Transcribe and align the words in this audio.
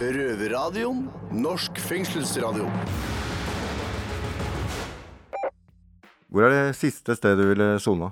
Røverradioen. 0.00 1.02
Norsk 1.36 1.76
fengselsradio. 1.84 2.64
Hvor 6.32 6.46
er 6.46 6.54
det 6.54 6.78
siste 6.78 7.12
stedet 7.18 7.42
du 7.42 7.50
ville 7.50 7.66
sona? 7.84 8.08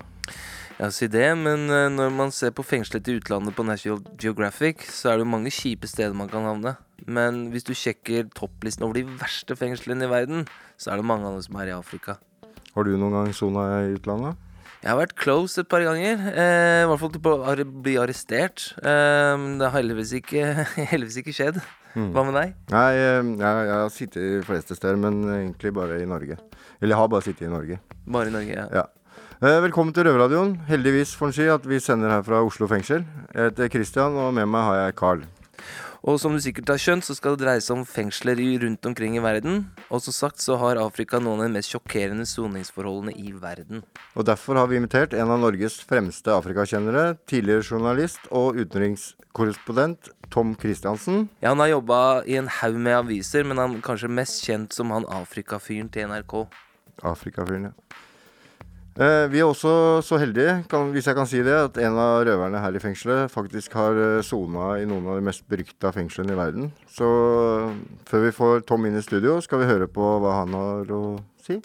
Ja, 0.77 0.91
si 0.93 1.09
det, 1.09 1.31
men 1.41 1.65
eh, 1.73 1.87
når 1.89 2.13
man 2.13 2.35
ser 2.35 2.53
på 2.53 2.63
fengslet 2.67 3.09
i 3.09 3.15
utlandet 3.17 3.57
på 3.57 3.65
National 3.65 4.03
Geographic, 4.21 4.85
så 4.93 5.09
er 5.09 5.17
det 5.17 5.25
jo 5.25 5.31
mange 5.33 5.53
kjipe 5.55 5.89
steder 5.89 6.13
man 6.13 6.29
kan 6.29 6.45
havne. 6.45 6.75
Men 7.09 7.47
hvis 7.55 7.65
du 7.65 7.73
sjekker 7.73 8.29
topplisten 8.37 8.85
over 8.85 9.01
de 9.01 9.07
verste 9.23 9.57
fengslene 9.57 10.05
i 10.05 10.13
verden, 10.13 10.45
så 10.77 10.93
er 10.93 11.01
det 11.01 11.09
mange 11.09 11.25
av 11.25 11.39
dem 11.39 11.47
som 11.49 11.57
er 11.63 11.73
i 11.73 11.79
Afrika. 11.79 12.19
Har 12.75 12.85
du 12.85 12.93
noen 12.99 13.17
gang 13.17 13.33
sona 13.33 13.65
i 13.87 13.97
utlandet? 13.97 14.37
Jeg 14.79 14.93
har 14.93 14.99
vært 15.01 15.17
close 15.19 15.59
et 15.59 15.69
par 15.71 15.83
ganger. 15.83 16.21
Eh, 16.31 16.85
I 16.85 16.87
hvert 16.87 17.01
fall 17.03 17.11
til 17.11 17.25
å 17.27 17.65
bli 17.83 17.97
arrestert. 17.99 18.69
Eh, 18.79 19.47
det 19.59 19.67
har 19.67 19.75
heldigvis 19.81 20.13
ikke, 20.21 20.45
heldigvis 20.93 21.19
ikke 21.25 21.35
skjedd. 21.35 21.59
Hva 21.99 22.23
med 22.29 22.37
deg? 22.37 22.53
Nei, 22.71 22.85
eh, 22.95 23.17
jeg, 23.41 23.41
jeg 23.43 23.73
har 23.75 23.91
sittet 23.91 24.21
de 24.37 24.45
fleste 24.47 24.77
steder, 24.79 25.01
men 25.03 25.19
egentlig 25.35 25.73
bare 25.75 25.99
i 25.99 26.07
Norge. 26.07 26.37
Eller 26.79 26.95
jeg 26.95 27.01
har 27.01 27.11
bare 27.11 27.27
sittet 27.27 27.49
i 27.49 27.51
Norge. 27.51 27.81
Bare 28.07 28.31
i 28.31 28.35
Norge, 28.37 28.55
ja. 28.55 28.69
Ja. 28.79 28.85
Eh, 29.43 29.59
Velkommen 29.67 29.91
til 29.97 30.07
Røverradioen. 30.07 30.55
Heldigvis 30.71 31.17
får 31.19 31.33
en 31.33 31.35
si 31.41 31.49
at 31.51 31.67
vi 31.67 31.81
sender 31.83 32.15
her 32.15 32.23
fra 32.27 32.45
Oslo 32.47 32.71
fengsel. 32.71 33.03
Jeg 33.35 33.51
heter 33.51 33.75
Christian, 33.75 34.15
og 34.15 34.31
med 34.39 34.47
meg 34.53 34.63
har 34.69 34.79
jeg 34.85 34.97
Carl. 35.03 35.27
Og 36.09 36.17
som 36.17 36.33
du 36.33 36.41
sikkert 36.41 36.71
har 36.73 36.79
skjønt, 36.81 37.05
så 37.05 37.13
skal 37.13 37.35
det 37.35 37.43
dreie 37.43 37.61
seg 37.61 37.75
om 37.75 37.83
fengsler 37.85 38.39
rundt 38.63 38.87
omkring 38.89 39.19
i 39.19 39.21
verden. 39.21 39.67
Og 39.93 40.01
som 40.01 40.15
sagt 40.17 40.41
så 40.41 40.57
har 40.57 40.81
Afrika 40.81 41.19
noen 41.21 41.43
av 41.43 41.51
de 41.51 41.57
mest 41.59 41.75
sjokkerende 41.75 42.25
soningsforholdene 42.25 43.13
i 43.13 43.35
verden. 43.37 43.83
Og 44.17 44.25
Derfor 44.25 44.57
har 44.57 44.71
vi 44.71 44.79
invitert 44.81 45.13
en 45.13 45.29
av 45.35 45.43
Norges 45.43 45.77
fremste 45.85 46.33
afrikakjennere, 46.33 47.19
tidligere 47.29 47.67
journalist 47.67 48.25
og 48.33 48.57
utenrikskorrespondent 48.57 50.09
Tom 50.33 50.57
Christiansen. 50.57 51.27
Ja, 51.43 51.53
han 51.53 51.61
har 51.61 51.75
jobba 51.75 52.01
i 52.25 52.41
en 52.41 52.49
haug 52.63 52.81
med 52.81 52.97
aviser, 53.03 53.45
men 53.45 53.61
han 53.61 53.77
er 53.77 53.85
kanskje 53.85 54.09
mest 54.09 54.41
kjent 54.49 54.73
som 54.73 54.97
han 54.97 55.05
Afrikafyren 55.13 55.93
til 55.93 56.09
NRK. 56.09 56.39
Afrikafyren, 57.05 57.69
ja. 57.69 57.88
Eh, 58.99 59.29
vi 59.31 59.39
er 59.39 59.47
også 59.47 60.03
så 60.03 60.17
heldige, 60.19 60.65
kan, 60.67 60.89
hvis 60.91 61.07
jeg 61.07 61.15
kan 61.15 61.27
si 61.31 61.39
det, 61.47 61.53
at 61.55 61.77
en 61.87 61.99
av 62.03 62.25
røverne 62.27 62.59
her 62.59 62.75
i 62.75 62.81
fengselet 62.83 63.31
faktisk 63.31 63.77
har 63.79 63.95
eh, 63.95 64.25
sona 64.27 64.73
i 64.83 64.89
noen 64.91 65.07
av 65.07 65.21
de 65.21 65.23
mest 65.29 65.45
berykta 65.47 65.93
fengslene 65.95 66.35
i 66.35 66.39
verden. 66.39 66.73
Så 66.91 67.07
eh, 67.07 67.77
før 68.11 68.27
vi 68.27 68.35
får 68.35 68.67
Tom 68.67 68.91
inn 68.91 68.99
i 68.99 69.05
studio, 69.07 69.37
skal 69.39 69.63
vi 69.63 69.71
høre 69.71 69.87
på 69.87 70.03
hva 70.03 70.41
han 70.41 70.59
har 70.59 70.91
å 70.91 71.03
si. 71.47 71.61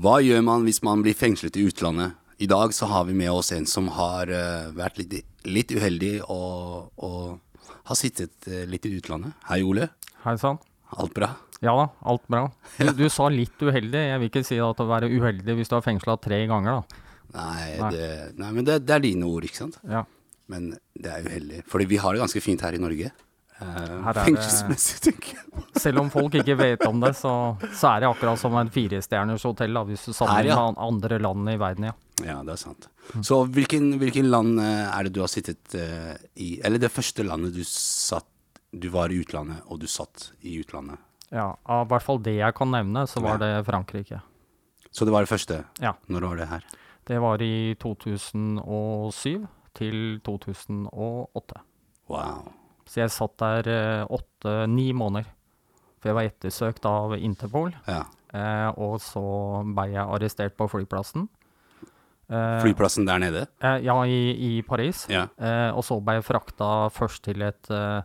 Hva 0.00 0.20
gjør 0.20 0.44
man 0.44 0.68
hvis 0.68 0.84
man 0.84 1.00
blir 1.00 1.16
fengslet 1.16 1.56
i 1.56 1.64
utlandet? 1.72 2.20
I 2.36 2.52
dag 2.52 2.76
så 2.76 2.84
har 2.88 3.08
vi 3.08 3.16
med 3.16 3.32
oss 3.32 3.48
en 3.56 3.64
som 3.68 3.88
har 3.96 4.28
vært 4.76 5.00
litt, 5.00 5.22
litt 5.48 5.72
uheldig 5.72 6.18
og, 6.28 6.92
og 7.00 7.40
har 7.90 7.98
sittet 7.98 8.48
eh, 8.48 8.64
litt 8.70 8.86
i 8.88 8.94
utlandet. 8.98 9.36
Hei, 9.50 9.60
Ole. 9.66 9.90
Hei 10.24 10.36
sann. 10.40 10.58
Alt 10.96 11.14
bra? 11.16 11.30
Ja 11.60 11.74
da, 11.76 11.86
alt 12.08 12.24
bra. 12.32 12.46
Du, 12.80 12.88
du 12.96 13.06
sa 13.12 13.28
litt 13.32 13.60
uheldig. 13.60 14.00
Jeg 14.08 14.20
vil 14.22 14.30
ikke 14.32 14.44
si 14.48 14.58
at 14.64 14.80
å 14.80 14.86
være 14.88 15.10
uheldig 15.12 15.58
hvis 15.58 15.70
du 15.70 15.76
har 15.76 15.84
fengsla 15.84 16.16
tre 16.22 16.40
ganger, 16.50 16.80
da. 16.80 17.06
Nei, 17.36 17.66
Nei. 17.78 17.90
Det, 17.94 18.06
nei 18.40 18.52
men 18.56 18.66
det, 18.66 18.80
det 18.88 18.94
er 18.96 19.04
dine 19.04 19.28
ord, 19.28 19.44
ikke 19.46 19.60
sant? 19.60 19.76
Ja. 19.86 20.02
Men 20.50 20.72
det 20.98 21.12
er 21.12 21.26
uheldig. 21.28 21.60
Fordi 21.70 21.86
vi 21.92 22.00
har 22.02 22.16
det 22.16 22.24
ganske 22.24 22.42
fint 22.42 22.64
her 22.66 22.74
i 22.74 22.80
Norge. 22.82 23.12
Eh, 23.60 24.12
fengselsmessig, 24.24 25.00
tenker 25.04 25.34
jeg. 25.36 25.64
Selv 25.80 26.00
om 26.00 26.08
folk 26.12 26.36
ikke 26.40 26.56
vet 26.56 26.84
om 26.88 27.02
det, 27.02 27.12
så, 27.18 27.32
så 27.76 27.90
er 27.92 28.02
det 28.02 28.08
akkurat 28.08 28.40
som 28.40 28.56
en 28.56 28.70
firestjerners 28.72 29.44
hotell, 29.44 29.74
da, 29.76 29.82
hvis 29.88 30.06
du 30.08 30.14
sammenligner 30.16 30.54
ja. 30.54 30.70
med 30.70 30.80
andre 30.86 31.18
land 31.20 31.52
i 31.52 31.58
verden, 31.60 31.90
ja. 31.90 31.96
Ja, 32.24 32.38
det 32.44 32.54
er 32.54 32.60
sant. 32.60 32.88
Så 33.24 33.42
hvilken, 33.52 33.94
hvilken 34.00 34.30
land 34.32 34.60
eh, 34.62 34.86
er 34.88 35.06
det 35.06 35.14
du 35.16 35.22
har 35.22 35.30
sittet 35.32 35.72
uh, 35.72 36.12
i 36.36 36.50
Eller 36.64 36.78
det 36.78 36.90
første 36.92 37.24
landet 37.24 37.56
du 37.56 37.62
satt 37.66 38.28
Du 38.70 38.90
var 38.92 39.10
i 39.10 39.16
utlandet, 39.22 39.64
og 39.66 39.80
du 39.80 39.88
satt 39.90 40.28
i 40.46 40.58
utlandet. 40.60 41.00
ja. 41.32 41.48
i 41.56 41.88
hvert 41.90 42.04
fall 42.04 42.20
det 42.22 42.36
jeg 42.36 42.54
kan 42.54 42.70
nevne, 42.70 43.06
så 43.08 43.22
var 43.24 43.40
det 43.40 43.64
Frankrike. 43.66 44.20
Så 44.90 45.08
det 45.08 45.14
var 45.14 45.24
det 45.24 45.32
første. 45.32 45.64
Ja. 45.80 45.94
Når 46.06 46.28
var 46.28 46.36
det 46.36 46.48
her? 46.52 46.68
Det 47.08 47.18
var 47.22 47.42
i 47.42 47.74
2007 47.80 49.46
til 49.74 50.20
2008. 50.26 51.60
Wow. 52.10 52.59
Så 52.90 53.04
jeg 53.04 53.12
satt 53.14 53.36
der 53.38 54.06
åtte-ni 54.10 54.88
måneder. 54.98 55.28
For 56.00 56.10
jeg 56.10 56.16
var 56.16 56.26
ettersøkt 56.30 56.86
av 56.88 57.12
Interpol, 57.20 57.74
Ja. 57.86 58.00
eh, 58.34 58.70
og 58.80 58.96
så 59.04 59.22
ble 59.76 59.92
jeg 59.92 60.02
arrestert 60.02 60.56
på 60.58 60.66
flyplassen. 60.72 61.28
Eh, 62.30 62.60
Flyplassen 62.64 63.06
der 63.06 63.18
nede? 63.22 63.46
Eh, 63.60 63.78
ja, 63.84 63.94
i, 64.06 64.32
i 64.58 64.62
Paris. 64.62 65.04
Ja. 65.10 65.26
Eh, 65.38 65.70
og 65.74 65.84
så 65.86 66.00
ble 66.02 66.14
jeg 66.18 66.24
frakta 66.24 66.88
først 66.94 67.22
til 67.26 67.42
et 67.42 67.70
eh, 67.70 68.02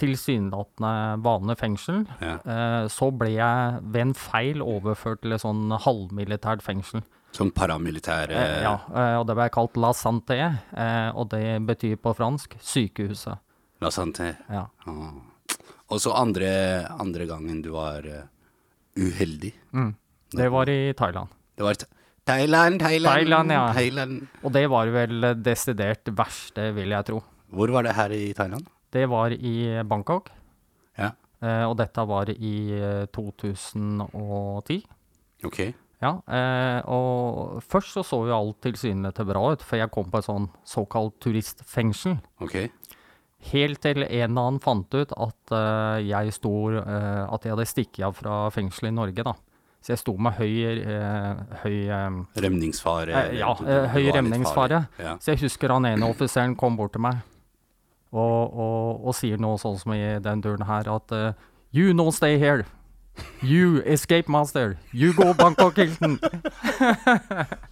tilsynelatende 0.00 1.22
vanlig 1.24 1.56
fengsel. 1.60 2.02
Ja. 2.22 2.36
Eh, 2.44 2.88
så 2.92 3.10
ble 3.16 3.32
jeg 3.36 3.80
ved 3.82 4.02
en 4.08 4.14
feil 4.16 4.62
overført 4.64 5.22
til 5.24 5.32
et 5.36 5.42
sånn 5.44 5.70
halvmilitært 5.82 6.62
fengsel. 6.64 7.02
Som 7.36 7.50
paramilitær 7.52 8.30
Eh, 8.32 8.36
eh, 8.42 8.62
ja, 8.64 8.76
eh, 8.94 9.16
og 9.20 9.26
det 9.28 9.36
ble 9.36 9.48
kalt 9.52 9.76
La 9.76 9.90
Santé, 9.92 10.38
eh, 10.76 11.10
og 11.14 11.28
det 11.34 11.58
betyr 11.68 11.96
på 12.00 12.14
fransk 12.16 12.56
sykehuset. 12.60 13.38
La 13.80 13.90
Santé. 13.92 14.30
Ja. 14.50 14.66
Og 15.86 16.00
så 16.02 16.12
andre, 16.16 16.48
andre 16.98 17.26
gangen 17.28 17.60
du 17.62 17.70
var 17.74 18.02
uheldig. 18.96 19.52
uheldig. 19.74 19.94
Det 20.36 20.48
var 20.50 20.68
i 20.72 20.92
Thailand. 20.98 21.28
Det 21.56 21.62
var 21.64 21.72
i 21.76 21.84
Thailand, 22.26 22.80
Thailand, 22.80 23.14
Thailand, 23.14 23.52
ja. 23.54 23.66
Thailand. 23.72 24.16
Og 24.42 24.52
det 24.52 24.64
var 24.72 24.86
vel 24.90 25.28
desidert 25.44 26.08
verste, 26.18 26.72
vil 26.74 26.90
jeg 26.90 27.06
tro. 27.06 27.20
Hvor 27.54 27.70
var 27.70 27.86
det 27.86 27.94
her 27.94 28.10
i 28.16 28.32
Thailand? 28.34 28.66
Det 28.92 29.04
var 29.08 29.30
i 29.30 29.82
Bangkok, 29.86 30.30
Ja, 30.98 31.12
eh, 31.42 31.62
og 31.68 31.76
dette 31.78 32.02
var 32.08 32.30
i 32.32 32.54
eh, 32.72 33.06
2010. 33.14 34.82
ok. 35.44 35.60
Ja, 36.02 36.10
eh, 36.28 36.82
og 36.92 37.62
først 37.64 37.94
så 37.94 38.02
så 38.04 38.18
jo 38.28 38.34
alt 38.36 38.58
tilsynelatende 38.66 39.30
bra 39.32 39.52
ut, 39.54 39.62
for 39.64 39.76
jeg 39.80 39.90
kom 39.94 40.10
på 40.12 40.18
et 40.20 40.26
sånn 40.26 40.48
såkalt 40.64 41.14
turistfengsel. 41.24 42.18
ok. 42.40 42.56
Helt 43.52 43.80
til 43.84 44.02
en 44.02 44.08
eller 44.08 44.46
annen 44.48 44.60
fant 44.62 44.94
ut 44.96 45.12
at 45.12 45.52
uh, 45.54 45.98
jeg 46.02 46.32
sto 46.34 46.52
uh, 46.74 47.26
At 47.30 47.44
jeg 47.46 47.52
hadde 47.54 47.66
stikket 47.68 48.06
av 48.08 48.16
fra 48.18 48.38
fengselet 48.54 48.90
i 48.90 48.96
Norge, 48.96 49.26
da. 49.26 49.34
Så 49.84 49.92
jeg 49.94 50.00
sto 50.02 50.16
med 50.18 50.34
høy, 50.34 50.82
uh, 50.82 51.42
høy 51.62 51.76
Rømningsfare? 52.42 53.12
eh, 53.28 53.36
Ja, 53.38 53.52
høy 53.92 54.08
remningsfare. 54.16 54.80
Ja. 54.98 55.14
Så 55.22 55.34
jeg 55.34 55.44
husker 55.44 55.70
han 55.76 55.86
ene 55.86 56.08
offiseren 56.10 56.56
kom 56.58 56.78
bort 56.80 56.96
til 56.96 57.04
meg 57.06 57.20
og, 58.16 58.54
og, 58.56 59.04
og 59.06 59.14
sier 59.18 59.38
noe 59.42 59.58
sånn 59.60 59.76
som 59.78 59.92
i 59.94 60.00
den 60.24 60.40
duren 60.42 60.64
her 60.66 60.88
at 60.88 61.12
You 61.74 61.92
no 61.92 62.10
stay 62.14 62.38
here. 62.40 62.64
You 63.42 63.82
escape 63.84 64.28
master. 64.32 64.76
You 64.92 65.12
go 65.16 65.32
Bangkok 65.36 65.76
Hilton. 65.76 66.18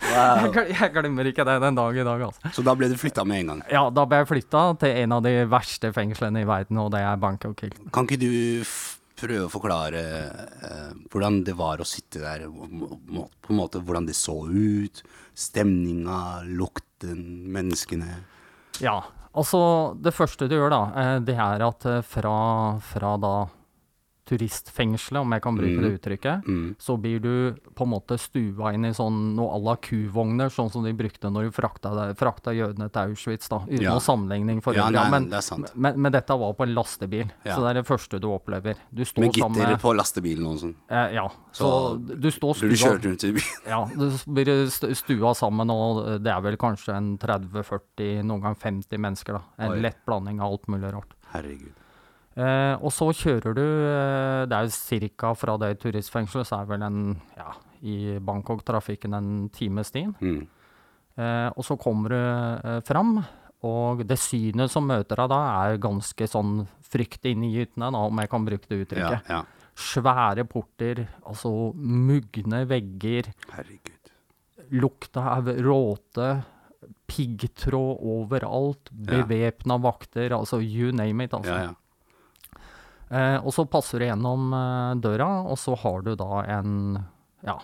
jeg, 0.09 0.67
jeg 0.79 0.91
glemmer 0.95 1.31
ikke 1.31 1.47
det 1.49 1.57
den 1.65 1.79
dag 1.79 1.97
i 1.97 2.05
dag, 2.07 2.27
altså. 2.29 2.53
Så 2.55 2.65
da 2.67 2.75
ble 2.79 2.91
du 2.93 2.99
flytta 3.01 3.25
med 3.29 3.45
en 3.45 3.53
gang. 3.53 3.63
Ja, 3.73 3.87
da 3.95 4.05
ble 4.09 4.23
jeg 4.23 4.31
flytta 4.31 4.67
til 4.83 5.01
en 5.05 5.17
av 5.17 5.25
de 5.27 5.33
verste 5.51 5.91
fengslene 5.97 6.45
i 6.45 6.49
verden, 6.49 6.79
og 6.83 6.93
det 6.95 7.03
er 7.05 7.23
Bangkok 7.23 7.65
Hilton. 7.65 7.89
Kan 7.95 8.09
ikke 8.09 8.21
du 8.23 8.31
prøve 9.19 9.47
å 9.47 9.53
forklare 9.53 10.05
eh, 10.69 10.93
hvordan 11.13 11.43
det 11.47 11.55
var 11.59 11.81
å 11.81 11.89
sitte 11.89 12.23
der, 12.23 12.47
på 12.49 13.53
en 13.53 13.59
måte 13.59 13.83
hvordan 13.83 14.09
det 14.09 14.17
så 14.19 14.37
ut, 14.51 15.03
stemninga, 15.39 16.45
lukten, 16.47 17.21
menneskene? 17.55 18.19
Ja, 18.83 19.01
altså 19.33 19.61
det 20.03 20.15
første 20.17 20.49
du 20.51 20.57
gjør 20.59 20.75
da, 20.75 20.83
eh, 21.01 21.19
det 21.27 21.39
er 21.39 21.67
at 21.67 21.87
eh, 21.91 22.03
fra, 22.07 22.39
fra 22.85 23.15
da 23.23 23.37
turistfengselet, 24.25 25.21
om 25.21 25.33
jeg 25.33 25.43
kan 25.45 25.57
bruke 25.57 25.81
det 25.83 25.91
uttrykket, 26.01 26.45
Mm. 26.47 26.77
så 26.79 26.97
blir 27.01 27.21
du 27.21 27.55
på 27.75 27.85
en 27.85 27.91
måte 27.91 28.19
stua 28.19 28.73
inn 28.75 28.85
i 28.85 28.93
sånn 28.93 29.35
noe 29.37 29.53
à 29.55 29.59
la 29.63 29.77
kuvogner, 29.77 30.49
sånn 30.51 30.71
som 30.73 30.83
de 30.85 30.93
brukte 30.93 31.31
når 31.31 31.45
de 31.45 31.51
frakta, 31.53 32.15
frakta 32.17 32.53
jødene 32.55 32.91
til 32.91 33.11
Auschwitz, 33.11 33.49
da, 33.49 33.59
uten 33.67 33.81
Ja. 33.83 33.91
noe 33.93 34.01
sammenligning 34.01 34.63
for 34.63 34.73
øvrig. 34.75 34.95
Ja, 34.95 35.11
men, 35.11 35.31
men, 35.77 36.01
men 36.01 36.13
dette 36.13 36.29
var 36.39 36.55
på 36.55 36.63
en 36.65 36.75
lastebil, 36.75 37.31
Ja. 37.45 37.57
så 37.57 37.61
det 37.63 37.71
er 37.77 37.83
det 37.83 37.87
første 37.87 38.21
du 38.21 38.29
opplever. 38.29 38.77
Du 38.93 39.03
står 39.05 39.21
Med 39.21 39.33
gitter 39.35 39.55
sammen, 39.55 39.79
på 39.81 39.95
lastebilen 39.97 40.47
og 40.47 40.59
sånn. 40.59 40.75
eh, 40.89 41.13
Ja, 41.15 41.29
så, 41.53 41.99
Så 41.99 42.21
du 42.21 42.31
står 42.31 42.55
Blir 42.61 42.71
du 42.71 42.77
stua 42.77 42.91
kjørt 42.91 43.05
rundt 43.05 43.25
i 43.25 43.33
byen? 43.33 43.53
ja, 43.67 43.85
du 43.85 44.11
blir 44.33 44.95
stua 44.95 45.35
sammen, 45.35 45.71
og 45.71 46.23
det 46.23 46.33
er 46.33 46.41
vel 46.41 46.57
kanskje 46.57 46.95
en 46.97 47.19
30-40, 47.19 48.23
noen 48.25 48.41
gang 48.43 48.55
50 48.57 48.99
mennesker. 48.99 49.33
da. 49.35 49.43
En 49.59 49.73
Oi. 49.73 49.81
lett 49.81 50.05
blanding 50.07 50.41
av 50.41 50.53
alt 50.53 50.67
mulig 50.69 50.93
rart. 50.93 51.13
Herregud. 51.33 51.73
Eh, 52.37 52.75
og 52.83 52.91
så 52.91 53.07
kjører 53.15 53.55
du 53.55 53.63
eh, 53.63 54.41
Det 54.51 54.57
er 54.57 54.67
jo 54.67 55.11
ca. 55.21 55.35
fra 55.39 55.55
det 55.63 55.79
turistfengselet, 55.85 56.49
så 56.49 56.61
er 56.63 56.67
vel 56.73 56.83
en 56.83 57.01
ja, 57.37 57.53
i 57.87 58.19
Bangkok-trafikken 58.19 59.15
en 59.15 59.49
times 59.55 59.93
stien. 59.93 60.15
Mm. 60.21 60.41
Eh, 61.17 61.51
og 61.55 61.63
så 61.65 61.77
kommer 61.79 62.11
du 62.11 62.19
eh, 62.19 62.81
fram, 62.89 63.21
og 63.65 64.03
det 64.09 64.19
synet 64.19 64.73
som 64.73 64.87
møter 64.91 65.17
deg 65.23 65.31
da, 65.31 65.41
er 65.69 65.79
ganske 65.79 66.27
sånn 66.29 66.65
frykt 66.83 67.25
inngytende, 67.31 67.93
da, 67.95 68.03
om 68.09 68.19
jeg 68.19 68.31
kan 68.33 68.45
bruke 68.49 68.67
det 68.71 68.81
uttrykket. 68.87 69.31
ja. 69.31 69.45
Svære 69.75 70.45
porter, 70.47 71.01
altså 71.27 71.51
mugne 71.75 72.61
vegger. 72.71 73.33
Herregud. 73.51 73.91
lukta 74.71 75.21
av 75.37 75.49
råte, 75.63 76.29
piggtråd 77.11 77.99
overalt, 78.01 78.91
Ja. 79.07 79.25
vakter, 79.79 80.31
altså 80.33 80.61
you 80.63 80.93
name 80.93 81.25
it, 81.25 81.33
altså. 81.35 81.51
Ja, 81.55 81.63
ja. 81.63 81.75
Eh, 83.15 83.37
og 83.45 83.53
så 83.55 83.65
passer 83.71 84.03
du 84.03 84.07
gjennom 84.09 84.49
eh, 84.59 84.95
døra, 85.05 85.29
og 85.47 85.59
så 85.61 85.77
har 85.85 86.03
du 86.07 86.15
da 86.19 86.43
en 86.59 86.75
ja, 87.45 87.59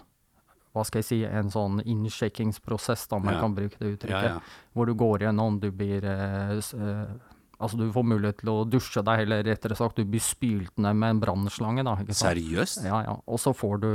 hva 0.71 0.85
skal 0.87 1.01
jeg 1.03 1.09
si, 1.09 1.17
en 1.27 1.49
sånn 1.51 1.81
innsjekkingsprosess, 1.83 3.09
da, 3.11 3.19
jeg 3.25 3.35
Ja. 3.35 3.41
kan 3.41 3.55
bruke 3.57 3.79
det 3.81 3.97
uttrykket. 3.97 4.29
ja. 4.29 4.41
Hvor 4.77 4.87
du 4.87 4.95
går 4.95 5.25
gjennom, 5.27 5.59
du 5.61 5.71
blir 5.73 6.05
eh, 6.05 6.57
eh, 6.59 7.19
Altså, 7.61 7.77
du 7.77 7.91
får 7.93 8.05
mulighet 8.09 8.39
til 8.41 8.49
å 8.49 8.63
dusje 8.65 9.03
deg, 9.05 9.21
eller 9.27 9.43
rettere 9.45 9.77
sagt, 9.77 9.97
du 10.01 10.05
blir 10.09 10.23
spylt 10.25 10.79
ned 10.81 10.97
med 10.97 11.11
en 11.11 11.21
brannslange, 11.21 11.83
da. 11.85 11.93
Seriøst? 12.09 12.87
Ja, 12.87 13.03
ja. 13.05 13.17
Og 13.29 13.39
så 13.43 13.53
får 13.53 13.81
du 13.83 13.93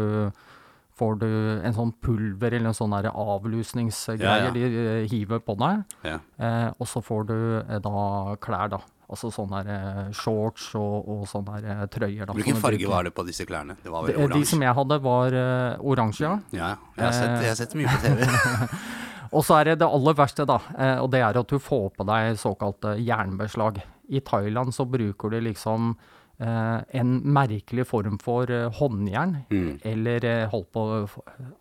Får 0.96 1.18
du 1.20 1.26
en 1.66 1.74
sånn 1.76 1.90
pulver 2.00 2.54
eller 2.56 2.70
en 2.70 2.74
sånn 2.78 2.94
avlusningsgreie 2.96 4.22
Ja, 4.24 4.46
ja. 4.46 4.52
de 4.56 4.62
eh, 4.64 5.08
hiver 5.12 5.42
på 5.44 5.58
deg. 5.60 5.82
Ja. 6.08 6.20
Eh, 6.40 6.70
og 6.80 6.88
så 6.88 7.02
får 7.04 7.26
du 7.28 7.36
eh, 7.68 7.80
da 7.84 8.36
klær, 8.40 8.70
da. 8.72 8.80
Altså 9.06 9.30
sånne 9.30 9.62
der, 9.68 9.74
eh, 9.76 10.14
shorts 10.18 10.72
og, 10.80 11.10
og 11.14 11.26
sånne 11.30 11.60
der, 11.62 11.74
eh, 11.76 11.88
trøyer. 11.94 12.26
Da, 12.26 12.34
Hvilken 12.34 12.58
farge 12.62 12.90
var 12.90 13.06
det 13.06 13.14
på 13.14 13.26
disse 13.28 13.46
klærne? 13.46 13.78
Det 13.84 13.94
var 13.94 14.08
De, 14.08 14.16
vel 14.16 14.32
eh, 14.32 14.38
de 14.40 14.50
som 14.50 14.64
jeg 14.66 14.78
hadde, 14.80 14.98
var 15.06 15.38
uh, 15.38 15.86
oransje, 15.86 16.26
ja. 16.26 16.40
Ja, 16.56 16.72
jeg 16.98 17.06
har, 17.06 17.14
sett, 17.14 17.36
jeg 17.44 17.52
har 17.52 17.60
sett 17.60 17.76
mye 17.78 17.94
på 17.94 18.02
TV. 18.02 18.80
Og 19.36 19.44
så 19.46 19.60
er 19.60 19.72
det 19.72 19.80
det 19.84 19.88
aller 19.98 20.16
verste, 20.16 20.46
da. 20.48 20.58
Og 21.04 21.10
det 21.12 21.20
er 21.20 21.38
at 21.38 21.50
du 21.50 21.58
får 21.60 21.90
på 21.98 22.06
deg 22.08 22.38
såkalte 22.40 22.94
jernbeslag. 23.04 23.82
I 24.08 24.22
Thailand 24.24 24.72
så 24.74 24.86
bruker 24.88 25.34
du 25.34 25.42
liksom 25.44 25.96
Uh, 26.36 26.82
en 26.92 27.22
merkelig 27.32 27.86
form 27.88 28.18
for 28.20 28.50
uh, 28.52 28.68
håndjern. 28.76 29.38
Mm. 29.48 29.78
Eller 29.88 30.26
uh, 30.28 30.50
holdt 30.52 30.68
på 30.76 30.82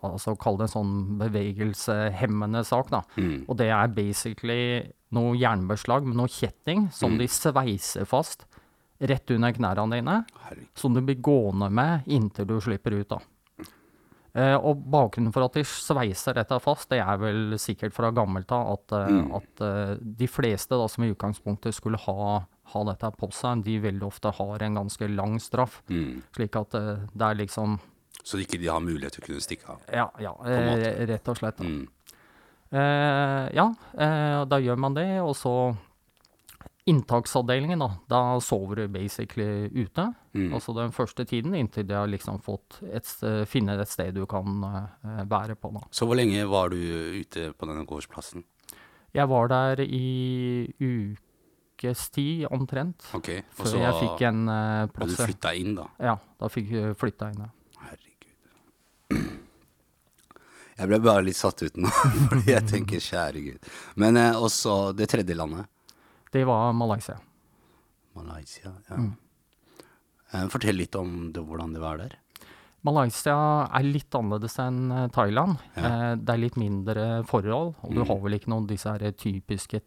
altså 0.03 0.33
kall 0.35 0.57
det 0.59 0.65
en 0.67 0.73
sånn 0.73 0.97
bevegelseshemmende 1.21 2.59
sak, 2.67 2.91
da. 2.91 2.99
Mm. 3.15 3.45
Og 3.47 3.55
det 3.61 3.69
er 3.71 3.93
basically 3.95 4.65
noe 5.15 5.35
jernbeslag 5.39 6.05
med 6.05 6.19
noe 6.19 6.31
kjetting 6.31 6.89
som 6.93 7.15
Mm. 7.15 7.19
de 7.23 7.27
sveiser 7.31 8.05
fast 8.05 8.45
rett 9.01 9.31
under 9.35 9.51
knærne 9.51 9.89
dine. 9.91 10.25
Herregud. 10.45 10.67
Som 10.75 10.93
du 10.95 11.01
blir 11.01 11.19
gående 11.21 11.71
med 11.71 12.05
inntil 12.07 12.47
du 12.47 12.59
slipper 12.61 12.93
ut, 12.99 13.09
da. 13.09 13.19
Eh, 14.35 14.55
og 14.59 14.81
bakgrunnen 14.91 15.31
for 15.31 15.45
at 15.45 15.53
de 15.55 15.61
sveiser 15.63 16.35
dette 16.35 16.57
fast, 16.59 16.89
det 16.91 16.99
er 16.99 17.15
vel 17.21 17.53
sikkert 17.55 17.93
fra 17.95 18.09
gammelt 18.11 18.51
av 18.51 18.73
at, 18.73 18.91
eh, 18.91 19.07
Mm. 19.13 19.29
at 19.35 19.61
uh, 19.61 19.95
de 19.95 20.27
fleste 20.27 20.69
da, 20.75 20.87
som 20.91 21.05
i 21.05 21.13
utgangspunktet 21.13 21.73
skulle 21.73 21.97
ha, 21.97 22.45
ha 22.73 22.83
dette 22.83 23.11
på 23.15 23.31
seg, 23.31 23.63
de 23.63 23.79
veldig 23.79 24.03
ofte 24.03 24.33
har 24.35 24.61
en 24.61 24.75
ganske 24.75 25.07
lang 25.15 25.39
straff. 25.39 25.81
Mm. 25.89 26.21
Slik 26.35 26.55
at 26.59 26.75
uh, 26.75 26.97
det 27.15 27.21
er 27.21 27.35
liksom 27.45 27.79
Så 28.25 28.37
ikke 28.41 28.59
de 28.59 28.67
har 28.67 28.81
mulighet 28.81 29.13
til 29.13 29.23
å 29.23 29.25
kunne 29.27 29.41
stikke 29.41 29.69
av. 29.69 29.79
Ja, 29.93 30.09
ja 30.19 30.33
rett 31.07 31.27
og 31.29 31.37
slett. 31.37 31.57
Mm. 31.59 31.87
Eh, 32.71 33.43
ja, 33.55 33.67
eh, 33.93 34.39
da 34.49 34.61
gjør 34.61 34.79
man 34.81 34.97
det, 34.97 35.09
og 35.23 35.35
så 35.37 35.55
Inntaksavdelingen, 36.85 37.81
da. 37.81 37.87
Da 38.05 38.19
sover 38.45 38.83
du 38.83 38.91
basically 38.93 39.65
ute. 39.73 40.03
Mm. 40.37 40.51
Altså 40.53 40.73
den 40.77 40.91
første 40.93 41.23
tiden, 41.25 41.55
inntil 41.57 41.87
de 41.89 41.95
har 41.97 42.05
liksom 42.05 42.37
fått 42.45 42.77
et, 42.85 43.09
finne 43.49 43.73
et 43.81 43.89
sted 43.89 44.13
du 44.13 44.27
kan 44.29 44.59
eh, 44.69 45.23
være 45.25 45.55
på, 45.57 45.71
da. 45.73 45.81
Så 45.89 46.05
hvor 46.05 46.19
lenge 46.19 46.43
var 46.45 46.69
du 46.69 46.77
ute 46.77 47.47
på 47.57 47.69
denne 47.71 47.87
gårdsplassen? 47.89 48.45
Jeg 49.17 49.31
var 49.31 49.49
der 49.49 49.81
i 49.81 50.67
ukes 50.77 52.05
tid, 52.13 52.45
omtrent. 52.53 53.07
Ok, 53.17 53.31
og 53.33 53.63
Før 53.63 53.71
så 53.71 53.81
jeg 53.81 53.97
fikk 54.03 54.25
en 54.29 54.45
uh, 54.51 54.85
plass. 54.93 55.15
du 55.15 55.23
flytta 55.23 55.55
inn, 55.57 55.73
da? 55.79 55.87
Ja, 56.11 56.15
da 56.37 56.51
fikk 56.53 56.69
jeg 56.75 56.99
flytta 57.01 57.31
inn, 57.33 57.47
ja. 57.47 57.81
Herregud. 57.87 59.41
Jeg 60.75 60.89
ble 60.91 60.99
bare 60.99 61.23
litt 61.23 61.37
satt 61.39 61.61
ut 61.63 61.77
nå, 61.79 61.87
fordi 62.31 62.51
jeg 62.51 62.67
tenker 62.67 62.99
kjære 63.03 63.43
gud. 63.45 63.69
Men 64.01 64.17
eh, 64.19 64.35
også 64.35 64.91
det 64.97 65.07
tredje 65.13 65.37
landet, 65.37 65.69
Det 66.35 66.43
var 66.47 66.73
Malaysia. 66.75 67.15
Malaysia. 68.17 68.73
Ja. 68.89 68.97
Mm. 68.99 69.13
Eh, 70.33 70.47
Fortell 70.51 70.75
litt 70.75 70.95
om 70.99 71.31
det, 71.31 71.39
hvordan 71.47 71.71
det 71.75 71.83
var 71.83 72.01
der. 72.01 72.17
Malaysia 72.85 73.35
er 73.73 73.83
litt 73.87 74.13
annerledes 74.13 74.59
enn 74.61 74.91
eh, 74.93 75.07
Thailand. 75.15 75.57
Ja. 75.75 75.89
Eh, 75.89 76.15
det 76.21 76.29
er 76.35 76.41
litt 76.43 76.57
mindre 76.61 77.23
forhold, 77.25 77.73
og 77.81 77.89
du 77.95 78.01
Mm. 78.03 78.07
har 78.07 78.19
vel 78.21 78.37
ikke 78.37 78.51
noen 78.53 78.63
av 78.63 78.69
disse 78.69 78.91
her 78.93 79.11
typiske 79.17 79.79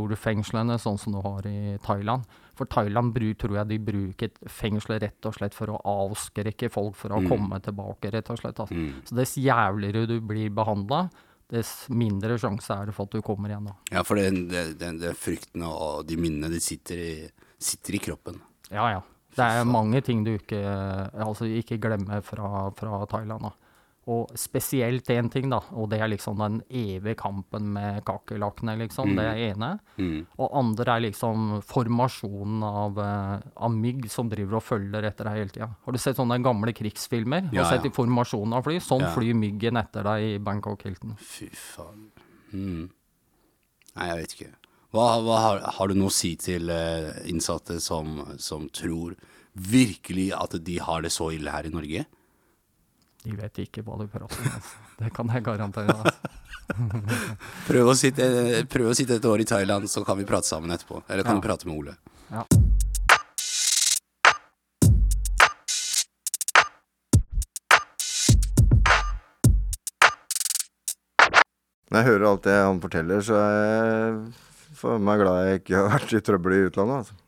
terrorfengslene 0.00 0.78
sånn 0.80 0.98
som 0.98 1.12
du 1.12 1.20
har 1.20 1.46
i 1.46 1.76
Thailand. 1.84 2.24
For 2.56 2.64
Thailand 2.66 3.14
tror 3.38 3.56
jeg 3.58 3.68
de 3.68 3.78
bruker 3.78 4.30
fengselet 4.48 5.02
rett 5.02 5.26
og 5.28 5.34
slett 5.36 5.54
for 5.54 5.66
å 5.74 5.80
avskrekke 5.84 6.70
folk 6.72 6.96
for 6.96 7.10
å 7.10 7.20
Mm. 7.20 7.28
komme 7.28 7.60
tilbake, 7.60 8.10
rett 8.12 8.30
og 8.30 8.38
slett. 8.38 8.56
Altså. 8.58 8.74
Mm. 8.74 9.02
Så 9.04 9.14
dess 9.14 9.36
jævligere 9.36 10.06
du 10.06 10.20
blir 10.20 10.48
behandla, 10.50 11.10
dess 11.48 11.86
mindre 11.90 12.38
sjanse 12.38 12.70
er 12.70 12.86
det 12.86 12.94
for 12.94 13.04
at 13.04 13.10
du 13.10 13.20
kommer 13.22 13.48
igjen 13.50 13.66
da. 13.66 13.72
Ja, 13.92 14.02
for 14.02 14.16
den, 14.16 14.48
den, 14.48 14.76
den, 14.78 14.98
den 14.98 15.14
frykten 15.14 15.62
og 15.62 16.06
de 16.06 16.16
minnene, 16.16 16.48
de 16.50 16.58
sitter 16.58 16.96
i, 16.96 17.30
sitter 17.58 17.94
i 17.94 17.98
kroppen. 17.98 18.40
Ja, 18.70 18.88
ja. 18.90 19.00
Det 19.36 19.44
er 19.44 19.68
mange 19.68 20.00
ting 20.04 20.24
du 20.24 20.32
ikke, 20.34 20.60
altså 21.12 21.44
ikke 21.44 21.80
glemmer 21.82 22.22
fra, 22.24 22.70
fra 22.76 23.04
Thailand. 23.10 23.50
Da. 23.50 23.54
Og 24.06 24.30
spesielt 24.38 25.08
én 25.10 25.26
ting, 25.32 25.48
da, 25.50 25.58
og 25.74 25.88
det 25.90 25.98
er 25.98 26.06
liksom 26.12 26.38
den 26.38 26.60
evige 26.70 27.16
kampen 27.18 27.72
med 27.74 28.04
kakerlakkene, 28.06 28.76
liksom. 28.84 29.16
Det 29.18 29.24
er 29.26 29.40
ene. 29.48 29.70
Mm. 29.98 30.20
Og 30.38 30.52
andre 30.60 30.94
er 30.94 31.02
liksom 31.08 31.56
formasjonen 31.66 32.62
av, 32.62 33.00
eh, 33.02 33.48
av 33.66 33.74
mygg 33.74 34.06
som 34.12 34.30
driver 34.30 34.60
og 34.60 34.62
følger 34.62 35.08
etter 35.10 35.26
deg 35.26 35.40
hele 35.40 35.54
tida. 35.56 35.68
Har 35.82 35.92
du 35.92 35.98
sett 35.98 36.20
sånne 36.20 36.38
gamle 36.44 36.70
krigsfilmer? 36.70 37.50
Ja, 37.50 37.64
har 37.64 37.74
sett 37.74 37.88
ja. 37.88 37.90
i 37.90 37.96
formasjonen 37.98 38.54
av 38.54 38.62
fly? 38.68 38.78
Sånn 38.78 39.02
Ja. 39.02 39.10
flyr 39.10 39.34
myggen 39.34 39.76
etter 39.76 40.06
deg 40.06 40.22
i 40.22 40.38
Bangkok 40.38 40.86
Hilton. 40.86 41.16
Fy 41.18 41.50
faen. 41.50 42.12
Mm. 42.54 42.88
Nei, 43.96 44.06
jeg 44.06 44.16
vet 44.22 44.36
ikke. 44.38 44.52
Hva, 44.94 45.06
hva 45.24 45.38
har, 45.42 45.60
har 45.78 45.88
du 45.90 45.96
noe 45.98 46.12
å 46.12 46.14
si 46.14 46.34
til 46.40 46.70
eh, 46.72 47.10
innsatte 47.30 47.78
som, 47.82 48.20
som 48.40 48.68
tror 48.74 49.16
virkelig 49.56 50.30
at 50.36 50.56
de 50.64 50.78
har 50.84 51.02
det 51.04 51.10
så 51.14 51.30
ille 51.34 51.52
her 51.52 51.68
i 51.68 51.72
Norge? 51.74 52.04
De 53.26 53.34
vet 53.34 53.58
ikke 53.64 53.82
hva 53.82 53.96
du 53.98 54.06
prater 54.06 54.28
om. 54.38 54.50
Altså. 54.54 54.82
Det 55.00 55.10
kan 55.16 55.32
jeg 55.34 55.44
garantere. 55.44 55.96
Altså. 55.96 56.44
Prøv 57.68 57.90
å, 57.92 57.94
sitte, 57.98 58.24
prøv 58.70 58.88
å 58.92 58.94
sitte 58.98 59.18
et 59.20 59.26
år 59.28 59.42
i 59.42 59.48
Thailand, 59.48 59.90
så 59.90 60.02
kan 60.06 60.18
vi 60.18 60.26
prate 60.28 60.48
sammen 60.48 60.72
etterpå. 60.74 61.02
Eller 61.08 61.26
kan 61.26 61.36
Ja. 61.36 61.42
du 61.42 61.46
prate 61.48 61.68
med 61.68 61.76
Ole. 61.78 61.96
Ja. 62.30 62.42
Når 71.90 72.00
jeg 72.00 72.06
hører 72.08 72.26
alt 72.30 72.46
det 72.46 72.54
han 72.58 72.80
forteller, 72.82 73.20
så 73.22 73.36
for 74.78 75.02
meg 75.02 75.22
glad 75.22 75.46
jeg 75.46 75.62
ikke 75.62 75.78
har 75.78 75.94
vært 75.96 76.16
i 76.16 76.24
trøbbel 76.26 76.56
i 76.56 76.64
utlandet. 76.70 77.04
Altså. 77.04 77.22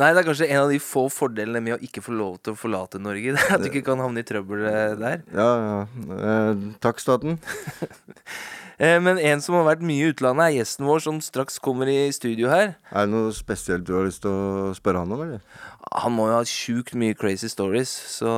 Nei, 0.00 0.08
det 0.08 0.22
er 0.22 0.24
kanskje 0.24 0.48
en 0.48 0.62
av 0.62 0.70
de 0.72 0.78
få 0.80 1.04
fordelene 1.12 1.60
med 1.64 1.76
å 1.76 1.82
ikke 1.84 2.02
få 2.04 2.14
lov 2.16 2.38
til 2.40 2.54
å 2.54 2.58
forlate 2.58 3.00
Norge. 3.02 3.34
Det 3.36 3.48
At 3.58 3.62
du 3.64 3.68
ikke 3.68 3.84
kan 3.90 4.00
havne 4.00 4.24
i 4.24 4.26
trøbbel 4.26 4.64
eh, 4.70 4.96
der. 4.98 5.22
Ja, 5.36 5.50
ja. 5.66 5.78
Eh, 6.16 6.66
takk, 6.84 7.02
staten. 7.02 7.38
Eh, 8.78 8.98
Men 9.00 9.18
en 9.18 9.40
som 9.44 9.54
har 9.58 9.66
vært 9.66 9.82
mye 9.84 10.06
i 10.06 10.12
utlandet, 10.12 10.44
er 10.46 10.56
gjesten 10.60 10.86
vår 10.88 11.02
som 11.04 11.20
straks 11.24 11.58
kommer 11.62 11.88
i 11.90 12.10
studio 12.14 12.48
her. 12.48 12.74
Er 12.92 13.06
det 13.06 13.12
noe 13.12 13.32
spesielt 13.36 13.84
du 13.84 13.94
har 13.96 14.06
lyst 14.08 14.22
til 14.24 14.30
å 14.32 14.72
spørre 14.76 15.02
han 15.04 15.12
om, 15.12 15.22
eller? 15.26 15.40
Han 15.92 16.14
må 16.16 16.28
jo 16.30 16.36
ha 16.38 16.44
sjukt 16.48 16.94
mye 16.96 17.16
crazy 17.18 17.50
stories, 17.52 17.90
så 17.90 18.30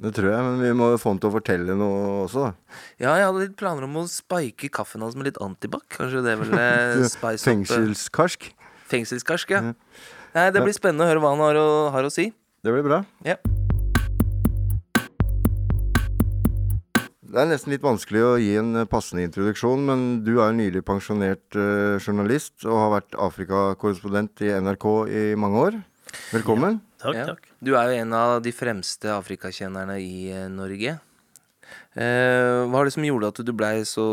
Det 0.00 0.14
tror 0.16 0.32
jeg, 0.32 0.42
men 0.42 0.60
vi 0.64 0.72
må 0.74 0.90
få 0.98 1.12
han 1.14 1.20
til 1.22 1.30
å 1.30 1.36
fortelle 1.36 1.76
noe 1.78 2.24
også, 2.26 2.48
da. 2.48 2.76
Ja, 2.98 3.14
jeg 3.20 3.28
hadde 3.28 3.44
litt 3.44 3.56
planer 3.60 3.86
om 3.86 4.00
å 4.00 4.06
spike 4.10 4.70
kaffen 4.74 5.04
hans 5.04 5.14
med 5.14 5.28
litt 5.30 5.38
antibac. 5.44 5.86
Kanskje 5.98 6.24
det 6.26 6.38
ville 6.40 6.66
spice 7.12 7.44
opp 7.44 7.46
eh, 7.46 7.46
Fengselskarsk. 7.52 8.50
Fengselskarsk, 8.90 9.54
ja. 9.54 9.62
Mm. 9.70 9.74
Nei, 10.34 10.50
det 10.54 10.62
blir 10.62 10.74
spennende 10.74 11.06
å 11.06 11.10
høre 11.10 11.22
hva 11.22 11.34
han 11.34 11.42
har 11.46 11.58
å, 11.60 11.70
har 11.94 12.06
å 12.06 12.12
si. 12.14 12.30
Det 12.62 12.74
blir 12.74 12.86
bra. 12.86 13.04
Ja. 13.26 13.38
Det 17.30 17.38
er 17.38 17.46
nesten 17.46 17.70
litt 17.70 17.84
vanskelig 17.84 18.22
å 18.26 18.30
gi 18.42 18.56
en 18.58 18.72
eh, 18.80 18.88
passende 18.90 19.22
introduksjon, 19.22 19.84
men 19.86 20.00
du 20.26 20.32
er 20.42 20.54
nylig 20.56 20.80
pensjonert 20.86 21.54
eh, 21.54 22.00
journalist 22.02 22.64
og 22.66 22.74
har 22.74 22.90
vært 22.96 23.14
Afrikakorrespondent 23.28 24.42
i 24.42 24.50
NRK 24.58 24.86
i 25.14 25.22
mange 25.38 25.60
år. 25.68 25.76
Velkommen. 26.32 26.80
Takk, 26.98 27.14
Ja. 27.14 27.26
takk. 27.30 27.46
Du 27.62 27.76
er 27.78 27.92
jo 27.92 28.00
en 28.02 28.16
av 28.18 28.40
de 28.42 28.50
fremste 28.50 29.12
afrikakjennerne 29.14 30.00
i 30.02 30.26
eh, 30.34 30.48
Norge. 30.50 30.96
Eh, 31.94 32.66
hva 32.66 32.72
var 32.74 32.88
det 32.90 32.96
som 32.96 33.06
gjorde 33.06 33.30
at 33.30 33.38
du 33.46 33.52
blei 33.54 33.76
så 33.86 34.06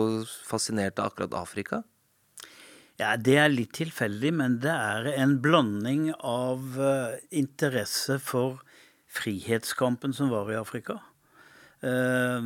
fascinert 0.45 1.01
av 1.01 1.09
akkurat 1.09 1.33
Afrika? 1.41 1.81
Ja, 3.01 3.15
Det 3.17 3.35
er 3.37 3.49
litt 3.49 3.73
tilfeldig, 3.77 4.31
men 4.33 4.59
det 4.61 4.73
er 4.73 5.09
en 5.17 5.35
blanding 5.41 6.11
av 6.17 6.77
uh, 6.81 7.17
interesse 7.29 8.17
for 8.21 8.61
frihetskampen 9.09 10.13
som 10.17 10.29
var 10.33 10.49
i 10.49 10.57
Afrika. 10.57 10.99
Eh, 11.85 12.41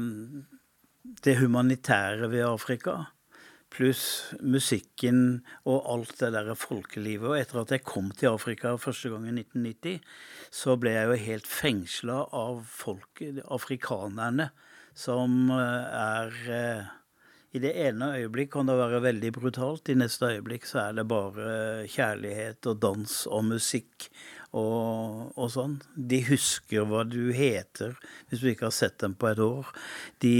det 1.03 1.37
humanitære 1.39 2.29
ved 2.31 2.45
Afrika. 2.45 2.95
Pluss 3.71 4.33
musikken 4.43 5.45
og 5.63 5.85
alt 5.93 6.17
det 6.19 6.33
der 6.35 6.53
folkelivet. 6.59 7.29
Og 7.29 7.37
etter 7.39 7.61
at 7.61 7.71
jeg 7.71 7.85
kom 7.87 8.11
til 8.11 8.33
Afrika 8.33 8.75
første 8.75 9.09
gang 9.13 9.29
i 9.29 9.35
1990, 9.39 10.01
så 10.51 10.75
ble 10.75 10.95
jeg 10.97 11.07
jo 11.07 11.19
helt 11.25 11.47
fengsla 11.47 12.17
av 12.35 12.65
folket, 12.67 13.39
afrikanerne, 13.47 14.49
som 14.93 15.53
eh, 15.55 16.01
er 16.01 16.35
eh, 16.51 16.89
I 17.51 17.59
det 17.59 17.71
ene 17.83 18.13
øyeblikk 18.15 18.53
kan 18.53 18.69
det 18.69 18.77
være 18.79 19.01
veldig 19.03 19.31
brutalt, 19.35 19.89
i 19.91 19.97
neste 19.99 20.29
øyeblikk 20.37 20.67
så 20.69 20.85
er 20.85 20.93
det 20.99 21.07
bare 21.11 21.87
kjærlighet 21.91 22.69
og 22.71 22.77
dans 22.79 23.15
og 23.27 23.43
musikk 23.49 24.07
og, 24.55 25.31
og 25.35 25.49
sånn. 25.51 25.77
De 25.95 26.21
husker 26.29 26.87
hva 26.87 27.03
du 27.07 27.33
heter 27.35 27.97
hvis 28.29 28.39
du 28.39 28.47
ikke 28.53 28.69
har 28.69 28.75
sett 28.75 28.97
dem 29.03 29.17
på 29.19 29.33
et 29.33 29.43
år. 29.43 29.67
De, 30.23 30.33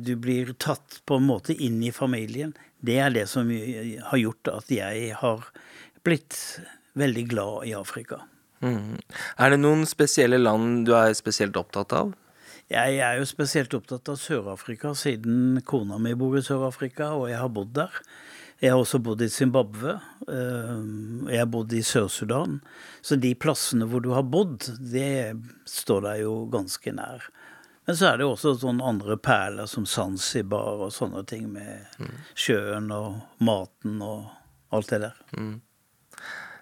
du 0.00 0.14
blir 0.20 0.54
tatt 0.56 1.02
på 1.04 1.20
en 1.20 1.28
måte 1.28 1.56
inn 1.56 1.82
i 1.84 1.92
familien. 1.92 2.56
Det 2.84 2.96
er 3.00 3.12
det 3.12 3.28
som 3.28 3.48
har 3.52 4.20
gjort 4.20 4.52
at 4.52 4.72
jeg 4.72 5.12
har 5.20 5.44
blitt 6.04 6.40
veldig 6.96 7.28
glad 7.28 7.68
i 7.68 7.76
Afrika. 7.76 8.22
Mm. 8.64 9.00
Er 9.36 9.52
det 9.52 9.60
noen 9.60 9.84
spesielle 9.88 10.40
land 10.40 10.86
du 10.88 10.94
er 10.96 11.12
spesielt 11.16 11.56
opptatt 11.60 11.92
av? 11.96 12.14
Jeg 12.72 12.96
er 13.04 13.18
jo 13.20 13.26
spesielt 13.28 13.74
opptatt 13.76 14.08
av 14.08 14.16
Sør-Afrika, 14.18 14.94
siden 14.96 15.60
kona 15.68 15.98
mi 16.00 16.14
bor 16.18 16.36
i 16.38 16.42
Sør-Afrika, 16.44 17.10
og 17.18 17.28
jeg 17.28 17.38
har 17.38 17.50
bodd 17.52 17.74
der. 17.76 17.98
Jeg 18.62 18.72
har 18.72 18.80
også 18.80 19.00
bodd 19.04 19.20
i 19.20 19.28
Zimbabwe. 19.28 19.98
eh, 20.28 21.32
Jeg 21.32 21.38
har 21.42 21.50
bodd 21.52 21.72
i 21.76 21.82
Sør-Sudan. 21.84 22.60
Så 23.02 23.18
de 23.20 23.34
plassene 23.34 23.84
hvor 23.90 24.00
du 24.00 24.10
har 24.14 24.22
bodd, 24.22 24.64
det 24.80 25.36
står 25.68 26.00
deg 26.06 26.22
jo 26.22 26.46
ganske 26.54 26.94
nær. 26.96 27.26
Men 27.86 27.96
så 28.00 28.06
er 28.08 28.16
det 28.16 28.24
jo 28.24 28.32
også 28.32 28.54
sånne 28.62 28.80
andre 28.88 29.18
perler 29.20 29.66
som 29.68 29.84
Zanzibar 29.84 30.80
og 30.86 30.92
sånne 30.96 31.26
ting, 31.28 31.50
med 31.52 31.84
sjøen 32.34 32.88
og 32.96 33.20
maten 33.44 34.00
og 34.00 34.30
alt 34.72 34.88
det 34.88 35.02
der. 35.04 35.20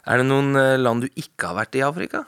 Er 0.04 0.18
det 0.18 0.26
noen 0.26 0.56
eh, 0.58 0.76
land 0.82 1.02
du 1.06 1.08
ikke 1.14 1.52
har 1.52 1.60
vært 1.62 1.78
i 1.78 1.84
Afrika? 1.86 2.24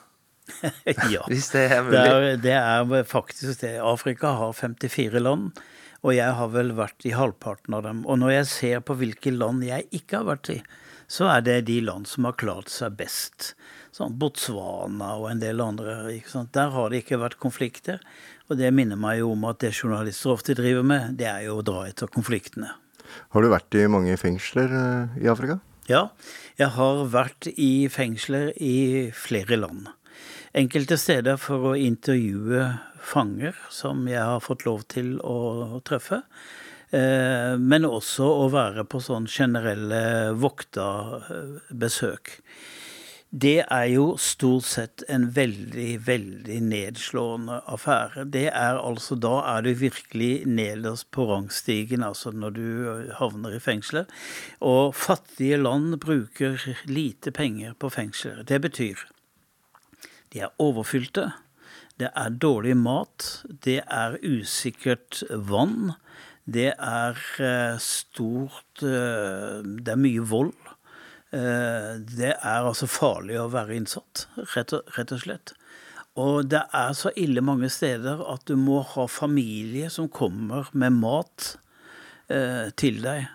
ja. 1.14 1.24
Hvis 1.30 1.50
det 1.54 1.64
er 1.72 1.90
Det 1.90 2.02
er, 2.04 2.26
det 2.36 2.56
er 2.58 3.06
faktisk 3.08 3.60
det. 3.62 3.78
Afrika 3.80 4.34
har 4.38 4.52
54 4.52 5.20
land, 5.22 5.52
og 6.04 6.14
jeg 6.14 6.36
har 6.36 6.50
vel 6.52 6.74
vært 6.76 7.06
i 7.08 7.14
halvparten 7.16 7.76
av 7.78 7.84
dem. 7.86 8.04
Og 8.06 8.20
når 8.20 8.38
jeg 8.38 8.50
ser 8.52 8.82
på 8.84 8.96
hvilke 9.00 9.32
land 9.32 9.64
jeg 9.64 9.88
ikke 9.90 10.20
har 10.20 10.28
vært 10.34 10.52
i, 10.52 10.58
så 11.08 11.28
er 11.30 11.44
det 11.44 11.56
de 11.68 11.80
land 11.84 12.08
som 12.08 12.28
har 12.28 12.36
klart 12.40 12.72
seg 12.72 12.96
best. 12.98 13.52
Sånn 13.94 14.16
Botswana 14.18 15.14
og 15.20 15.28
en 15.30 15.42
del 15.42 15.60
andre. 15.62 15.98
Ikke 16.16 16.32
sant? 16.32 16.52
Der 16.56 16.72
har 16.74 16.90
det 16.90 17.04
ikke 17.04 17.20
vært 17.22 17.38
konflikter. 17.42 18.00
Og 18.50 18.58
det 18.60 18.72
minner 18.74 18.98
meg 19.00 19.20
jo 19.20 19.30
om 19.32 19.44
at 19.48 19.60
det 19.62 19.72
journalister 19.76 20.34
ofte 20.34 20.56
driver 20.56 20.84
med, 20.84 21.14
det 21.20 21.28
er 21.30 21.46
jo 21.46 21.60
å 21.60 21.66
dra 21.66 21.84
etter 21.88 22.10
konfliktene. 22.12 22.72
Har 23.32 23.44
du 23.44 23.50
vært 23.52 23.76
i 23.78 23.84
mange 23.88 24.16
fengsler 24.20 24.72
eh, 24.74 25.20
i 25.24 25.30
Afrika? 25.30 25.60
Ja, 25.88 26.08
jeg 26.58 26.72
har 26.76 27.04
vært 27.12 27.50
i 27.60 27.86
fengsler 27.92 28.52
i 28.56 29.12
flere 29.16 29.58
land. 29.60 29.90
Enkelte 30.54 30.94
steder 31.02 31.34
for 31.42 31.72
å 31.72 31.74
intervjue 31.74 32.68
fanger 33.02 33.56
som 33.74 34.04
jeg 34.06 34.22
har 34.22 34.42
fått 34.44 34.62
lov 34.62 34.84
til 34.92 35.16
å 35.18 35.80
treffe. 35.82 36.20
Eh, 36.94 37.56
Men 37.58 37.88
også 37.88 38.28
å 38.44 38.44
være 38.52 38.84
på 38.86 39.00
sånn 39.02 39.26
generelle 39.26 40.30
vokta 40.38 40.86
eh, 41.26 41.72
besøk. 41.74 42.36
Det 43.34 43.64
er 43.66 43.88
jo 43.90 44.04
stort 44.14 44.68
sett 44.68 45.02
en 45.10 45.24
veldig, 45.34 45.98
veldig 46.06 46.60
nedslående 46.68 47.56
affære. 47.74 48.28
Det 48.30 48.44
er 48.52 48.78
altså, 48.78 49.18
Da 49.18 49.40
er 49.56 49.66
du 49.66 49.72
virkelig 49.74 50.46
nederst 50.46 51.08
på 51.10 51.26
rangstigen, 51.32 52.06
altså 52.06 52.30
når 52.30 52.54
du 52.54 52.68
havner 53.18 53.56
i 53.56 53.58
fengselet. 53.58 54.06
Og 54.62 54.94
fattige 54.94 55.58
land 55.58 55.98
bruker 55.98 56.62
lite 56.86 57.34
penger 57.34 57.74
på 57.74 57.90
fengsler. 57.90 58.44
Det 58.46 58.62
betyr 58.62 59.02
de 60.34 60.42
er 60.42 60.54
overfylte, 60.58 61.30
det 62.02 62.10
er 62.10 62.38
dårlig 62.42 62.74
mat, 62.76 63.44
det 63.62 63.80
er 63.86 64.16
usikkert 64.26 65.22
vann, 65.30 65.94
det 66.44 66.72
er 66.74 67.20
eh, 67.40 67.76
stort 67.80 68.82
eh, 68.84 69.62
Det 69.64 69.92
er 69.94 70.00
mye 70.00 70.24
vold. 70.28 70.52
Eh, 71.32 71.94
Det 72.04 72.34
er 72.34 72.66
altså 72.66 72.88
farlig 72.90 73.38
å 73.40 73.48
være 73.52 73.78
innsatt, 73.78 74.26
rett 74.52 74.74
og, 74.76 75.14
slett. 75.22 75.54
Og 76.20 76.44
det 76.50 76.60
er 76.68 76.92
så 76.92 77.14
ille 77.16 77.40
mange 77.40 77.70
steder 77.72 78.20
at 78.28 78.44
du 78.46 78.58
må 78.60 78.82
ha 78.92 79.06
familie 79.08 79.88
som 79.90 80.08
kommer 80.08 80.68
med 80.72 81.00
mat 81.00 81.54
til 82.80 83.02
deg. 83.04 83.26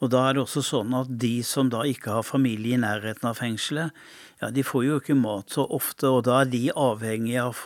Og 0.00 0.08
da 0.12 0.22
er 0.24 0.36
det 0.36 0.44
også 0.44 0.62
sånn 0.64 0.94
at 0.96 1.10
de 1.20 1.42
som 1.44 1.68
da 1.68 1.82
ikke 1.84 2.14
har 2.14 2.24
familie 2.24 2.78
i 2.78 2.80
nærheten 2.80 3.28
av 3.28 3.36
fengselet, 3.36 3.92
ja, 4.40 4.50
de 4.50 4.64
får 4.66 4.84
jo 4.84 4.96
ikke 5.00 5.16
mat 5.18 5.54
så 5.54 5.66
ofte, 5.66 6.08
og 6.10 6.24
da 6.28 6.40
er 6.42 6.50
de 6.52 6.64
avhengige 6.70 7.44
av, 7.44 7.62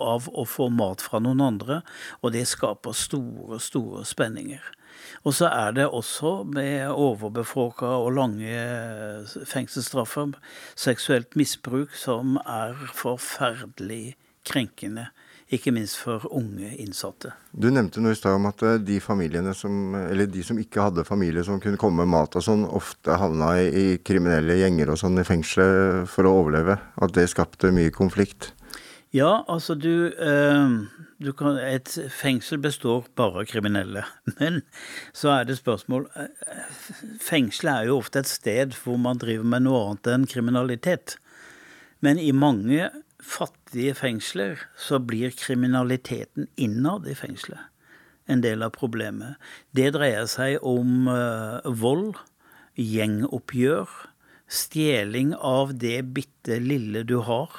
av 0.00 0.28
å 0.30 0.44
få 0.48 0.68
mat 0.72 1.02
fra 1.04 1.22
noen 1.22 1.42
andre, 1.44 1.80
og 2.20 2.34
det 2.36 2.46
skaper 2.50 2.96
store, 2.96 3.60
store 3.62 4.04
spenninger. 4.08 4.62
Og 5.24 5.34
så 5.36 5.48
er 5.50 5.74
det 5.76 5.88
også 5.88 6.44
med 6.48 6.88
overbefolka 6.92 7.88
og 8.04 8.14
lange 8.16 8.64
fengselsstraffer 9.48 10.36
seksuelt 10.78 11.36
misbruk 11.38 11.94
som 11.96 12.38
er 12.44 12.76
forferdelig 12.96 14.16
krenkende. 14.50 15.08
Ikke 15.50 15.72
minst 15.74 15.96
for 15.98 16.22
unge 16.30 16.68
innsatte. 16.78 17.32
Du 17.50 17.72
nevnte 17.74 17.98
noe 18.02 18.14
i 18.14 18.18
stad 18.18 18.36
om 18.38 18.46
at 18.52 18.62
eh, 18.62 18.76
de 18.86 19.00
familiene 19.02 19.50
som 19.56 19.96
Eller 19.98 20.30
de 20.30 20.44
som 20.46 20.58
ikke 20.62 20.84
hadde 20.84 21.06
familie 21.06 21.42
som 21.46 21.58
kunne 21.62 21.80
komme 21.80 22.04
med 22.04 22.12
mat 22.12 22.38
og 22.38 22.44
sånn, 22.46 22.62
ofte 22.70 23.18
havna 23.18 23.56
i, 23.58 23.98
kriminelle 24.06 24.60
gjenger 24.60 24.94
og 24.94 25.00
sånn 25.02 25.18
i 25.18 25.26
fengselet 25.26 26.06
for 26.12 26.28
å 26.28 26.36
overleve. 26.44 26.78
At 27.02 27.16
det 27.18 27.26
skapte 27.32 27.72
mye 27.74 27.90
konflikt. 27.94 28.52
Ja, 29.10 29.40
altså 29.50 29.74
du, 29.74 30.14
eh, 30.14 30.70
du 31.18 31.32
kan, 31.34 31.58
Et 31.58 31.98
fengsel 32.14 32.62
består 32.62 33.10
bare 33.18 33.42
av 33.42 33.50
kriminelle. 33.50 34.04
Men 34.38 34.62
så 35.12 35.34
er 35.34 35.50
det 35.50 35.58
spørsmål 35.58 36.06
eh, 36.14 36.30
Fengselet 37.18 37.74
er 37.74 37.90
jo 37.90 37.98
ofte 37.98 38.22
et 38.22 38.30
sted 38.30 38.78
hvor 38.84 39.02
man 39.02 39.18
driver 39.18 39.50
med 39.50 39.66
noe 39.66 39.82
annet 39.88 40.14
enn 40.14 40.30
kriminalitet. 40.30 41.18
Men 42.00 42.22
i 42.22 42.30
mange 42.30 42.86
fattige 43.22 43.94
fengsler 43.98 44.64
så 44.78 44.98
blir 45.02 45.34
kriminaliteten 45.36 46.48
innad 46.56 47.08
i 47.08 47.16
fengselet 47.18 47.70
en 48.30 48.42
del 48.44 48.62
av 48.62 48.74
problemet. 48.74 49.38
Det 49.74 49.90
dreier 49.96 50.28
seg 50.30 50.60
om 50.66 51.08
eh, 51.10 51.66
vold, 51.82 52.18
gjengoppgjør, 52.78 53.90
stjeling 54.50 55.34
av 55.36 55.74
det 55.78 55.98
bitte 56.14 56.60
lille 56.62 57.04
du 57.06 57.18
har. 57.26 57.54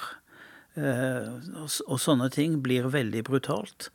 Eh, 0.75 1.27
og, 1.59 1.97
sånne 1.99 2.29
ting 2.33 2.61
blir 2.63 2.91
veldig 2.93 3.25
brutalt. 3.27 3.89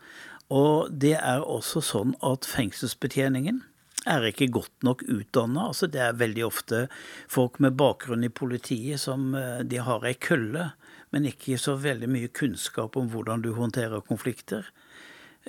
Og 0.53 0.93
det 0.93 1.17
er 1.19 1.43
også 1.43 1.83
sånn 1.83 2.15
at 2.25 2.47
fengselsbetjeningen 2.49 3.65
er 4.07 4.29
ikke 4.29 4.53
godt 4.55 4.85
nok 4.87 5.03
utdanna. 5.11 5.71
Altså 5.73 5.89
det 5.91 6.03
er 6.05 6.21
veldig 6.21 6.45
ofte 6.47 6.85
folk 7.33 7.59
med 7.63 7.75
bakgrunn 7.81 8.27
i 8.27 8.31
politiet 8.31 9.03
som 9.03 9.33
eh, 9.35 9.65
de 9.67 9.83
har 9.83 10.07
ei 10.07 10.15
kølle, 10.15 10.71
men 11.17 11.31
ikke 11.31 11.57
så 11.57 11.79
veldig 11.81 12.09
mye 12.13 12.29
kunnskap 12.29 12.97
om 13.01 13.07
hvordan 13.09 13.41
du 13.41 13.55
håndterer 13.57 14.05
konflikter. 14.05 14.69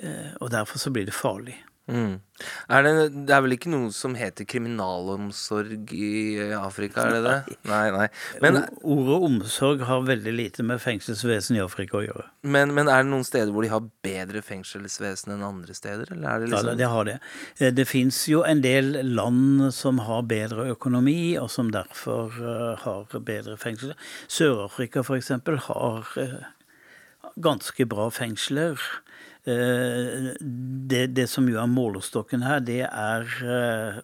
Eh, 0.00 0.32
Og 0.40 0.50
derfor 0.50 0.78
så 0.80 0.90
blir 0.90 1.04
det 1.04 1.14
farlig. 1.14 1.58
Mm. 1.88 2.18
Er 2.70 2.82
det, 2.84 2.90
det 3.26 3.32
er 3.34 3.40
vel 3.42 3.54
ikke 3.56 3.70
noe 3.72 3.88
som 3.96 4.12
heter 4.14 4.44
kriminalomsorg 4.46 5.90
i 5.96 6.10
Afrika, 6.54 7.06
er 7.08 7.14
det 7.16 7.22
det? 7.24 7.56
Nei, 7.66 7.86
nei. 7.94 8.06
Men, 8.44 8.58
Ordet 8.84 9.16
omsorg 9.28 9.82
har 9.88 10.04
veldig 10.06 10.34
lite 10.36 10.66
med 10.68 10.82
fengselsvesen 10.84 11.56
i 11.58 11.62
Afrika 11.64 11.98
å 11.98 12.04
gjøre. 12.04 12.26
men, 12.46 12.74
men 12.76 12.90
er 12.92 13.02
det 13.02 13.10
noen 13.10 13.24
steder 13.26 13.50
hvor 13.54 13.64
de 13.66 13.72
har 13.72 13.88
bedre 14.04 14.42
fengselsvesen 14.44 15.32
enn 15.34 15.46
andre 15.48 15.74
steder? 15.74 16.12
Eller 16.12 16.28
er 16.28 16.44
det 16.44 16.50
Ja, 16.50 16.52
liksom 16.58 16.70
det, 16.70 16.76
det 16.82 16.92
har 16.92 17.08
det. 17.08 17.16
Eh, 17.58 17.72
Det 17.80 17.88
fins 17.88 18.20
jo 18.28 18.44
en 18.44 18.60
del 18.62 18.92
land 19.16 19.72
som 19.74 20.04
har 20.06 20.22
bedre 20.28 20.68
økonomi, 20.76 21.36
og 21.40 21.50
som 21.50 21.72
derfor 21.74 22.36
eh, 22.38 22.84
har 22.84 23.18
bedre 23.18 23.56
fengsel. 23.56 23.96
Sør-Afrika 24.28 25.00
f.eks. 25.02 25.32
har 25.72 26.14
eh, 26.22 26.38
ganske 27.40 27.86
bra 27.88 28.08
fengsler. 28.14 28.78
Eh, 29.48 30.34
Det, 30.88 31.06
det 31.16 31.24
som 31.28 31.46
jo 31.48 31.58
er 31.60 31.68
målestokken 31.68 32.42
her, 32.44 32.60
det 32.64 32.82
er 32.88 33.24
eh, 33.44 33.98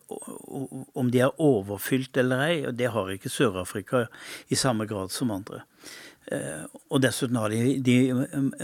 om 0.97 1.11
de 1.13 1.21
er 1.25 1.33
overfylt 1.41 2.17
eller 2.21 2.43
ei. 2.49 2.57
Og 2.69 2.75
det 2.77 2.91
har 2.95 3.13
ikke 3.13 3.33
Sør-Afrika 3.33 4.07
i 4.49 4.57
samme 4.57 4.87
grad 4.89 5.13
som 5.13 5.31
andre. 5.35 5.63
Eh, 6.33 6.65
Og 6.91 7.01
dessuten 7.05 7.37
har 7.41 7.49
de, 7.53 7.79
de 7.85 7.97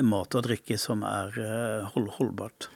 mat 0.02 0.34
og 0.38 0.44
drikke 0.46 0.78
som 0.80 1.02
er 1.04 1.36
hold, 1.94 2.08
holdbart. 2.18 2.68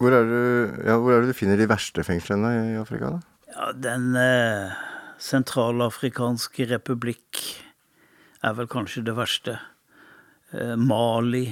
Hvor- 0.00 0.14
er, 0.16 0.24
det, 0.24 0.86
ja, 0.88 0.94
hvor 0.96 1.12
er 1.12 1.20
det 1.26 1.34
du 1.34 1.36
finner 1.36 1.58
de 1.60 1.66
verste 1.68 2.00
fengslene 2.06 2.50
i 2.72 2.76
Afrika? 2.80 3.10
da? 3.10 3.20
Ja, 3.52 3.72
Den 3.76 4.14
eh, 4.16 4.70
sentralafrikanske 5.20 6.66
republikk 6.70 7.40
er 8.42 8.54
vel 8.56 8.68
kanskje 8.70 9.02
det 9.04 9.14
verste. 9.18 9.58
Eh, 10.54 10.76
Mali, 10.80 11.50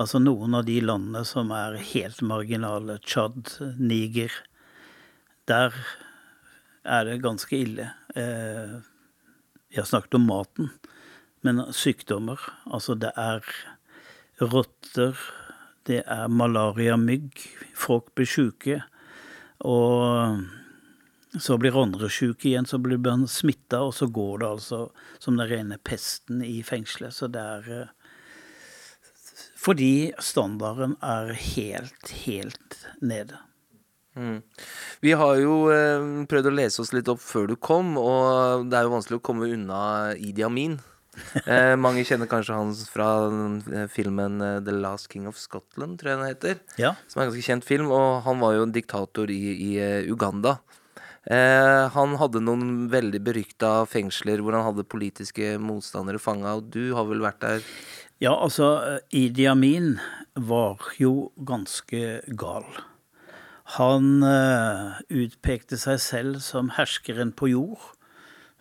altså 0.00 0.20
noen 0.22 0.54
av 0.58 0.66
de 0.68 0.78
landene 0.84 1.24
som 1.28 1.52
er 1.56 1.80
helt 1.92 2.22
marginale. 2.24 2.98
Tsjad, 3.04 3.50
Niger. 3.78 4.32
Der 5.50 5.74
er 6.84 7.04
det 7.06 7.22
ganske 7.22 7.56
ille. 7.56 7.90
Eh, 8.14 8.80
jeg 9.72 9.82
har 9.82 9.88
snakket 9.88 10.18
om 10.18 10.26
maten, 10.28 10.70
men 11.42 11.62
sykdommer. 11.72 12.40
Altså 12.66 12.94
det 12.98 13.12
er 13.16 13.46
rotter, 14.40 15.18
det 15.88 16.02
er 16.06 16.28
malariamygg, 16.30 17.38
folk 17.74 18.12
blir 18.16 18.28
sjuke. 18.28 18.82
Og 19.62 20.42
så 21.40 21.56
blir 21.58 21.78
andre 21.78 22.10
sjuke 22.12 22.50
igjen, 22.50 22.66
så 22.68 22.78
blir 22.82 23.00
man 23.00 23.26
smitta, 23.30 23.80
og 23.86 23.94
så 23.96 24.08
går 24.12 24.42
det 24.42 24.48
altså 24.48 24.80
som 25.22 25.38
den 25.38 25.48
rene 25.48 25.78
pesten 25.80 26.42
i 26.44 26.60
fengselet. 26.66 27.14
Så 27.16 27.30
det 27.32 27.40
er 27.40 27.70
eh, 27.72 27.92
Fordi 29.62 30.12
standarden 30.18 30.96
er 31.04 31.32
helt, 31.38 32.14
helt 32.24 32.78
nede. 33.00 33.38
Mm. 34.18 34.42
Vi 35.00 35.12
har 35.16 35.36
jo 35.40 35.58
eh, 35.72 36.06
prøvd 36.28 36.50
å 36.50 36.54
lese 36.54 36.82
oss 36.82 36.92
litt 36.92 37.08
opp 37.08 37.22
før 37.22 37.46
du 37.52 37.54
kom, 37.56 37.94
og 38.00 38.66
det 38.68 38.78
er 38.78 38.88
jo 38.88 38.96
vanskelig 38.96 39.20
å 39.20 39.24
komme 39.24 39.48
unna 39.54 39.82
Idi 40.18 40.44
Amin. 40.44 40.80
Eh, 41.44 41.74
mange 41.76 42.04
kjenner 42.08 42.28
kanskje 42.28 42.56
han 42.56 42.74
fra 42.88 43.08
eh, 43.28 43.88
filmen 43.92 44.40
eh, 44.40 44.58
The 44.64 44.74
Last 44.74 45.10
King 45.12 45.26
of 45.28 45.40
Scotland, 45.40 46.00
tror 46.00 46.12
jeg 46.12 46.20
den 46.20 46.30
heter. 46.30 46.60
Ja. 46.80 46.94
Som 47.06 47.20
er 47.20 47.26
en 47.26 47.32
ganske 47.32 47.46
kjent 47.46 47.68
film, 47.68 47.92
og 47.92 48.22
han 48.26 48.40
var 48.42 48.56
jo 48.56 48.66
en 48.66 48.74
diktator 48.74 49.32
i, 49.32 49.42
i 49.52 49.72
eh, 49.80 50.10
Uganda. 50.10 50.58
Eh, 51.30 51.84
han 51.94 52.16
hadde 52.18 52.42
noen 52.42 52.88
veldig 52.90 53.20
berykta 53.22 53.74
fengsler 53.86 54.40
hvor 54.42 54.56
han 54.56 54.66
hadde 54.66 54.88
politiske 54.88 55.54
motstandere 55.62 56.18
fanga, 56.22 56.56
og 56.58 56.72
du 56.74 56.96
har 56.96 57.06
vel 57.10 57.22
vært 57.22 57.44
der? 57.44 57.68
Ja, 58.22 58.36
altså, 58.38 59.00
Idi 59.10 59.48
Amin 59.50 59.96
var 60.38 60.78
jo 60.94 61.32
ganske 61.42 62.20
gal. 62.38 62.68
Han 63.80 64.22
eh, 64.22 65.00
utpekte 65.10 65.74
seg 65.74 65.98
selv 65.98 66.36
som 66.46 66.70
herskeren 66.76 67.32
på 67.34 67.50
jord, 67.50 67.82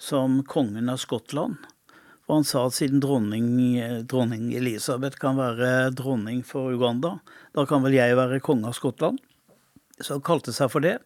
som 0.01 0.39
kongen 0.50 0.89
av 0.89 0.98
Skottland. 1.03 1.60
Og 2.25 2.39
han 2.39 2.50
sa 2.50 2.63
at 2.72 2.80
siden 2.80 3.03
dronning, 3.06 3.51
eh, 3.77 4.00
dronning 4.01 4.50
Elisabeth 4.58 5.22
kan 5.22 5.38
være 5.38 5.91
dronning 5.94 6.41
for 6.41 6.74
Uganda, 6.74 7.20
da 7.53 7.68
kan 7.70 7.86
vel 7.86 8.00
jeg 8.00 8.18
være 8.18 8.41
konge 8.41 8.65
av 8.72 8.74
Skottland. 8.80 9.22
Så 10.01 10.15
han 10.18 10.25
kalte 10.25 10.58
seg 10.58 10.74
for 10.74 10.82
det. 10.82 10.98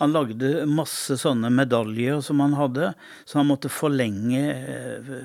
Han 0.00 0.16
lagde 0.16 0.64
masse 0.64 1.20
sånne 1.20 1.52
medaljer 1.52 2.24
som 2.24 2.40
han 2.40 2.56
hadde, 2.56 2.94
så 3.28 3.42
han 3.42 3.52
måtte 3.52 3.68
forlenge 3.68 4.46
eh, 4.56 5.16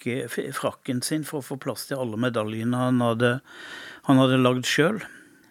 frakke, 0.00 0.52
frakken 0.52 1.02
sin 1.02 1.24
for 1.24 1.40
å 1.40 1.44
få 1.44 1.56
plass 1.60 1.88
til 1.88 1.98
alle 1.98 2.16
medaljene 2.16 2.76
han 2.76 3.00
hadde, 3.00 3.40
han 4.06 4.18
hadde 4.18 4.40
lagd 4.40 4.66
sjøl. 4.66 5.00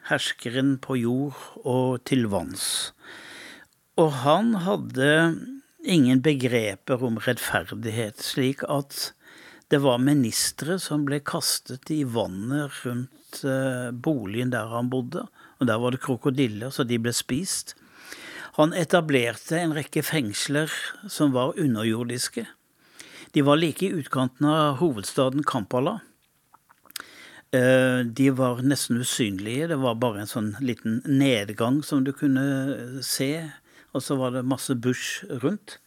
Herskeren 0.09 0.79
på 0.81 0.97
jord 0.97 1.37
og 1.63 2.03
til 2.03 2.27
vanns. 2.27 2.91
Og 3.97 4.11
han 4.23 4.55
hadde 4.65 5.35
ingen 5.85 6.21
begreper 6.21 7.03
om 7.03 7.19
rettferdighet, 7.19 8.17
slik 8.17 8.63
at 8.67 9.13
det 9.69 9.83
var 9.83 10.01
ministre 10.01 10.79
som 10.81 11.05
ble 11.05 11.19
kastet 11.21 11.91
i 11.93 12.03
vannet 12.03 12.71
rundt 12.83 13.43
eh, 13.45 13.91
boligen 13.93 14.49
der 14.49 14.71
han 14.71 14.89
bodde, 14.89 15.27
og 15.59 15.67
der 15.67 15.77
var 15.77 15.93
det 15.93 16.01
krokodiller, 16.01 16.71
så 16.71 16.83
de 16.83 16.97
ble 16.97 17.13
spist. 17.13 17.75
Han 18.57 18.73
etablerte 18.73 19.59
en 19.59 19.75
rekke 19.77 20.01
fengsler 20.01 20.73
som 21.07 21.35
var 21.35 21.53
underjordiske. 21.59 22.47
De 23.31 23.41
var 23.45 23.57
like 23.57 23.85
i 23.85 23.93
utkanten 23.93 24.47
av 24.49 24.77
hovedstaden 24.81 25.43
Kampala. 25.43 25.99
Eh, 27.51 27.99
De 28.05 28.29
var 28.29 28.61
nesten 28.61 28.97
usynlige. 29.01 29.67
Det 29.67 29.77
var 29.81 29.99
bare 30.01 30.23
en 30.23 30.31
sånn 30.31 30.55
liten 30.61 31.01
nedgang 31.05 31.83
som 31.85 32.03
du 32.03 32.13
kunne 32.13 33.03
se, 33.05 33.51
og 33.93 34.01
så 34.05 34.17
var 34.17 34.33
det 34.33 34.45
masse 34.45 34.73
bush 34.75 35.25
rundt. 35.43 35.77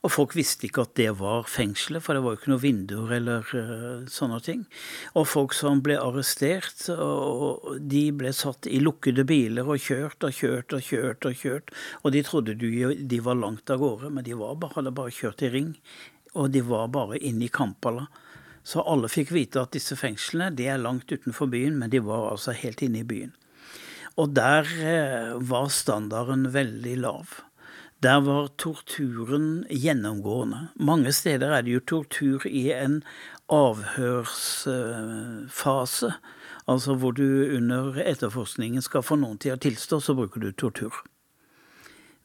Og 0.00 0.08
folk 0.14 0.32
visste 0.32 0.64
ikke 0.64 0.86
at 0.86 0.94
det 0.96 1.10
var 1.18 1.44
fengselet, 1.44 2.00
for 2.00 2.16
det 2.16 2.22
var 2.24 2.32
jo 2.32 2.38
ikke 2.38 2.50
noen 2.54 2.62
vinduer 2.62 3.10
eller 3.18 3.50
eh, 3.58 4.06
sånne 4.08 4.38
ting. 4.46 4.62
Og 5.12 5.28
folk 5.28 5.52
som 5.52 5.82
ble 5.84 5.98
arrestert, 6.00 6.86
de 6.88 8.04
ble 8.16 8.32
satt 8.32 8.66
i 8.70 8.80
lukkede 8.80 9.26
biler 9.28 9.68
og 9.68 9.82
kjørt 9.84 10.24
og 10.24 10.32
kjørt 10.32 10.72
og 10.78 10.86
kjørt 10.86 11.28
og 11.28 11.36
kjørt. 11.42 11.74
Og 12.00 12.16
de 12.16 12.24
trodde 12.24 12.56
de 12.56 13.20
var 13.26 13.36
langt 13.38 13.70
av 13.70 13.82
gårde, 13.84 14.10
men 14.14 14.24
de 14.24 14.38
bare, 14.40 14.72
hadde 14.74 14.94
bare 14.96 15.12
kjørt 15.12 15.44
i 15.44 15.52
ring. 15.52 15.74
Og 16.34 16.50
de 16.54 16.62
var 16.62 16.92
bare 16.94 17.18
inne 17.18 17.46
i 17.46 17.52
Kampala. 17.52 18.06
Så 18.62 18.82
alle 18.86 19.08
fikk 19.10 19.32
vite 19.34 19.62
at 19.62 19.72
disse 19.74 19.96
fengslene 19.98 20.54
de 20.54 20.68
er 20.70 20.78
langt 20.78 21.10
utenfor 21.10 21.46
byen, 21.50 21.78
men 21.80 21.90
de 21.90 22.00
var 22.04 22.30
altså 22.30 22.54
helt 22.54 22.82
inne 22.84 23.02
i 23.02 23.08
byen. 23.08 23.32
Og 24.20 24.34
der 24.36 24.68
eh, 24.84 25.32
var 25.50 25.68
standarden 25.72 26.54
veldig 26.54 26.96
lav. 27.00 27.26
Der 28.00 28.20
var 28.24 28.48
torturen 28.56 29.66
gjennomgående. 29.68 30.68
Mange 30.76 31.12
steder 31.12 31.52
er 31.52 31.62
det 31.62 31.72
jo 31.74 31.80
tortur 31.80 32.46
i 32.48 32.72
en 32.72 33.02
avhørsfase. 33.52 36.12
Altså 36.70 36.94
hvor 36.94 37.12
du 37.12 37.56
under 37.56 37.98
etterforskningen 38.00 38.82
skal 38.84 39.02
få 39.04 39.16
noen 39.20 39.38
til 39.42 39.52
å 39.56 39.60
tilstå, 39.60 40.00
så 40.00 40.14
bruker 40.16 40.40
du 40.40 40.52
tortur. 40.52 40.92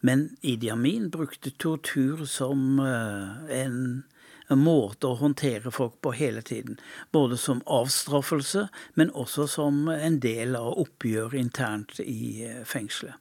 Men 0.06 0.38
Idi 0.42 0.70
Amin 0.70 1.10
brukte 1.10 1.50
tortur 1.52 2.26
som 2.26 2.80
eh, 2.80 3.58
en, 3.58 4.04
måte 4.62 5.10
å 5.10 5.18
håndtere 5.18 5.72
folk 5.74 5.96
på 6.06 6.12
hele 6.14 6.44
tiden. 6.46 6.78
Både 7.16 7.40
som 7.42 7.64
avstraffelse, 7.66 8.68
men 8.94 9.10
også 9.18 9.48
som 9.50 9.88
en 9.90 10.20
del 10.22 10.54
av 10.60 10.76
oppgjøret 10.84 11.40
internt 11.42 11.98
i 12.04 12.46
eh, 12.46 12.62
fengselet. 12.70 13.18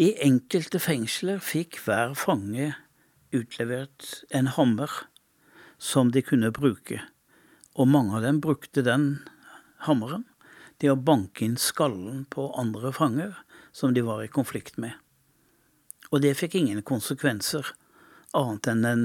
I 0.00 0.14
enkelte 0.24 0.80
fengsler 0.80 1.44
fikk 1.44 1.82
hver 1.84 2.16
fange 2.16 2.72
utlevert 3.36 4.24
en 4.32 4.48
hammer 4.56 4.92
som 5.76 6.08
de 6.16 6.24
kunne 6.24 6.54
bruke, 6.56 7.02
og 7.76 7.92
mange 7.92 8.16
av 8.16 8.24
dem 8.24 8.40
brukte 8.40 8.84
den 8.84 9.10
hammeren 9.84 10.24
til 10.80 10.94
å 10.94 11.00
banke 11.00 11.44
inn 11.44 11.60
skallen 11.60 12.24
på 12.32 12.48
andre 12.56 12.92
fanger 12.96 13.36
som 13.76 13.92
de 13.92 14.04
var 14.04 14.24
i 14.24 14.32
konflikt 14.32 14.80
med. 14.80 14.96
Og 16.12 16.22
det 16.24 16.36
fikk 16.38 16.58
ingen 16.60 16.84
konsekvenser, 16.86 17.72
annet 18.36 18.70
enn 18.70 18.86
en 18.86 19.04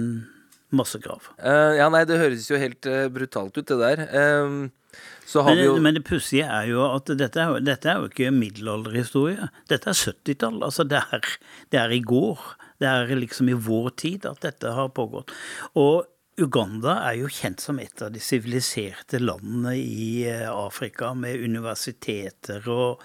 massegrav. 0.75 1.31
Uh, 1.39 1.75
ja, 1.77 1.89
nei, 1.91 2.05
det 2.07 2.19
høres 2.21 2.47
jo 2.49 2.59
helt 2.59 2.87
uh, 2.87 3.07
brutalt 3.11 3.57
ut, 3.57 3.67
det 3.67 3.79
der. 3.81 4.05
Uh, 4.11 5.01
så 5.27 5.43
har 5.45 5.55
vi 5.55 5.65
jo 5.65 5.75
Men, 5.77 5.87
men 5.87 5.97
det 5.99 6.03
pussige 6.07 6.47
er 6.47 6.67
jo 6.67 6.83
at 6.83 7.07
dette 7.19 7.39
er 7.39 7.61
dette 7.63 7.87
er 7.87 8.01
jo 8.01 8.09
ikke 8.11 8.31
middelalderhistorie. 8.35 9.47
Dette 9.71 9.91
er 9.91 9.99
70-tall. 9.99 10.59
Altså 10.67 10.83
det 10.87 10.99
er, 10.99 11.29
det 11.71 11.79
er 11.79 11.93
i 11.95 12.01
går. 12.03 12.41
Det 12.81 12.89
er 12.89 13.13
liksom 13.15 13.51
i 13.51 13.55
vår 13.55 13.91
tid 14.01 14.27
at 14.27 14.41
dette 14.43 14.73
har 14.75 14.91
pågått. 14.95 15.31
Og 15.79 16.07
Uganda 16.39 16.93
er 17.09 17.17
jo 17.19 17.27
kjent 17.27 17.59
som 17.59 17.79
et 17.83 18.01
av 18.01 18.13
de 18.13 18.21
siviliserte 18.23 19.19
landene 19.19 19.73
i 19.75 20.23
eh, 20.29 20.47
Afrika, 20.47 21.11
med 21.13 21.43
universiteter 21.43 22.63
og 22.71 23.01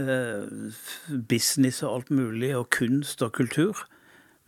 eh, 0.00 0.42
business 1.30 1.84
og 1.84 1.92
alt 1.92 2.10
mulig, 2.10 2.50
og 2.58 2.66
kunst 2.74 3.22
og 3.22 3.30
kultur. 3.38 3.84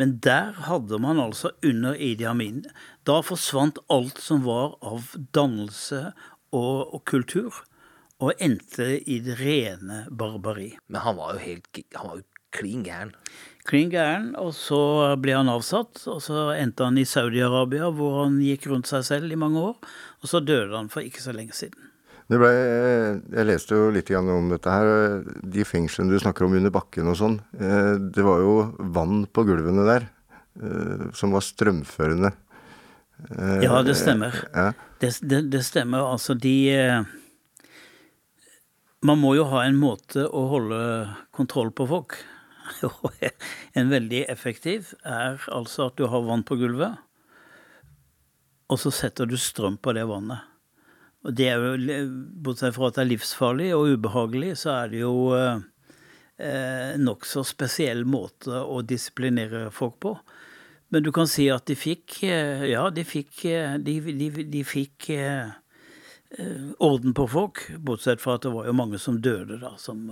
Men 0.02 0.18
der 0.26 0.58
hadde 0.66 0.98
man 1.00 1.22
altså 1.22 1.54
under 1.64 1.94
Idi 1.94 2.26
Amin 2.28 2.66
Da 3.08 3.22
forsvant 3.24 3.78
alt 3.88 4.18
som 4.20 4.42
var 4.44 4.74
av 4.84 5.14
dannelse 5.32 6.10
og, 6.50 6.92
og 6.98 7.00
kultur, 7.08 7.62
og 8.18 8.42
endte 8.42 8.96
i 9.06 9.20
det 9.22 9.38
rene 9.38 10.02
barbari. 10.10 10.72
Men 10.88 11.04
han 11.06 11.16
var 11.20 11.36
jo 11.36 11.44
helt 11.46 11.84
Han 11.94 12.10
var 12.10 12.18
jo 12.20 12.26
klin 12.56 12.82
gæren. 12.86 13.12
Klin 13.66 13.90
gæren, 13.90 14.28
og 14.38 14.52
så 14.54 14.78
ble 15.18 15.34
han 15.34 15.48
avsatt, 15.50 16.04
og 16.12 16.20
så 16.22 16.48
endte 16.54 16.86
han 16.86 16.98
i 17.00 17.06
Saudi-Arabia, 17.08 17.88
hvor 17.94 18.20
han 18.24 18.36
gikk 18.44 18.68
rundt 18.70 18.86
seg 18.90 19.02
selv 19.08 19.32
i 19.34 19.38
mange 19.40 19.58
år, 19.72 19.74
og 20.22 20.30
så 20.30 20.38
døde 20.44 20.76
han 20.76 20.90
for 20.92 21.02
ikke 21.02 21.22
så 21.24 21.34
lenge 21.34 21.56
siden. 21.56 21.88
Det 22.26 22.38
ble, 22.42 22.48
jeg 23.36 23.46
leste 23.46 23.76
jo 23.78 23.90
litt 23.94 24.08
om 24.18 24.48
dette 24.50 24.70
her. 24.70 25.20
De 25.46 25.62
fengslene 25.66 26.10
du 26.10 26.18
snakker 26.18 26.46
om 26.46 26.56
under 26.58 26.72
bakken 26.74 27.06
og 27.12 27.14
sånn. 27.20 27.36
eh, 27.54 27.92
Det 28.02 28.24
var 28.26 28.40
jo 28.42 28.54
vann 28.96 29.26
på 29.30 29.44
gulvene 29.46 29.84
der 29.86 30.08
eh, 30.58 31.04
som 31.14 31.30
var 31.36 31.44
strømførende. 31.46 32.32
Eh, 33.30 33.62
Ja, 33.62 33.78
det 33.86 33.94
stemmer. 33.94 34.34
Ja. 34.54 34.72
Det, 34.98 35.12
det, 35.22 35.44
det 35.54 35.62
stemmer. 35.68 36.02
Altså, 36.16 36.34
de 36.34 36.56
eh, 36.74 37.04
Man 39.06 39.20
må 39.22 39.36
jo 39.36 39.44
ha 39.52 39.62
en 39.66 39.78
måte 39.78 40.24
å 40.26 40.46
holde 40.50 40.80
kontroll 41.36 41.70
på 41.70 41.86
folk. 41.86 42.16
Og 43.04 43.12
en 43.76 43.92
veldig 43.92 44.24
effektiv 44.32 44.92
er 45.04 45.40
altså 45.52 45.88
at 45.90 45.98
du 45.98 46.06
har 46.10 46.26
vann 46.26 46.44
på 46.46 46.58
gulvet, 46.60 46.98
og 48.66 48.80
så 48.82 48.90
setter 48.90 49.28
du 49.30 49.36
strøm 49.38 49.76
på 49.78 49.94
det 49.94 50.06
vannet. 50.10 50.42
Og 51.26 51.34
det 51.34 51.48
er 51.50 51.62
jo, 51.62 51.98
Bortsett 52.42 52.74
fra 52.74 52.90
at 52.90 52.98
det 52.98 53.04
er 53.04 53.12
livsfarlig 53.12 53.70
og 53.74 53.92
ubehagelig, 53.94 54.56
så 54.62 54.72
er 54.80 54.90
det 54.92 55.00
jo 55.02 55.14
eh, 55.34 55.62
eh, 56.42 56.96
nokså 56.98 57.44
spesiell 57.46 58.04
måte 58.06 58.62
å 58.62 58.82
disiplinere 58.86 59.68
folk 59.74 60.00
på. 60.02 60.16
Men 60.94 61.02
du 61.02 61.10
kan 61.14 61.26
si 61.30 61.48
at 61.50 61.66
de 61.66 61.74
fikk 61.78 62.20
eh, 62.26 62.66
Ja, 62.70 62.84
de 62.94 63.02
fikk 63.02 63.42
eh, 63.50 63.74
De, 63.82 63.98
de, 64.06 64.28
de 64.52 64.62
fikk 64.66 65.10
eh, 65.14 65.54
orden 66.82 67.14
på 67.14 67.24
folk, 67.30 67.62
bortsett 67.78 68.20
fra 68.20 68.34
at 68.36 68.44
det 68.44 68.50
var 68.52 68.66
jo 68.66 68.74
mange 68.76 68.98
som 69.00 69.20
døde, 69.22 69.60
da. 69.62 69.70
Som, 69.80 70.10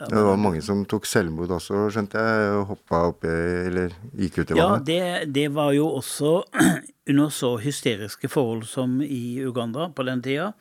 eh, 0.00 0.06
ja, 0.08 0.16
Det 0.16 0.24
var 0.26 0.36
mange 0.40 0.62
som 0.64 0.82
tok 0.88 1.06
selvmord 1.06 1.52
også, 1.56 1.86
skjønte 1.94 2.18
jeg. 2.24 2.50
og 2.56 2.66
Hoppa 2.72 3.02
oppi 3.12 3.30
eller 3.70 3.94
gikk 4.16 4.40
ut 4.42 4.50
i 4.54 4.58
Ja, 4.58 4.68
vannet. 4.72 4.86
det, 4.86 5.32
det 5.36 5.48
var 5.54 5.72
jo 5.76 5.88
også 6.00 6.34
under 7.10 7.28
så 7.34 7.54
hysteriske 7.62 8.28
forhold 8.32 8.64
som 8.70 9.00
i 9.02 9.40
Uganda 9.44 9.90
på 9.94 10.06
den 10.08 10.22
tida. 10.24 10.52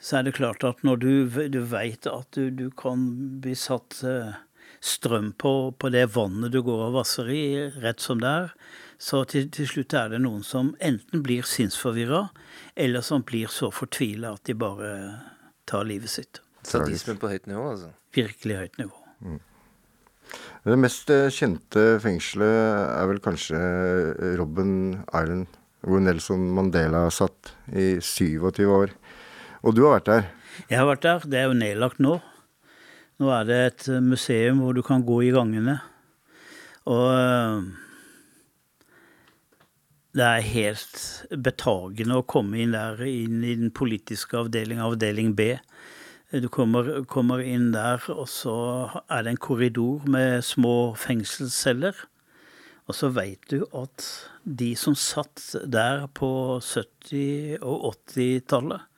Så 0.00 0.18
er 0.18 0.26
det 0.26 0.34
klart 0.36 0.64
at 0.66 0.82
når 0.84 0.96
du, 1.00 1.12
du 1.48 1.60
veit 1.70 2.06
at 2.10 2.28
du, 2.36 2.50
du 2.50 2.66
kan 2.76 3.06
bli 3.40 3.54
satt 3.56 4.02
eh, 4.04 4.34
strøm 4.84 5.30
på, 5.40 5.72
på 5.80 5.88
det 5.94 6.10
vannet 6.12 6.52
du 6.52 6.58
går 6.66 6.88
og 6.90 6.96
vasser 6.98 7.30
i, 7.32 7.44
rett 7.80 8.00
som 8.04 8.20
det 8.20 8.28
er. 8.28 8.50
Så 9.00 9.24
til, 9.28 9.48
til 9.52 9.66
slutt 9.68 9.94
er 9.96 10.12
det 10.12 10.20
noen 10.22 10.42
som 10.46 10.74
enten 10.84 11.22
blir 11.24 11.44
sinnsforvirra, 11.48 12.28
eller 12.76 13.00
som 13.04 13.24
blir 13.26 13.48
så 13.52 13.70
fortvila 13.74 14.34
at 14.36 14.44
de 14.48 14.54
bare 14.56 14.90
tar 15.68 15.84
livet 15.88 16.12
sitt. 16.12 16.40
Sadisme 16.64 17.16
på 17.20 17.28
høyt 17.32 17.48
nivå, 17.50 17.64
altså. 17.74 17.90
Virkelig 18.14 18.60
høyt 18.60 18.78
nivå. 18.80 19.00
Det 20.64 20.78
mest 20.80 21.10
eh, 21.12 21.28
kjente 21.32 21.98
fengselet 22.00 22.54
er 22.94 23.08
vel 23.10 23.20
kanskje 23.24 23.58
eh, 23.60 24.34
Robben 24.40 25.02
Island, 25.10 25.58
hvor 25.84 26.00
Nelson 26.00 26.46
Mandela 26.56 27.04
satt 27.12 27.52
i 27.68 27.98
27 28.00 28.64
år. 28.64 28.94
Og 29.64 29.76
du 29.76 29.84
har 29.84 29.98
vært 29.98 30.08
der. 30.08 30.30
Jeg 30.70 30.80
har 30.80 30.88
vært 30.88 31.04
der. 31.04 31.26
Det 31.28 31.40
er 31.40 31.50
jo 31.50 31.58
nedlagt 31.58 32.00
nå. 32.00 32.16
Nå 33.20 33.30
er 33.30 33.48
det 33.48 33.58
et 33.68 33.88
museum 34.02 34.62
hvor 34.64 34.74
du 34.76 34.80
kan 34.86 35.04
gå 35.06 35.20
i 35.26 35.32
gangene. 35.34 35.76
Og 36.88 37.68
det 40.14 40.24
er 40.24 40.46
helt 40.46 40.98
betagende 41.42 42.20
å 42.20 42.26
komme 42.28 42.60
inn 42.62 42.74
der, 42.74 43.00
inn 43.04 43.42
i 43.42 43.56
den 43.58 43.72
politiske 43.74 44.38
avdeling, 44.44 44.82
avdeling 44.82 45.32
B. 45.34 45.54
Du 46.32 46.48
kommer, 46.48 47.04
kommer 47.04 47.42
inn 47.44 47.72
der, 47.74 48.00
og 48.10 48.26
så 48.30 48.54
er 49.12 49.22
det 49.22 49.34
en 49.34 49.42
korridor 49.44 50.06
med 50.10 50.42
små 50.44 50.94
fengselsceller. 50.98 51.94
Og 52.88 52.96
så 52.96 53.10
veit 53.14 53.44
du 53.52 53.62
at 53.76 54.04
de 54.44 54.74
som 54.76 54.96
satt 54.98 55.54
der 55.64 56.06
på 56.16 56.60
70- 56.60 57.62
og 57.62 57.94
80-tallet, 58.04 58.90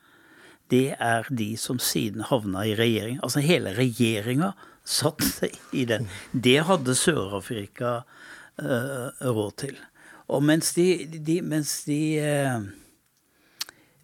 det 0.71 0.97
er 0.99 1.27
de 1.31 1.53
som 1.59 1.79
siden 1.79 2.25
havna 2.27 2.65
i 2.67 2.75
regjering. 2.75 3.21
Altså 3.23 3.43
hele 3.43 3.71
regjeringa 3.77 4.51
satt 4.87 5.23
i 5.71 5.85
den. 5.87 6.09
Det 6.31 6.59
hadde 6.67 6.95
Sør-Afrika 6.95 8.01
uh, 8.01 9.07
råd 9.23 9.55
til. 9.63 9.79
Og 10.27 10.43
mens 10.43 10.73
de, 10.75 10.89
de, 11.23 11.39
mens 11.39 11.79
de 11.87 12.01
uh, 12.19 12.67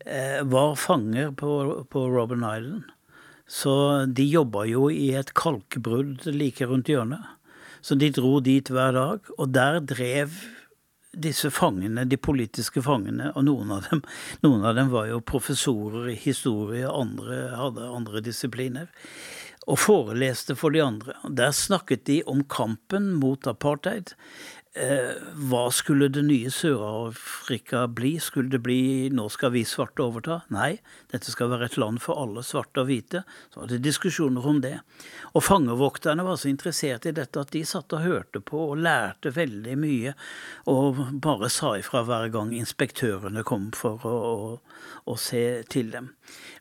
uh, 0.08 0.42
var 0.48 0.76
fanger 0.80 1.34
på, 1.36 1.84
på 1.92 2.06
Robben 2.08 2.48
Island, 2.48 2.93
så 3.54 3.76
de 4.10 4.26
jobba 4.26 4.66
jo 4.66 4.88
i 4.90 5.12
et 5.14 5.30
kalkbrudd 5.38 6.26
like 6.34 6.66
rundt 6.66 6.90
hjørnet. 6.90 7.22
Så 7.84 7.98
de 8.00 8.10
dro 8.16 8.40
dit 8.42 8.70
hver 8.72 8.96
dag, 8.96 9.32
og 9.38 9.52
der 9.54 9.78
drev 9.84 10.34
disse 11.14 11.52
fangene, 11.54 12.08
de 12.10 12.18
politiske 12.18 12.82
fangene, 12.82 13.30
og 13.36 13.46
noen 13.46 13.76
av 13.76 13.86
dem, 13.90 14.02
noen 14.46 14.66
av 14.66 14.74
dem 14.80 14.90
var 14.90 15.12
jo 15.12 15.22
professorer 15.22 16.10
i 16.16 16.18
historie, 16.18 16.88
andre 16.90 17.44
hadde 17.60 17.92
andre 17.94 18.24
disipliner, 18.26 18.90
og 19.70 19.80
foreleste 19.80 20.58
for 20.60 20.74
de 20.74 20.82
andre. 20.84 21.14
Der 21.30 21.54
snakket 21.56 22.08
de 22.10 22.22
om 22.28 22.42
kampen 22.50 23.14
mot 23.20 23.46
apartheid, 23.48 24.16
hva 24.74 25.68
skulle 25.70 26.08
det 26.10 26.24
nye 26.26 26.50
Sør-Afrika 26.50 27.84
bli? 27.94 28.16
Skulle 28.18 28.50
det 28.50 28.64
bli 28.66 29.10
'nå 29.14 29.30
skal 29.30 29.52
vi 29.54 29.62
svarte 29.64 30.02
overta'? 30.02 30.50
Nei, 30.50 30.80
dette 31.12 31.30
skal 31.30 31.50
være 31.50 31.66
et 31.66 31.78
land 31.78 32.02
for 32.02 32.18
alle, 32.18 32.42
svarte 32.42 32.82
og 32.82 32.88
hvite. 32.88 33.24
Så 33.54 33.60
var 33.60 33.68
det 33.68 33.84
diskusjoner 33.84 34.42
om 34.42 34.62
det. 34.62 34.80
Og 35.36 35.44
fangevokterne 35.44 36.26
var 36.26 36.38
så 36.38 36.50
interessert 36.50 37.06
i 37.06 37.12
dette 37.12 37.40
at 37.40 37.52
de 37.52 37.64
satt 37.64 37.94
og 37.94 38.02
hørte 38.02 38.42
på 38.42 38.72
og 38.72 38.78
lærte 38.78 39.30
veldig 39.30 39.78
mye, 39.78 40.16
og 40.66 41.22
bare 41.22 41.50
sa 41.50 41.78
ifra 41.78 42.02
hver 42.02 42.32
gang 42.34 42.52
inspektørene 42.52 43.44
kom 43.44 43.72
for 43.72 44.02
å, 44.02 44.10
å, 44.10 44.60
å 45.06 45.16
se 45.16 45.64
til 45.70 45.92
dem. 45.92 46.16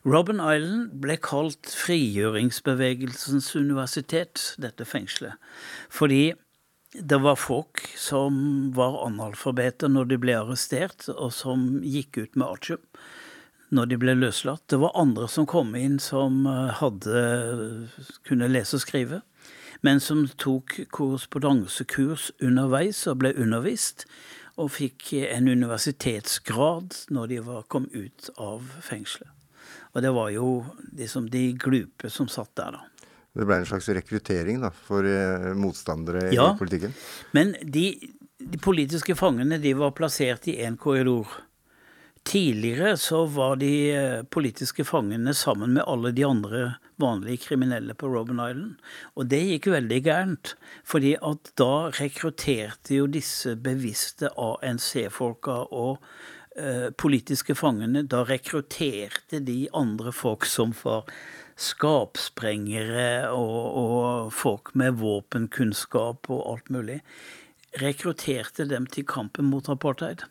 Robben 0.05 0.37
Island 0.37 1.01
ble 1.01 1.17
kalt 1.17 1.65
frigjøringsbevegelsens 1.65 3.55
universitet, 3.55 4.53
dette 4.61 4.85
fengselet, 4.85 5.33
fordi 5.89 6.35
det 6.93 7.17
var 7.17 7.35
folk 7.35 7.87
som 7.97 8.71
var 8.75 9.05
analfabeter 9.07 9.89
når 9.89 10.11
de 10.11 10.17
ble 10.21 10.37
arrestert, 10.37 11.07
og 11.09 11.33
som 11.33 11.81
gikk 11.81 12.19
ut 12.21 12.35
med 12.35 12.47
artium 12.47 12.83
når 13.73 13.89
de 13.89 13.97
ble 13.97 14.13
løslatt. 14.13 14.61
Det 14.69 14.77
var 14.77 14.93
andre 14.99 15.27
som 15.31 15.47
kom 15.49 15.73
inn 15.75 15.97
som 16.01 16.45
eh, 16.45 16.69
hadde 16.77 17.23
kunne 18.27 18.51
lese 18.51 18.77
og 18.77 18.83
skrive, 18.85 19.23
men 19.81 19.99
som 20.03 20.27
tok 20.37 20.77
korrespondansekurs 20.93 22.29
underveis 22.43 23.01
og 23.09 23.23
ble 23.23 23.33
undervist, 23.33 24.05
og 24.53 24.69
fikk 24.75 25.15
en 25.25 25.49
universitetsgrad 25.49 26.93
når 27.09 27.31
de 27.31 27.39
var, 27.47 27.65
kom 27.73 27.89
ut 27.89 28.29
av 28.37 28.69
fengselet. 28.85 29.33
Og 29.93 30.05
det 30.05 30.11
var 30.13 30.29
jo 30.33 30.49
liksom 30.93 31.31
de 31.33 31.47
glupe 31.57 32.09
som 32.13 32.29
satt 32.29 32.53
der, 32.57 32.77
da. 32.77 32.92
Det 33.33 33.45
ble 33.49 33.55
en 33.61 33.65
slags 33.65 33.87
rekruttering 33.89 34.59
da, 34.61 34.69
for 34.71 35.05
eh, 35.09 35.53
motstandere 35.57 36.27
Ja. 36.35 36.51
i 36.53 36.57
politikken. 36.59 36.93
Men 37.33 37.55
de, 37.63 37.87
de 38.37 38.59
politiske 38.61 39.15
fangene 39.17 39.57
de 39.61 39.73
var 39.79 39.91
plassert 39.97 40.47
i 40.51 40.59
én 40.61 40.77
korridor. 40.77 41.27
Tidligere 42.23 42.93
så 42.97 43.25
var 43.25 43.57
de 43.59 43.71
eh, 43.91 44.21
politiske 44.31 44.85
fangene 44.87 45.33
sammen 45.35 45.73
med 45.75 45.83
alle 45.87 46.13
de 46.15 46.23
andre 46.23 46.61
vanlige 47.01 47.41
kriminelle 47.49 47.93
på 47.99 48.07
Robben 48.13 48.39
Island. 48.39 48.77
Og 49.19 49.27
det 49.27 49.41
gikk 49.43 49.67
veldig 49.73 49.97
gærent, 50.05 50.53
fordi 50.87 51.15
at 51.19 51.51
da 51.59 51.89
rekrutterte 51.97 52.95
jo 53.01 53.09
disse 53.11 53.57
bevisste 53.59 54.29
ANC-folka 54.39 55.57
og 55.75 56.05
eh, 56.55 56.91
politiske 56.95 57.57
fangene 57.59 58.05
Da 58.07 58.23
rekrutterte 58.29 59.41
de 59.43 59.65
andre 59.73 60.13
folk 60.15 60.45
som 60.47 60.71
var 60.83 61.03
skapsprengere 61.59 63.29
og, 63.31 63.57
og 63.79 64.33
folk 64.33 64.73
med 64.79 64.99
våpenkunnskap 65.01 66.29
og 66.33 66.45
alt 66.53 66.71
mulig, 66.73 67.01
rekrutterte 67.81 68.67
dem 68.69 68.85
til 68.89 69.05
kampen 69.09 69.49
mot 69.49 69.69
apartheid. 69.69 70.25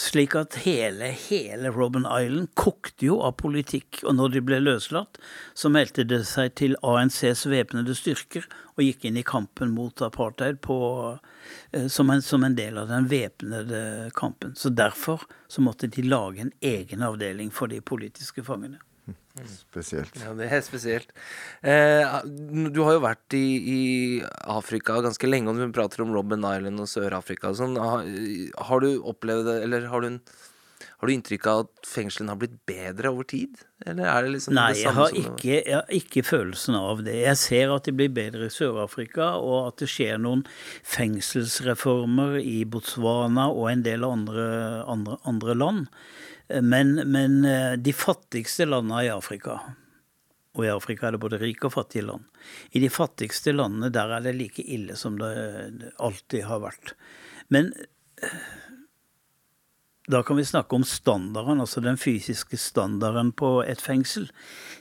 Slik 0.00 0.36
at 0.38 0.54
hele, 0.62 1.10
hele 1.28 1.70
Robben 1.74 2.06
Island 2.06 2.52
kokte 2.54 3.08
jo 3.08 3.18
av 3.26 3.34
politikk, 3.42 3.98
og 4.06 4.14
når 4.16 4.36
de 4.36 4.42
ble 4.46 4.60
løslatt, 4.62 5.18
så 5.52 5.68
meldte 5.72 6.06
det 6.08 6.22
seg 6.30 6.54
til 6.56 6.76
ANCs 6.86 7.42
væpnede 7.50 7.96
styrker 7.98 8.46
og 8.76 8.84
gikk 8.86 9.08
inn 9.08 9.18
i 9.20 9.26
kampen 9.26 9.74
mot 9.74 10.00
apartheid 10.06 10.60
på, 10.64 10.78
eh, 11.74 11.88
som, 11.92 12.12
en, 12.14 12.22
som 12.22 12.46
en 12.46 12.56
del 12.56 12.78
av 12.80 12.88
den 12.88 13.10
væpnede 13.10 13.82
kampen. 14.16 14.54
Så 14.56 14.70
derfor 14.70 15.26
så 15.50 15.64
måtte 15.66 15.90
de 15.90 16.06
lage 16.06 16.46
en 16.46 16.54
egen 16.62 17.02
avdeling 17.04 17.50
for 17.52 17.68
de 17.68 17.82
politiske 17.82 18.46
fangene. 18.46 18.78
Spesielt. 19.46 20.16
Ja, 20.20 20.32
det 20.36 20.50
er 20.52 20.60
spesielt. 20.64 21.12
Eh, 21.62 22.20
du 22.74 22.82
har 22.82 22.96
jo 22.96 23.02
vært 23.04 23.36
i, 23.38 23.46
i 23.72 23.80
Afrika 24.50 24.98
ganske 25.04 25.30
lenge, 25.30 25.52
og 25.52 25.60
du 25.60 25.76
prater 25.76 26.04
om 26.04 26.12
Robben 26.14 26.44
Island 26.44 26.82
og 26.82 26.90
Sør-Afrika 26.90 27.52
og 27.52 27.60
sånn. 27.60 27.78
Har, 27.80 28.04
har 28.68 28.84
du 28.84 28.90
opplevd 28.98 29.46
det, 29.48 29.56
eller 29.64 29.86
har 29.92 30.04
du, 30.04 30.08
en, 30.10 30.18
har 31.00 31.08
du 31.08 31.14
inntrykk 31.14 31.48
av 31.52 31.62
at 31.64 31.88
fengslene 31.88 32.34
har 32.34 32.40
blitt 32.42 32.58
bedre 32.68 33.14
over 33.14 33.28
tid? 33.30 33.62
Eller 33.86 34.10
er 34.10 34.26
det 34.26 34.34
liksom 34.34 34.58
Nei, 34.58 34.68
det 34.74 34.82
jeg 34.82 34.96
har, 34.98 35.14
som 35.14 35.16
det 35.16 35.24
ikke, 35.30 35.56
jeg 35.56 35.78
har 35.78 35.98
ikke 36.02 36.26
følelsen 36.26 36.80
av 36.82 37.04
det. 37.06 37.18
Jeg 37.22 37.40
ser 37.40 37.74
at 37.76 37.88
det 37.88 37.96
blir 38.02 38.12
bedre 38.18 38.50
i 38.50 38.54
Sør-Afrika, 38.54 39.32
og 39.40 39.70
at 39.70 39.84
det 39.84 39.92
skjer 39.94 40.20
noen 40.20 40.42
fengselsreformer 40.96 42.40
i 42.42 42.64
Botswana 42.68 43.48
og 43.54 43.70
en 43.72 43.86
del 43.86 44.04
andre, 44.10 44.50
andre, 44.90 45.22
andre 45.30 45.56
land. 45.56 45.86
Men, 46.62 46.96
men 47.10 47.44
eh, 47.46 47.76
de 47.78 47.92
fattigste 47.94 48.66
landene 48.66 49.04
i 49.06 49.12
Afrika 49.12 49.60
og 50.58 50.64
i 50.66 50.70
Afrika 50.72 51.06
er 51.06 51.14
det 51.14 51.22
både 51.22 51.38
rike 51.38 51.68
og 51.68 51.76
fattige 51.76 52.08
land. 52.08 52.24
I 52.74 52.82
de 52.82 52.90
fattigste 52.90 53.52
landene 53.54 53.92
der 53.94 54.10
er 54.16 54.24
det 54.24 54.34
like 54.34 54.64
ille 54.64 54.96
som 54.98 55.18
det 55.20 55.92
alltid 56.02 56.48
har 56.48 56.62
vært. 56.64 56.94
Men 57.54 57.70
eh, 58.22 58.40
da 60.10 60.22
kan 60.22 60.36
vi 60.36 60.44
snakke 60.44 60.76
om 60.76 60.84
standarden, 60.84 61.60
altså 61.60 61.80
den 61.80 61.96
fysiske 61.96 62.56
standarden 62.58 63.32
på 63.32 63.62
et 63.62 63.80
fengsel. 63.80 64.30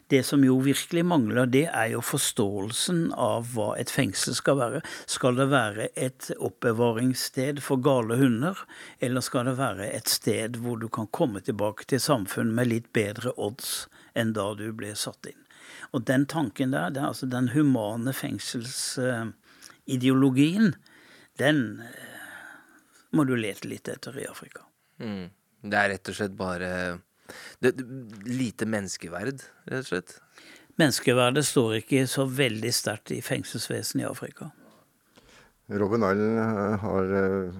Det 0.09 0.23
som 0.25 0.43
jo 0.43 0.57
virkelig 0.65 1.05
mangler, 1.05 1.45
det 1.45 1.69
er 1.69 1.87
jo 1.93 2.01
forståelsen 2.01 3.13
av 3.13 3.45
hva 3.53 3.77
et 3.77 3.91
fengsel 3.93 4.33
skal 4.37 4.57
være. 4.57 4.81
Skal 5.05 5.35
det 5.37 5.49
være 5.51 5.87
et 5.93 6.31
oppbevaringssted 6.37 7.61
for 7.61 7.77
gale 7.85 8.15
hunder, 8.17 8.57
eller 9.05 9.21
skal 9.21 9.45
det 9.45 9.57
være 9.59 9.91
et 9.93 10.07
sted 10.09 10.57
hvor 10.63 10.77
du 10.81 10.89
kan 10.89 11.07
komme 11.13 11.39
tilbake 11.45 11.85
til 11.85 11.99
samfunn 12.01 12.55
med 12.55 12.67
litt 12.71 12.93
bedre 12.97 13.29
odds 13.37 13.87
enn 14.17 14.33
da 14.33 14.53
du 14.57 14.73
ble 14.73 14.95
satt 14.97 15.25
inn? 15.29 15.45
Og 15.93 16.01
den 16.09 16.25
tanken 16.25 16.71
der, 16.73 16.89
det 16.89 17.01
er 17.03 17.07
altså 17.11 17.29
den 17.29 17.53
humane 17.53 18.13
fengselsideologien, 18.17 20.73
den 21.37 21.85
eh, 21.85 22.17
må 23.13 23.29
du 23.29 23.37
lete 23.37 23.69
litt 23.69 23.85
etter 23.89 24.17
i 24.17 24.25
Afrika. 24.29 24.68
Mm. 24.99 25.29
Det 25.69 25.79
er 25.79 25.93
rett 25.93 26.11
og 26.11 26.15
slett 26.15 26.35
bare 26.39 26.69
det, 27.59 27.73
det, 27.75 27.85
Lite 28.29 28.67
menneskeverd, 28.69 29.43
rett 29.69 29.83
og 29.83 29.89
slett. 29.89 30.15
Menneskeverdet 30.79 31.43
står 31.47 31.81
ikke 31.81 32.05
så 32.07 32.23
veldig 32.31 32.71
sterkt 32.73 33.11
i 33.11 33.19
fengselsvesenet 33.23 34.05
i 34.05 34.07
Afrika. 34.07 34.51
Robin 35.69 36.05
Island 36.07 36.39
eh, 36.39 36.77
har 36.81 37.11
eh, 37.19 37.57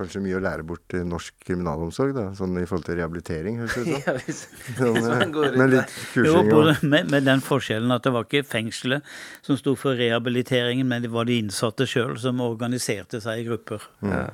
kanskje 0.00 0.22
mye 0.24 0.38
å 0.38 0.42
lære 0.42 0.64
bort 0.66 0.82
til 0.90 1.04
norsk 1.08 1.36
kriminalomsorg, 1.46 2.14
da. 2.16 2.26
Sånn 2.38 2.56
i 2.60 2.66
forhold 2.68 2.88
til 2.88 2.98
rehabilitering, 2.98 3.60
høres 3.60 3.76
det 3.76 3.84
ut 3.84 3.88
som. 3.88 4.02
Ja, 4.08 4.14
hvis, 4.18 4.42
Sånn, 4.80 4.96
hvis 4.96 5.08
man 5.08 5.24
eh, 5.24 5.32
går 5.36 6.26
Jo, 6.26 6.36
både 6.48 6.76
med, 6.82 7.10
med 7.12 7.26
den 7.28 7.44
forskjellen 7.44 7.94
at 7.94 8.06
det 8.06 8.14
var 8.16 8.28
ikke 8.28 8.46
fengselet 8.48 9.16
som 9.46 9.58
sto 9.60 9.76
for 9.78 9.98
rehabiliteringen, 10.00 10.88
men 10.88 11.04
det 11.04 11.12
var 11.12 11.28
de 11.28 11.38
innsatte 11.42 11.88
sjøl 11.90 12.16
som 12.20 12.42
organiserte 12.44 13.22
seg 13.22 13.42
i 13.42 13.48
grupper. 13.50 13.84
ja. 14.06 14.28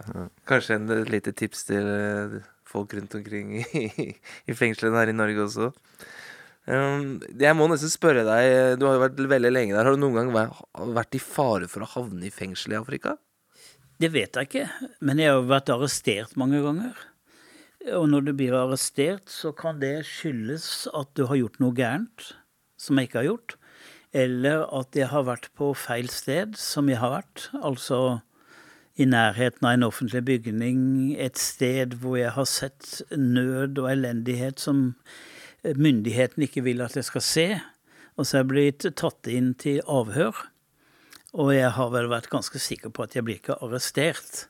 Kanskje 0.46 0.78
en 0.78 0.90
lite 1.10 1.32
tips 1.36 1.66
til 1.68 1.88
eh, 1.90 2.38
folk 2.66 2.94
rundt 2.94 3.14
omkring 3.18 3.58
i, 3.60 3.86
i 4.50 4.56
fengslene 4.56 5.00
her 5.00 5.12
i 5.12 5.16
Norge 5.16 5.46
også. 5.48 5.72
Um, 6.66 7.20
jeg 7.38 7.54
må 7.54 7.68
nesten 7.70 7.92
spørre 7.92 8.24
deg, 8.26 8.78
du 8.80 8.88
har 8.88 8.96
jo 8.96 9.04
vært 9.04 9.20
veldig 9.30 9.52
lenge 9.52 9.76
der. 9.76 9.86
Har 9.86 9.94
du 9.94 10.02
noen 10.02 10.32
gang 10.32 10.50
vært 10.96 11.14
i 11.14 11.22
fare 11.22 11.68
for 11.70 11.86
å 11.86 11.92
havne 11.92 12.26
i 12.26 12.34
fengsel 12.34 12.74
i 12.74 12.80
Afrika? 12.80 13.14
Det 13.96 14.10
vet 14.12 14.36
jeg 14.36 14.48
ikke, 14.48 14.64
men 15.00 15.20
jeg 15.22 15.32
har 15.32 15.46
vært 15.48 15.70
arrestert 15.72 16.34
mange 16.36 16.60
ganger. 16.60 16.96
Og 17.96 18.08
når 18.10 18.26
du 18.26 18.32
blir 18.36 18.56
arrestert, 18.58 19.30
så 19.32 19.54
kan 19.56 19.78
det 19.80 20.02
skyldes 20.08 20.88
at 20.92 21.12
du 21.16 21.24
har 21.30 21.38
gjort 21.40 21.60
noe 21.62 21.76
gærent 21.76 22.32
som 22.76 22.98
jeg 22.98 23.08
ikke 23.08 23.22
har 23.22 23.28
gjort, 23.30 23.54
eller 24.16 24.64
at 24.76 24.96
jeg 24.98 25.08
har 25.12 25.24
vært 25.24 25.48
på 25.56 25.70
feil 25.78 26.10
sted 26.12 26.58
som 26.60 26.90
jeg 26.92 27.00
har 27.00 27.14
vært. 27.14 27.46
Altså 27.56 28.20
i 29.00 29.06
nærheten 29.08 29.64
av 29.64 29.76
en 29.76 29.86
offentlig 29.88 30.22
bygning, 30.28 30.82
et 31.16 31.40
sted 31.40 31.96
hvor 32.00 32.18
jeg 32.20 32.34
har 32.36 32.48
sett 32.48 33.00
nød 33.16 33.80
og 33.80 33.90
elendighet 33.92 34.60
som 34.60 34.90
myndigheten 35.64 36.44
ikke 36.46 36.64
vil 36.68 36.84
at 36.84 36.96
jeg 36.96 37.08
skal 37.08 37.24
se. 37.24 37.46
Og 38.16 38.28
så 38.28 38.38
er 38.38 38.44
jeg 38.44 38.52
blitt 38.52 38.88
tatt 38.96 39.28
inn 39.28 39.54
til 39.60 39.80
avhør. 39.88 40.36
Og 41.36 41.52
jeg 41.52 41.68
har 41.76 41.88
vel 41.92 42.08
vært 42.08 42.30
ganske 42.32 42.60
sikker 42.62 42.92
på 42.94 43.04
at 43.04 43.16
jeg 43.16 43.26
blir 43.26 43.40
ikke 43.40 43.58
arrestert. 43.60 44.46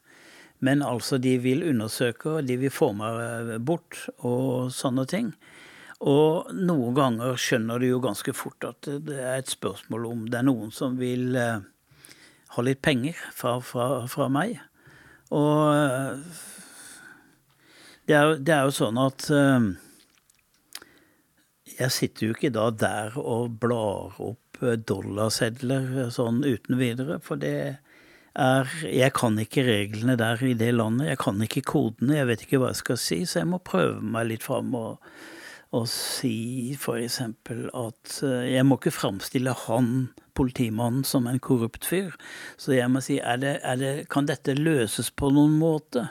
Men 0.62 0.84
altså, 0.86 1.18
de 1.18 1.34
vil 1.42 1.66
undersøke, 1.66 2.38
og 2.38 2.48
de 2.48 2.56
vil 2.60 2.72
få 2.72 2.92
meg 2.96 3.56
bort 3.66 4.06
og 4.24 4.70
sånne 4.72 5.04
ting. 5.10 5.32
Og 6.06 6.52
noen 6.52 6.96
ganger 6.96 7.38
skjønner 7.40 7.80
du 7.80 7.88
jo 7.88 8.02
ganske 8.04 8.32
fort 8.36 8.64
at 8.68 8.88
det 9.06 9.16
er 9.16 9.38
et 9.38 9.52
spørsmål 9.52 10.04
om 10.10 10.26
det 10.28 10.40
er 10.42 10.46
noen 10.48 10.72
som 10.74 10.98
vil 11.00 11.36
eh, 11.40 11.64
ha 12.52 12.64
litt 12.64 12.82
penger 12.84 13.16
fra, 13.32 13.56
fra, 13.64 14.04
fra 14.12 14.28
meg. 14.32 14.58
Og 15.32 15.72
eh, 15.72 16.20
det 18.06 18.18
er, 18.18 18.36
det 18.38 18.54
er 18.54 18.68
jo 18.68 18.76
sånn 18.76 19.00
at 19.00 19.24
eh, 19.32 19.70
jeg 21.78 21.94
sitter 21.96 22.28
jo 22.28 22.36
ikke 22.36 22.52
da 22.52 22.68
der 22.70 23.16
og 23.20 23.56
blar 23.60 24.20
opp 24.20 24.45
eh, 24.62 24.78
dollarsedler 24.88 25.90
eh, 26.04 26.12
sånn 26.12 26.42
uten 26.46 26.78
videre, 26.80 27.20
for 27.22 27.40
det 27.40 27.56
er 28.36 28.72
Jeg 28.84 29.14
kan 29.16 29.38
ikke 29.40 29.64
reglene 29.64 30.12
der 30.20 30.42
i 30.44 30.52
det 30.52 30.74
landet. 30.74 31.08
Jeg 31.08 31.18
kan 31.22 31.40
ikke 31.40 31.62
kodene, 31.64 32.18
jeg 32.18 32.26
vet 32.28 32.42
ikke 32.44 32.58
hva 32.60 32.68
jeg 32.68 32.82
skal 32.82 32.98
si, 33.00 33.18
så 33.24 33.40
jeg 33.40 33.48
må 33.48 33.62
prøve 33.64 34.02
meg 34.04 34.28
litt 34.28 34.44
fram 34.44 34.74
og, 34.76 34.98
og 35.72 35.86
si 35.88 36.76
eksempel 36.76 37.70
at 37.72 38.18
eh, 38.22 38.52
jeg 38.52 38.66
må 38.68 38.76
ikke 38.76 38.92
framstille 38.92 39.54
han 39.66 40.10
politimannen 40.36 41.04
som 41.08 41.26
en 41.26 41.40
korrupt 41.40 41.88
fyr. 41.88 42.12
Så 42.60 42.76
jeg 42.76 42.90
må 42.92 43.00
si 43.00 43.16
er 43.18 43.40
det, 43.40 43.56
er 43.64 43.80
det, 43.80 43.94
kan 44.12 44.28
dette 44.28 44.52
løses 44.52 45.08
på 45.10 45.32
noen 45.32 45.56
måte? 45.56 46.10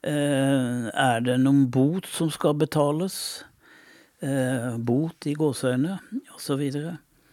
Eh, 0.00 0.88
er 0.88 1.20
det 1.20 1.36
noen 1.42 1.68
bot 1.68 2.08
som 2.08 2.32
skal 2.32 2.56
betales? 2.56 3.44
eh, 4.20 4.76
bot 4.78 5.26
i 5.26 5.34
gåseøyne, 5.38 5.98
osv. 6.36 6.64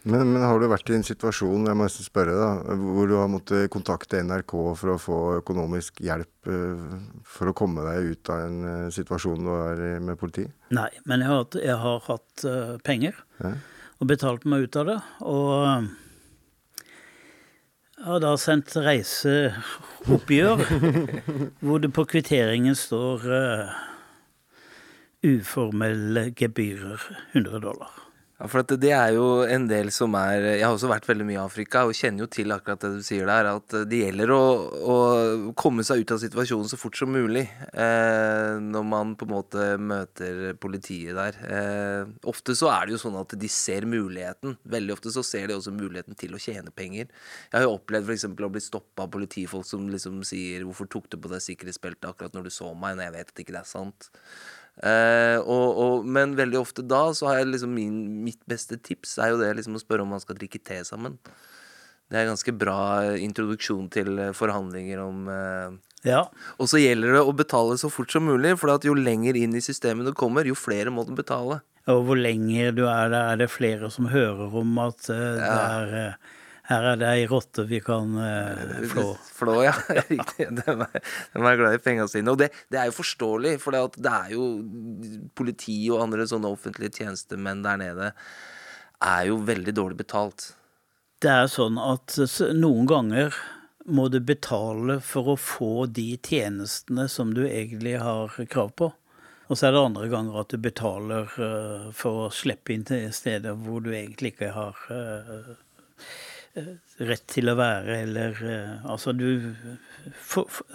Men, 0.06 0.28
men 0.30 0.42
har 0.44 0.60
du 0.62 0.68
vært 0.70 0.90
i 0.92 0.94
en 0.94 1.02
situasjon 1.06 1.66
jeg 1.66 1.78
må 1.78 1.88
spørre 1.90 2.34
da, 2.38 2.50
hvor 2.78 3.08
du 3.10 3.16
har 3.18 3.30
måttet 3.30 3.66
kontakte 3.74 4.20
NRK 4.22 4.52
for 4.78 4.92
å 4.92 4.98
få 5.02 5.16
økonomisk 5.40 5.98
hjelp 6.06 6.46
eh, 6.46 6.84
for 7.26 7.50
å 7.50 7.54
komme 7.58 7.82
deg 7.88 8.12
ut 8.12 8.30
av 8.30 8.44
en 8.44 8.60
eh, 8.70 8.92
situasjon 8.94 9.42
du 9.42 9.50
er 9.56 9.82
i 9.88 9.90
med 10.06 10.14
politi? 10.20 10.46
Nei, 10.76 10.92
men 11.10 11.24
jeg 11.24 11.32
har, 11.32 11.58
jeg 11.58 11.78
har 11.82 11.98
hatt 12.06 12.46
eh, 12.46 12.76
penger 12.86 13.18
Ja. 13.42 13.50
og 13.98 14.10
betalt 14.12 14.46
meg 14.46 14.68
ut 14.68 14.78
av 14.78 14.92
det. 14.92 14.98
Og 15.26 15.50
jeg 17.96 18.06
har 18.06 18.22
da 18.22 18.32
sendt 18.38 18.78
reiseoppgjør 18.78 20.66
hvor 21.66 21.82
det 21.82 21.90
på 21.96 22.06
kvitteringen 22.14 22.76
står 22.78 23.24
uh, 23.26 23.76
uformelle 25.26 26.28
gebyrer 26.36 27.02
100 27.32 27.64
dollar. 27.64 28.05
Ja, 28.36 28.50
for 28.52 28.60
det 28.68 28.90
er 28.92 29.14
jo 29.16 29.46
en 29.48 29.64
del 29.64 29.88
som 29.94 30.12
er 30.18 30.42
Jeg 30.58 30.64
har 30.66 30.74
også 30.74 30.90
vært 30.90 31.06
veldig 31.08 31.24
mye 31.24 31.38
i 31.38 31.40
Afrika 31.40 31.86
og 31.88 31.96
kjenner 31.96 32.26
jo 32.26 32.28
til 32.34 32.52
akkurat 32.52 32.82
det 32.84 32.90
du 32.98 33.04
sier 33.06 33.24
der. 33.28 33.48
At 33.48 33.76
det 33.88 34.00
gjelder 34.02 34.32
å, 34.34 34.40
å 34.76 34.96
komme 35.56 35.84
seg 35.88 36.02
ut 36.02 36.12
av 36.12 36.20
situasjonen 36.20 36.68
så 36.68 36.76
fort 36.76 37.00
som 37.00 37.14
mulig. 37.16 37.46
Eh, 37.72 38.58
når 38.60 38.84
man 38.84 39.14
på 39.16 39.24
en 39.24 39.32
måte 39.32 39.68
møter 39.80 40.52
politiet 40.60 41.16
der. 41.16 41.38
Eh, 41.48 42.12
ofte 42.28 42.52
så 42.60 42.68
er 42.74 42.84
det 42.84 42.98
jo 42.98 43.00
sånn 43.06 43.16
at 43.22 43.32
de 43.40 43.50
ser 43.52 43.88
muligheten. 43.88 44.58
Veldig 44.68 44.98
ofte 44.98 45.14
så 45.16 45.24
ser 45.24 45.48
de 45.48 45.56
også 45.56 45.72
muligheten 45.72 46.20
til 46.20 46.36
å 46.36 46.42
tjene 46.42 46.74
penger. 46.76 47.08
Jeg 47.08 47.56
har 47.56 47.64
jo 47.64 47.78
opplevd 47.78 48.12
f.eks. 48.12 48.28
å 48.28 48.52
bli 48.52 48.64
stoppa 48.66 49.08
av 49.08 49.14
politifolk 49.16 49.64
som 49.64 49.88
liksom 49.88 50.20
sier 50.28 50.60
'Hvorfor 50.66 50.92
tok 50.92 51.08
du 51.08 51.16
på 51.16 51.32
deg 51.32 51.40
sikkerhetsbeltet 51.40 52.12
akkurat 52.12 52.36
når 52.36 52.50
du 52.50 52.52
så 52.52 52.74
meg?' 52.76 53.00
når 53.00 53.08
jeg 53.08 53.16
vet 53.16 53.32
at 53.32 53.40
det 53.46 53.60
er 53.64 53.64
sant. 53.64 54.10
Eh, 54.84 55.38
og, 55.40 55.78
og, 55.80 56.08
men 56.08 56.34
veldig 56.36 56.58
ofte 56.60 56.84
da 56.84 57.08
så 57.16 57.30
har 57.30 57.40
jeg 57.40 57.54
liksom 57.54 57.72
min, 57.72 58.00
mitt 58.26 58.42
beste 58.48 58.76
tips 58.76 59.16
er 59.16 59.32
jo 59.32 59.38
det 59.40 59.54
liksom 59.56 59.78
å 59.78 59.80
spørre 59.80 60.04
om 60.04 60.12
man 60.12 60.20
skal 60.20 60.36
drikke 60.36 60.60
te 60.60 60.82
sammen. 60.84 61.16
Det 62.06 62.18
er 62.18 62.26
en 62.26 62.34
ganske 62.34 62.52
bra 62.54 62.80
introduksjon 63.18 63.88
til 63.90 64.12
eh, 64.22 64.34
forhandlinger 64.36 65.00
om 65.02 65.26
eh, 65.32 65.78
Ja, 66.06 66.26
Og 66.62 66.68
så 66.70 66.78
gjelder 66.78 67.16
det 67.16 67.24
å 67.24 67.34
betale 67.34 67.78
så 67.80 67.90
fort 67.90 68.12
som 68.14 68.28
mulig, 68.28 68.52
for 68.60 68.70
jo 68.84 68.94
lenger 68.94 69.38
inn 69.40 69.56
i 69.58 69.64
systemet 69.64 70.06
du 70.06 70.12
kommer, 70.14 70.46
jo 70.46 70.54
flere 70.54 70.92
må 70.92 71.06
du 71.08 71.16
betale. 71.16 71.62
og 71.90 72.04
hvor 72.06 72.18
lenger 72.18 72.72
du 72.76 72.84
er 72.86 73.10
der, 73.10 73.32
er 73.32 73.40
det 73.40 73.50
flere 73.50 73.90
som 73.90 74.10
hører 74.12 74.54
om 74.60 74.78
at 74.84 75.08
eh, 75.10 75.40
det 75.40 75.50
er, 75.50 75.96
eh, 76.02 76.34
her 76.66 76.88
er 76.92 76.98
det 76.98 77.08
ei 77.12 77.26
rotte 77.30 77.62
vi 77.70 77.78
kan 77.84 78.16
eh, 78.18 78.86
flå. 78.90 79.06
Flå, 79.36 79.56
ja. 79.64 79.74
Riktig. 80.10 80.48
De 80.58 80.64
er, 80.66 80.84
de 81.32 81.42
er 81.42 81.60
glad 81.60 81.78
i 81.78 81.82
pengene 81.82 82.08
sine. 82.10 82.32
Og 82.32 82.40
det, 82.40 82.50
det 82.72 82.80
er 82.80 82.90
jo 82.90 82.96
forståelig, 82.98 83.56
for 83.62 83.76
det, 83.76 84.02
det 84.02 84.12
er 84.12 84.34
jo 84.34 84.48
politi 85.38 85.78
og 85.92 86.06
andre 86.08 86.26
sånne 86.28 86.50
offentlige 86.50 87.02
tjenestemenn 87.02 87.62
der 87.66 87.82
nede 87.82 88.12
er 89.04 89.26
jo 89.28 89.38
veldig 89.44 89.74
dårlig 89.76 90.00
betalt. 90.00 90.50
Det 91.22 91.32
er 91.32 91.50
sånn 91.52 91.78
at 91.80 92.16
noen 92.56 92.88
ganger 92.88 93.36
må 93.86 94.08
du 94.10 94.18
betale 94.20 94.98
for 95.04 95.32
å 95.32 95.38
få 95.38 95.86
de 95.86 96.16
tjenestene 96.18 97.06
som 97.08 97.32
du 97.36 97.44
egentlig 97.46 97.96
har 98.02 98.34
krav 98.50 98.72
på. 98.76 98.90
Og 99.46 99.58
så 99.58 99.68
er 99.68 99.76
det 99.76 99.82
andre 99.84 100.08
ganger 100.10 100.40
at 100.40 100.50
du 100.50 100.58
betaler 100.58 101.30
eh, 101.38 101.90
for 101.94 102.26
å 102.26 102.32
slippe 102.34 102.74
inn 102.74 102.86
til 102.86 103.06
steder 103.14 103.54
hvor 103.62 103.84
du 103.84 103.92
egentlig 103.94 104.34
ikke 104.34 104.50
har 104.56 104.80
eh, 104.90 105.30
eh, 105.36 105.52
rett 106.98 107.26
til 107.30 107.50
å 107.50 107.56
være, 107.58 108.00
eller 108.06 108.40
eh, 108.44 108.86
Altså, 108.88 109.12
du 109.12 109.54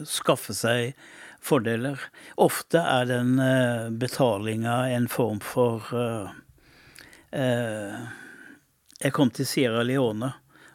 skaffer 0.05 0.55
seg 0.57 0.95
fordeler. 1.41 1.99
Ofte 2.37 2.83
er 2.85 3.07
den 3.09 3.39
uh, 3.41 3.89
betalinga 3.89 4.83
en 4.93 5.07
form 5.09 5.39
for 5.41 5.87
uh, 5.95 6.29
uh, 7.33 7.97
Jeg 9.01 9.15
kom 9.17 9.31
til 9.33 9.49
Sierra 9.49 9.81
Leone, 9.87 10.29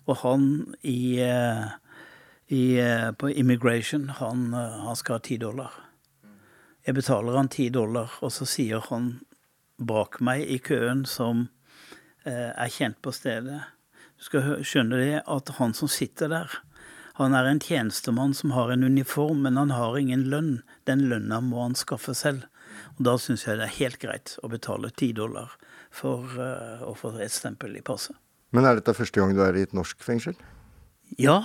og 0.06 0.22
han 0.22 0.48
i, 0.82 1.18
eh, 1.22 1.66
i 2.54 2.78
eh, 2.78 3.10
På 3.12 3.30
immigration, 3.30 4.08
han, 4.08 4.54
eh, 4.54 4.78
han 4.86 4.96
skal 4.96 5.18
ha 5.18 5.22
ti 5.22 5.36
dollar. 5.36 5.72
Jeg 6.86 6.94
betaler 6.94 7.36
han 7.36 7.50
ti 7.50 7.68
dollar, 7.74 8.12
og 8.22 8.30
så 8.30 8.46
sier 8.46 8.82
han 8.90 9.16
bak 9.78 10.20
meg 10.22 10.46
i 10.46 10.58
køen, 10.62 11.04
som 11.06 11.48
eh, 12.24 12.50
er 12.54 12.70
kjent 12.70 13.02
på 13.02 13.14
stedet 13.14 13.64
Du 14.16 14.24
skal 14.29 14.64
skjønne 14.64 15.00
det 15.00 15.22
at 15.29 15.52
han 15.59 15.74
som 15.76 15.90
sitter 15.92 16.31
der, 16.33 16.61
han 17.16 17.33
er 17.33 17.46
en 17.48 17.61
tjenestemann 17.61 18.35
som 18.37 18.52
har 18.52 18.68
en 18.68 18.85
uniform, 18.85 19.40
men 19.46 19.57
han 19.57 19.70
har 19.72 19.96
ingen 19.96 20.26
lønn. 20.29 20.59
Den 20.85 21.07
lønna 21.09 21.40
må 21.40 21.62
han 21.62 21.76
skaffe 21.79 22.12
selv. 22.12 22.44
Og 22.98 23.07
da 23.09 23.14
syns 23.20 23.46
jeg 23.46 23.57
det 23.57 23.70
er 23.70 23.79
helt 23.79 23.98
greit 24.02 24.35
å 24.44 24.50
betale 24.52 24.90
ti 24.92 25.14
dollar 25.16 25.55
for 25.88 26.29
uh, 26.37 26.85
å 26.85 26.92
få 26.98 27.14
et 27.24 27.33
stempel 27.33 27.79
i 27.79 27.85
passet. 27.85 28.12
Men 28.52 28.68
er 28.68 28.76
dette 28.76 28.92
første 28.96 29.22
gang 29.22 29.33
du 29.33 29.40
er 29.46 29.57
i 29.57 29.64
et 29.64 29.72
norsk 29.76 30.05
fengsel? 30.05 30.37
Ja, 31.16 31.38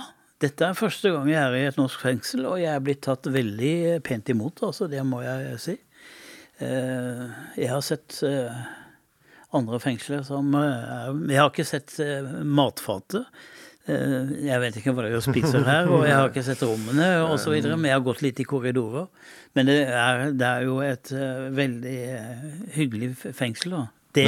dette 0.44 0.68
er 0.68 0.76
første 0.76 1.14
gang 1.14 1.30
jeg 1.32 1.40
er 1.40 1.56
i 1.56 1.64
et 1.70 1.80
norsk 1.80 2.04
fengsel, 2.04 2.44
og 2.50 2.60
jeg 2.60 2.68
er 2.74 2.84
blitt 2.84 3.04
tatt 3.08 3.30
veldig 3.32 4.02
pent 4.04 4.28
imot, 4.28 4.60
altså. 4.68 4.90
Det 4.92 5.00
må 5.08 5.22
jeg 5.24 5.56
si. 5.62 5.78
Uh, 6.60 7.32
Jeg 7.56 7.72
har 7.72 7.80
sett 7.80 8.20
eh, 8.28 8.60
andre 9.52 9.80
fengsler 9.82 10.22
som 10.26 10.54
eh, 10.58 11.10
Jeg 11.32 11.40
har 11.40 11.50
ikke 11.50 11.66
sett 11.68 11.98
eh, 12.02 12.30
matfatet. 12.44 13.26
Eh, 13.86 14.32
Jeg 14.46 14.62
vet 14.62 14.78
ikke 14.80 14.94
hva 14.96 15.04
dere 15.08 15.20
spiser 15.24 15.66
her, 15.66 15.90
og 15.92 16.06
jeg 16.06 16.16
har 16.16 16.30
ikke 16.30 16.44
sett 16.46 16.62
rommene 16.64 17.10
osv., 17.28 17.54
men 17.74 17.88
jeg 17.90 17.96
har 17.98 18.06
gått 18.06 18.22
litt 18.24 18.40
i 18.40 18.48
korridorer. 18.48 19.08
Men 19.56 19.68
det 19.68 19.78
er, 19.90 20.24
det 20.32 20.48
er 20.48 20.66
jo 20.68 20.80
et 20.86 21.12
veldig 21.58 21.96
hyggelig 22.78 23.12
fengsel, 23.36 23.78
da. 23.78 23.86
Det 24.16 24.26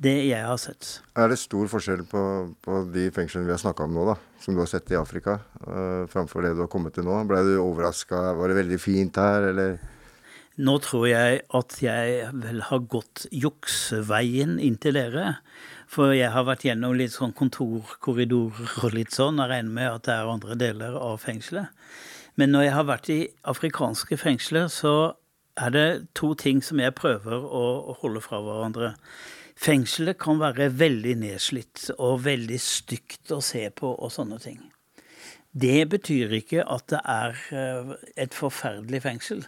Det 0.00 0.12
jeg 0.28 0.44
har 0.44 0.56
sett. 0.60 1.00
Er 1.16 1.28
det 1.32 1.36
stor 1.40 1.68
forskjell 1.68 2.02
på, 2.08 2.20
på 2.64 2.78
de 2.92 3.06
fengslene 3.12 3.48
vi 3.48 3.52
har 3.52 3.60
snakka 3.60 3.84
om 3.84 3.94
nå, 3.96 4.04
da, 4.08 4.14
som 4.40 4.56
du 4.56 4.60
har 4.62 4.68
sett 4.68 4.92
i 4.92 4.96
Afrika, 4.96 5.38
uh, 5.66 6.04
framfor 6.08 6.44
det 6.44 6.54
du 6.56 6.62
har 6.62 6.70
kommet 6.72 6.94
til 6.96 7.04
nå? 7.04 7.16
Ble 7.28 7.40
du 7.44 7.54
overraska? 7.60 8.20
Var 8.38 8.52
det 8.52 8.58
veldig 8.62 8.78
fint 8.80 9.20
her, 9.20 9.50
eller? 9.50 9.78
Nå 10.58 10.78
tror 10.82 11.06
jeg 11.06 11.42
at 11.54 11.76
jeg 11.82 12.30
vel 12.42 12.64
har 12.66 12.86
gått 12.90 13.26
jukseveien 13.30 14.58
inn 14.58 14.76
til 14.82 14.98
dere. 14.98 15.36
For 15.90 16.14
jeg 16.14 16.32
har 16.34 16.46
vært 16.46 16.66
gjennom 16.66 16.96
litt 16.98 17.14
sånn 17.14 17.34
kontorkorridorer 17.38 18.84
og 18.84 18.94
litt 18.94 19.14
sånn. 19.14 19.38
Jeg 19.42 19.50
regner 19.52 19.76
med 19.78 19.90
at 19.92 20.08
det 20.08 20.16
er 20.16 20.32
andre 20.32 20.56
deler 20.58 20.98
av 20.98 21.20
fengselet. 21.22 21.70
Men 22.38 22.54
når 22.54 22.66
jeg 22.66 22.74
har 22.76 22.88
vært 22.88 23.10
i 23.12 23.20
afrikanske 23.52 24.18
fengsler, 24.20 24.68
så 24.72 24.94
er 25.60 25.74
det 25.74 25.86
to 26.18 26.32
ting 26.38 26.62
som 26.64 26.80
jeg 26.80 26.96
prøver 26.98 27.42
å 27.42 27.94
holde 28.02 28.22
fra 28.24 28.40
hverandre. 28.44 28.94
Fengselet 29.60 30.18
kan 30.20 30.40
være 30.40 30.70
veldig 30.80 31.16
nedslitt 31.20 31.90
og 31.98 32.22
veldig 32.24 32.60
stygt 32.64 33.32
å 33.34 33.42
se 33.44 33.66
på 33.76 33.90
og 33.92 34.12
sånne 34.14 34.38
ting. 34.40 34.60
Det 35.52 35.88
betyr 35.90 36.32
ikke 36.38 36.64
at 36.70 36.86
det 36.92 37.00
er 37.02 37.40
eh, 37.50 37.94
et 38.24 38.36
forferdelig 38.36 39.02
fengsel. 39.04 39.42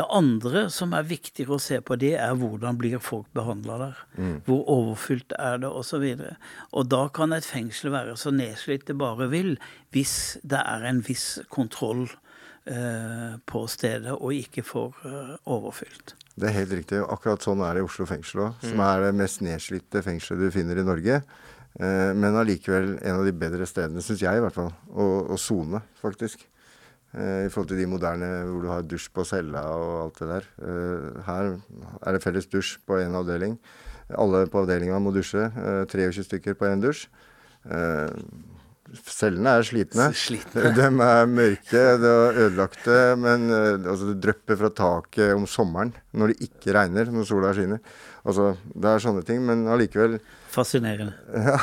Det 0.00 0.06
andre 0.08 0.62
som 0.72 0.94
er 0.96 1.04
viktigere 1.04 1.58
å 1.58 1.60
se 1.60 1.76
på, 1.84 1.96
det 2.00 2.14
er 2.16 2.32
hvordan 2.38 2.78
blir 2.80 3.02
folk 3.04 3.26
behandla 3.36 3.74
der. 3.82 3.98
Mm. 4.16 4.38
Hvor 4.46 4.62
overfylt 4.72 5.34
er 5.36 5.60
det, 5.60 5.68
osv. 5.68 6.06
Og, 6.06 6.22
så 6.24 6.78
og 6.80 6.88
da 6.88 7.02
kan 7.12 7.36
et 7.36 7.44
fengsel 7.44 7.92
være 7.92 8.16
så 8.16 8.32
nedslitt 8.32 8.86
det 8.88 8.96
bare 8.96 9.28
vil, 9.28 9.58
hvis 9.92 10.14
det 10.40 10.62
er 10.62 10.86
en 10.88 11.02
viss 11.04 11.26
kontroll 11.52 12.06
eh, 12.64 13.36
på 13.44 13.64
stedet 13.68 14.16
og 14.16 14.32
ikke 14.38 14.64
for 14.64 14.96
eh, 15.04 15.36
overfylt. 15.52 16.16
Det 16.40 16.48
er 16.48 16.56
helt 16.62 16.72
riktig. 16.78 17.02
Akkurat 17.04 17.44
sånn 17.44 17.60
er 17.66 17.76
det 17.76 17.84
i 17.84 17.88
Oslo 17.90 18.08
fengsel 18.08 18.46
òg, 18.46 18.64
som 18.64 18.80
mm. 18.80 18.86
er 18.86 19.04
det 19.04 19.14
mest 19.20 19.44
nedslitte 19.44 20.04
fengselet 20.06 20.46
du 20.46 20.54
finner 20.54 20.80
i 20.80 20.86
Norge. 20.86 21.20
Eh, 21.76 22.12
men 22.16 22.40
allikevel 22.40 22.94
en 22.96 23.20
av 23.20 23.28
de 23.28 23.36
bedre 23.36 23.68
stedene, 23.68 24.00
syns 24.04 24.24
jeg 24.24 24.40
i 24.40 24.46
hvert 24.46 24.56
fall, 24.56 24.72
å 24.96 25.36
sone, 25.36 25.84
faktisk. 26.00 26.48
Eh, 27.14 27.46
I 27.46 27.50
forhold 27.50 27.72
til 27.72 27.80
de 27.80 27.88
moderne 27.90 28.30
hvor 28.46 28.62
du 28.62 28.70
har 28.70 28.86
dusj 28.86 29.10
på 29.14 29.24
cella 29.26 29.64
og 29.74 29.94
alt 30.04 30.20
det 30.22 30.30
der. 30.30 30.50
Eh, 30.62 31.22
her 31.26 31.50
er 32.06 32.16
det 32.16 32.22
felles 32.22 32.46
dusj 32.50 32.76
på 32.86 33.00
én 33.02 33.16
avdeling. 33.18 33.58
Alle 34.18 34.46
på 34.50 34.62
avdelinga 34.62 34.98
må 35.02 35.12
dusje. 35.14 35.48
23 35.90 36.26
stykker 36.26 36.58
på 36.58 36.66
én 36.70 36.82
dusj. 36.82 37.06
Cellene 39.06 39.52
er 39.58 39.66
slitne. 39.66 40.08
slitne. 40.24 40.70
De 40.76 40.86
er 40.86 41.28
mørke, 41.30 41.82
de 42.02 42.10
er 42.10 42.40
ødelagte, 42.46 42.96
men 43.20 43.46
eh, 43.54 43.76
altså, 43.78 44.10
det 44.10 44.16
drypper 44.24 44.58
fra 44.58 44.70
taket 44.74 45.34
om 45.36 45.46
sommeren 45.50 45.92
når 46.10 46.32
det 46.32 46.48
ikke 46.48 46.74
regner, 46.74 47.10
når 47.12 47.28
sola 47.28 47.52
skinner. 47.54 47.82
Altså, 48.24 48.52
det 48.74 48.90
er 48.90 49.04
sånne 49.04 49.22
ting, 49.26 49.44
men 49.46 49.68
allikevel 49.70 50.18
Fascinerende. 50.50 51.14
Ja. 51.50 51.60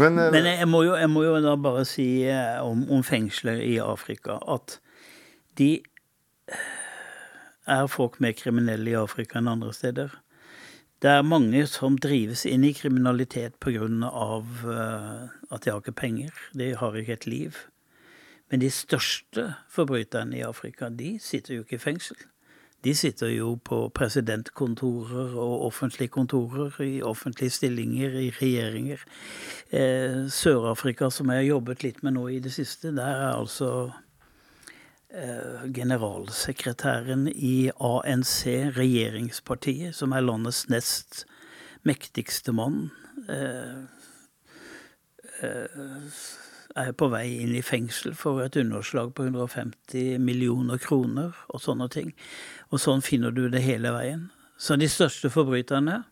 Men, 0.00 0.18
uh, 0.18 0.30
men 0.32 0.48
jeg, 0.48 0.68
må 0.68 0.82
jo, 0.86 0.94
jeg, 0.96 1.10
må 1.12 1.24
jo, 1.26 1.36
da 1.44 1.56
bare 1.60 1.84
si 1.88 2.06
uh, 2.28 2.62
om, 2.64 2.86
om 2.92 3.04
fengsler 3.04 3.60
i 3.64 3.76
Afrika 3.82 4.38
at 4.50 4.78
de 5.60 5.82
er 7.68 7.86
folk 7.90 8.18
mer 8.20 8.34
kriminelle 8.36 8.92
i 8.92 8.98
Afrika 8.98 9.38
enn 9.38 9.50
andre 9.52 9.72
steder. 9.76 10.14
Det 11.02 11.10
er 11.10 11.26
mange 11.26 11.64
som 11.66 11.96
drives 11.98 12.44
inn 12.46 12.62
i 12.64 12.74
kriminalitet 12.78 13.56
pga. 13.62 13.88
At 15.50 15.64
de 15.64 15.70
har 15.70 15.80
ikke 15.80 15.94
penger. 15.98 16.30
De 16.54 16.72
har 16.78 16.96
ikke 16.98 17.16
et 17.18 17.26
liv. 17.26 17.58
Men 18.50 18.60
de 18.60 18.70
største 18.70 19.54
forbryterne 19.72 20.38
i 20.38 20.44
Afrika, 20.46 20.88
de 20.88 21.16
sitter 21.20 21.56
jo 21.56 21.64
ikke 21.64 21.80
i 21.80 21.82
fengsel. 21.82 22.16
De 22.84 22.94
sitter 22.98 23.30
jo 23.30 23.54
på 23.64 23.84
presidentkontorer 23.94 25.36
og 25.38 25.66
offentlige 25.68 26.10
kontorer, 26.10 26.80
i 26.82 27.02
offentlige 27.02 27.50
stillinger, 27.50 28.16
i 28.18 28.30
regjeringer. 28.34 29.04
Eh, 29.70 30.24
Sør-Afrika, 30.28 31.10
som 31.10 31.30
jeg 31.30 31.44
har 31.44 31.50
jobbet 31.54 31.84
litt 31.86 32.02
med 32.02 32.16
nå 32.18 32.28
i 32.28 32.40
det 32.42 32.52
siste, 32.52 32.90
der 32.96 33.06
er 33.28 33.36
altså 33.36 33.92
Eh, 35.14 35.72
generalsekretæren 35.74 37.28
i 37.28 37.70
ANC, 37.80 38.46
regjeringspartiet, 38.76 39.92
som 39.94 40.12
er 40.16 40.24
landets 40.24 40.70
nest 40.72 41.26
mektigste 41.84 42.52
mann, 42.56 42.90
eh, 43.28 43.82
eh, 45.42 45.82
er 46.78 46.92
på 46.96 47.08
vei 47.12 47.26
inn 47.42 47.54
i 47.56 47.64
fengsel 47.64 48.14
for 48.18 48.42
et 48.44 48.56
underslag 48.60 49.12
på 49.16 49.26
150 49.26 50.18
millioner 50.22 50.80
kroner 50.82 51.36
og 51.52 51.62
sånne 51.64 51.88
ting. 51.92 52.12
Og 52.70 52.80
sånn 52.82 53.04
finner 53.04 53.34
du 53.34 53.48
det 53.52 53.64
hele 53.64 53.92
veien. 53.94 54.30
Så 54.56 54.78
de 54.78 54.88
største 54.90 55.30
forbryterne, 55.32 56.02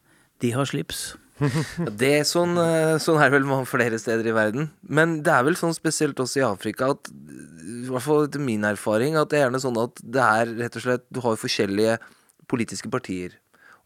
de 0.40 0.52
har 0.56 0.68
slips. 0.68 1.12
det 2.00 2.10
er 2.18 2.26
sånn, 2.28 2.58
sånn 3.00 3.20
er 3.22 3.32
vel 3.32 3.46
flere 3.68 3.98
steder 4.00 4.28
i 4.28 4.34
verden. 4.36 4.70
Men 4.82 5.20
det 5.24 5.32
er 5.32 5.46
vel 5.46 5.56
sånn 5.58 5.76
spesielt 5.76 6.20
også 6.20 6.42
i 6.42 6.46
Afrika 6.46 6.90
at 6.94 7.10
i 7.10 7.86
hvert 7.88 8.04
fall 8.04 8.26
etter 8.26 8.42
min 8.42 8.66
erfaring, 8.66 9.16
at 9.16 9.30
det 9.30 9.38
er 9.38 9.46
gjerne 9.46 9.62
sånn 9.62 9.78
at 9.80 10.02
det 10.02 10.24
er 10.24 10.52
rett 10.58 10.76
og 10.76 10.84
slett 10.84 11.06
Du 11.08 11.22
har 11.24 11.40
forskjellige 11.40 11.96
politiske 12.50 12.90
partier. 12.92 13.38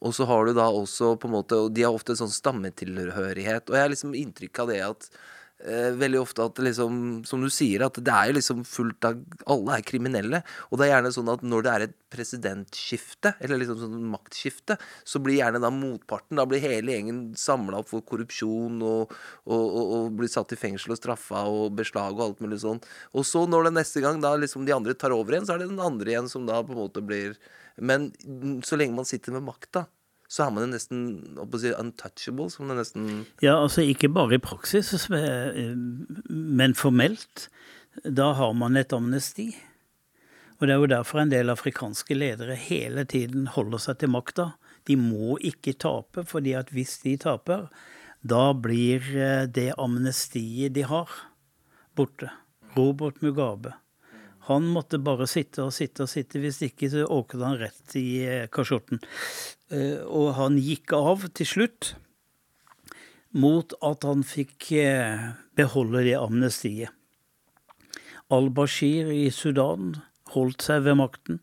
Og 0.05 0.15
så 0.17 0.27
har 0.29 0.49
du 0.49 0.57
da 0.57 0.67
også 0.69 1.15
på 1.21 1.29
en 1.31 1.37
måte 1.37 1.57
Og 1.57 1.71
de 1.73 1.85
har 1.87 1.95
ofte 1.95 2.17
sånn 2.19 2.33
stammetilhørighet. 2.33 3.71
Og 3.71 3.77
jeg 3.77 3.87
har 3.87 3.93
liksom 3.93 4.17
inntrykk 4.19 4.65
av 4.65 4.73
det 4.73 4.81
at 4.85 5.09
eh, 5.09 5.21
veldig 5.65 6.21
ofte 6.21 6.45
at 6.45 6.59
liksom, 6.61 6.97
som 7.25 7.41
du 7.41 7.49
sier, 7.53 7.85
at 7.87 7.97
det 8.05 8.13
er 8.13 8.29
jo 8.29 8.37
liksom 8.37 8.65
fullt 8.69 9.07
av 9.09 9.21
Alle 9.51 9.79
er 9.79 9.87
kriminelle. 9.87 10.41
Og 10.71 10.79
det 10.79 10.87
er 10.87 10.93
gjerne 10.95 11.13
sånn 11.15 11.31
at 11.33 11.45
når 11.47 11.65
det 11.65 11.73
er 11.73 11.85
et 11.87 11.97
presidentskifte, 12.15 13.35
eller 13.41 13.61
liksom 13.61 13.81
sånn 13.81 14.05
maktskifte, 14.13 14.77
så 15.09 15.23
blir 15.25 15.41
gjerne 15.41 15.63
da 15.63 15.73
motparten 15.75 16.39
Da 16.39 16.47
blir 16.49 16.63
hele 16.63 16.95
gjengen 16.95 17.23
samla 17.39 17.81
opp 17.81 17.91
for 17.91 18.05
korrupsjon 18.07 18.83
og, 18.85 19.15
og, 19.49 19.65
og, 19.65 19.83
og, 19.83 20.13
blir 20.21 20.31
satt 20.31 20.53
i 20.55 20.61
fengsel 20.61 20.95
og 20.95 21.01
straffa 21.01 21.47
og 21.51 21.75
beslag 21.79 22.19
og 22.19 22.27
alt 22.29 22.45
mulig 22.45 22.61
sånn. 22.63 22.83
Og 23.17 23.27
så 23.29 23.47
når 23.49 23.69
det 23.69 23.77
neste 23.81 24.05
gang 24.05 24.21
da 24.23 24.35
liksom 24.39 24.69
de 24.69 24.77
andre 24.77 24.97
tar 24.99 25.17
over 25.17 25.37
igjen, 25.37 25.49
så 25.49 25.57
er 25.57 25.65
det 25.65 25.73
den 25.73 25.83
andre 25.83 26.15
igjen 26.15 26.31
som 26.31 26.47
da 26.49 26.61
på 26.63 26.77
en 26.77 26.83
måte 26.85 27.05
blir 27.05 27.39
Men 27.81 28.13
så 28.63 28.77
lenge 28.79 28.95
man 28.95 29.09
sitter 29.09 29.35
med 29.35 29.43
makta, 29.49 29.89
så 30.35 30.49
er 30.49 30.55
man 30.55 30.65
jo 30.65 30.73
nesten 30.73 31.03
si, 31.63 31.71
untouchable, 31.71 32.49
som 32.51 32.71
det 32.71 32.81
nesten 32.81 33.05
Ja, 33.45 33.61
altså 33.61 33.85
ikke 33.87 34.11
bare 34.11 34.41
i 34.41 34.43
praksis, 34.43 35.07
men 35.09 36.75
formelt. 36.75 37.49
Da 38.03 38.33
har 38.35 38.57
man 38.59 38.75
et 38.77 38.93
amnesti. 38.93 39.53
Og 40.59 40.67
det 40.67 40.75
er 40.75 40.83
jo 40.83 40.91
derfor 40.91 41.23
en 41.23 41.31
del 41.31 41.53
afrikanske 41.53 42.17
ledere 42.19 42.57
hele 42.59 43.05
tiden 43.07 43.47
holder 43.55 43.83
seg 43.85 44.01
til 44.01 44.11
makta. 44.11 44.49
De 44.91 44.97
må 44.99 45.39
ikke 45.39 45.77
tape, 45.79 46.27
fordi 46.27 46.57
at 46.59 46.75
hvis 46.75 46.97
de 47.05 47.15
taper, 47.21 47.69
da 48.25 48.51
blir 48.57 49.07
eh, 49.15 49.47
det 49.47 49.71
amnestiet 49.79 50.75
de 50.75 50.87
har, 50.89 51.11
borte. 51.95 52.31
Robert 52.75 53.23
Mugabe. 53.23 53.77
Han 54.49 54.67
måtte 54.69 55.01
bare 55.01 55.27
sitte 55.31 55.65
og 55.65 55.73
sitte 55.73 56.05
og 56.05 56.11
sitte, 56.13 56.41
hvis 56.43 56.61
ikke 56.67 56.91
så 56.93 57.07
åket 57.09 57.45
han 57.45 57.59
rett 57.61 57.95
i 57.97 58.09
eh, 58.29 58.49
kasjotten. 58.53 59.01
Eh, 59.73 60.03
og 60.05 60.35
han 60.39 60.59
gikk 60.61 60.93
av 60.99 61.25
til 61.33 61.49
slutt 61.49 61.95
mot 63.35 63.73
at 63.83 64.05
han 64.07 64.25
fikk 64.27 64.69
eh, 64.79 65.31
beholde 65.57 66.05
det 66.07 66.19
amnestiet. 66.21 66.93
Al-Bashir 68.33 69.11
i 69.13 69.29
Sudan 69.35 69.95
holdt 70.35 70.65
seg 70.65 70.85
ved 70.87 70.99
makten 70.99 71.41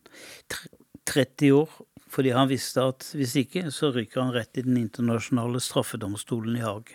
30 1.09 1.53
år 1.55 1.81
fordi 2.11 2.33
han 2.35 2.49
visste 2.49 2.83
at 2.83 3.05
hvis 3.15 3.37
ikke, 3.39 3.69
så 3.71 3.87
ryker 3.95 4.19
han 4.19 4.33
rett 4.35 4.57
i 4.59 4.65
den 4.65 4.75
internasjonale 4.75 5.61
straffedomstolen 5.63 6.57
i 6.59 6.63
Haag. 6.65 6.89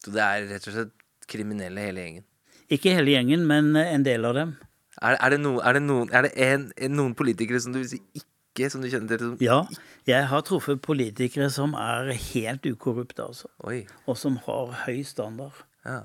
Så 0.00 0.14
det 0.14 0.22
er 0.24 0.46
rett 0.48 0.68
og 0.70 0.76
slett 0.78 0.94
kriminelle 1.28 1.84
hele 1.84 2.06
gjengen? 2.06 2.24
Ikke 2.72 2.94
hele 2.96 3.12
gjengen, 3.12 3.44
men 3.44 3.76
en 3.76 4.06
del 4.06 4.24
av 4.24 4.38
dem. 4.38 4.54
Er, 5.02 5.16
er, 5.18 5.34
det, 5.34 5.40
no, 5.42 5.56
er, 5.58 5.74
det, 5.76 5.82
noen, 5.82 6.12
er 6.14 6.28
det 6.28 6.32
en, 6.38 6.68
noen, 6.94 7.16
politikere 7.18 7.58
som 7.62 7.74
du 7.74 7.80
vil 7.80 7.90
si 7.90 7.98
ikke 8.14 8.68
som 8.70 8.84
du 8.84 8.88
kjenner 8.92 9.18
til? 9.18 9.32
Som 9.32 9.42
ja, 9.42 9.58
jeg 10.06 10.28
har 10.30 10.44
truffet 10.46 10.82
politikere 10.84 11.48
som 11.50 11.74
er 11.78 12.12
helt 12.30 12.66
ukorrupte, 12.68 13.24
altså. 13.26 13.50
Oi. 13.66 13.82
Og 14.06 14.18
som 14.20 14.38
har 14.46 14.76
høy 14.84 15.02
standard. 15.08 15.64
Ja. 15.86 16.04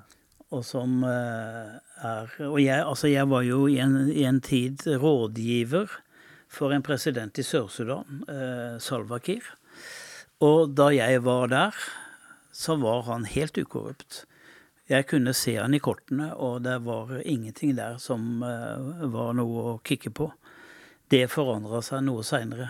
Og 0.56 0.64
som 0.64 1.04
uh, 1.04 1.76
er 2.08 2.32
Og 2.48 2.62
jeg, 2.64 2.80
altså 2.80 3.10
jeg 3.12 3.28
var 3.30 3.44
jo 3.44 3.66
i 3.68 3.78
en, 3.84 4.08
i 4.10 4.24
en, 4.26 4.40
tid 4.42 4.86
rådgiver 4.88 5.92
for 6.48 6.72
en 6.72 6.86
president 6.86 7.38
i 7.38 7.44
Sør-Sudan, 7.44 8.24
uh, 8.32 8.80
Salwa 8.80 9.20
Kiir. 9.20 9.44
Og 10.39 10.72
da 10.78 10.88
jeg 10.95 11.24
var 11.26 11.52
der, 11.52 11.78
så 12.54 12.78
var 12.80 13.04
han 13.12 13.28
helt 13.30 13.58
ukorrupt. 13.60 14.24
Jeg 14.88 15.08
kunne 15.10 15.34
se 15.36 15.58
han 15.60 15.76
i 15.76 15.82
kortene, 15.84 16.30
og 16.34 16.62
det 16.64 16.78
var 16.86 17.12
ingenting 17.20 17.76
der 17.76 17.98
som 18.00 18.44
uh, 18.44 19.08
var 19.12 19.34
noe 19.36 19.66
å 19.74 19.74
kikke 19.84 20.14
på. 20.16 20.30
Det 21.12 21.26
forandra 21.32 21.82
seg 21.84 22.06
noe 22.08 22.24
seinere. 22.28 22.70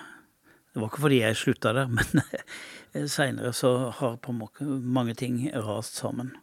Det 0.74 0.82
var 0.82 0.90
ikke 0.92 1.04
fordi 1.06 1.22
jeg 1.22 1.38
slutta 1.38 1.76
der, 1.78 1.92
men 1.98 3.08
seinere 3.10 3.54
så 3.54 3.92
har 4.00 4.18
på 4.22 4.34
mange 4.34 5.16
ting 5.18 5.44
rast 5.54 6.02
sammen. 6.02 6.34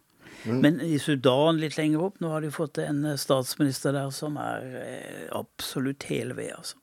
Mm. 0.45 0.57
Men 0.61 0.81
i 0.81 0.99
Sudan 0.99 1.59
litt 1.59 1.77
lenger 1.77 2.07
opp, 2.07 2.19
nå 2.21 2.31
har 2.31 2.43
de 2.43 2.53
fått 2.53 2.79
en 2.83 3.03
statsminister 3.17 3.95
der 3.95 4.11
som 4.13 4.37
er 4.39 4.65
eh, 4.81 5.21
absolutt 5.35 6.05
hele 6.11 6.37
ved, 6.37 6.51
altså. 6.57 6.79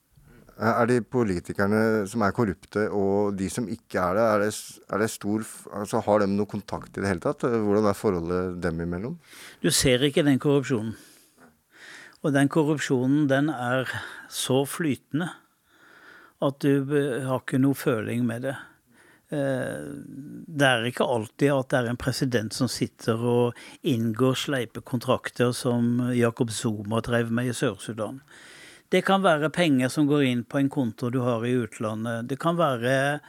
Er 0.61 0.86
de 0.86 0.98
politikerne 1.00 2.05
som 2.11 2.22
er 2.22 2.34
korrupte, 2.36 2.84
og 2.92 3.36
de 3.38 3.48
som 3.50 3.64
ikke 3.72 3.98
er 3.98 4.18
det, 4.18 4.24
er 4.26 4.42
det, 4.44 4.50
er 4.92 5.00
det 5.00 5.09
stor 5.11 5.46
altså 5.78 6.03
Har 6.05 6.20
de 6.20 6.28
noe 6.28 6.50
kontakt 6.50 6.96
i 6.96 7.00
det 7.00 7.09
hele 7.09 7.24
tatt? 7.24 7.46
Hvordan 7.48 7.88
er 7.88 7.96
forholdet 7.96 8.59
dem 8.62 8.82
imellom? 8.84 9.16
Du 9.64 9.70
ser 9.72 10.05
ikke 10.05 10.24
den 10.26 10.42
korrupsjonen. 10.42 10.92
Og 12.22 12.34
den 12.36 12.50
korrupsjonen, 12.53 13.24
den 13.30 13.48
er 13.50 13.88
så 14.30 14.62
flytende 14.68 15.32
at 16.42 16.61
du 16.62 16.84
har 17.26 17.40
ikke 17.42 17.61
noe 17.62 17.78
føling 17.78 18.26
med 18.26 18.46
det. 18.46 18.55
Eh, 19.32 19.90
Det 20.53 20.68
er 20.68 20.86
ikke 20.86 21.07
alltid 21.09 21.53
at 21.55 21.68
det 21.70 21.78
er 21.78 21.90
en 21.90 21.96
president 22.00 22.55
som 22.55 22.68
sitter 22.68 23.16
og 23.16 23.59
inngår 23.82 24.34
sleipe 24.36 24.82
kontrakter 24.84 25.53
som 25.57 26.11
Jakob 26.12 26.50
Zuma 26.50 27.00
drev 27.00 27.30
med 27.30 27.48
i 27.50 27.55
Sør-Sudan. 27.57 28.20
Det 28.93 29.01
kan 29.09 29.22
være 29.24 29.49
penger 29.49 29.88
som 29.88 30.05
går 30.05 30.26
inn 30.28 30.40
på 30.45 30.59
en 30.61 30.68
konto 30.68 31.09
du 31.09 31.22
har 31.24 31.47
i 31.49 31.55
utlandet. 31.57 32.26
Det 32.28 32.36
kan 32.40 32.59
være 32.59 33.22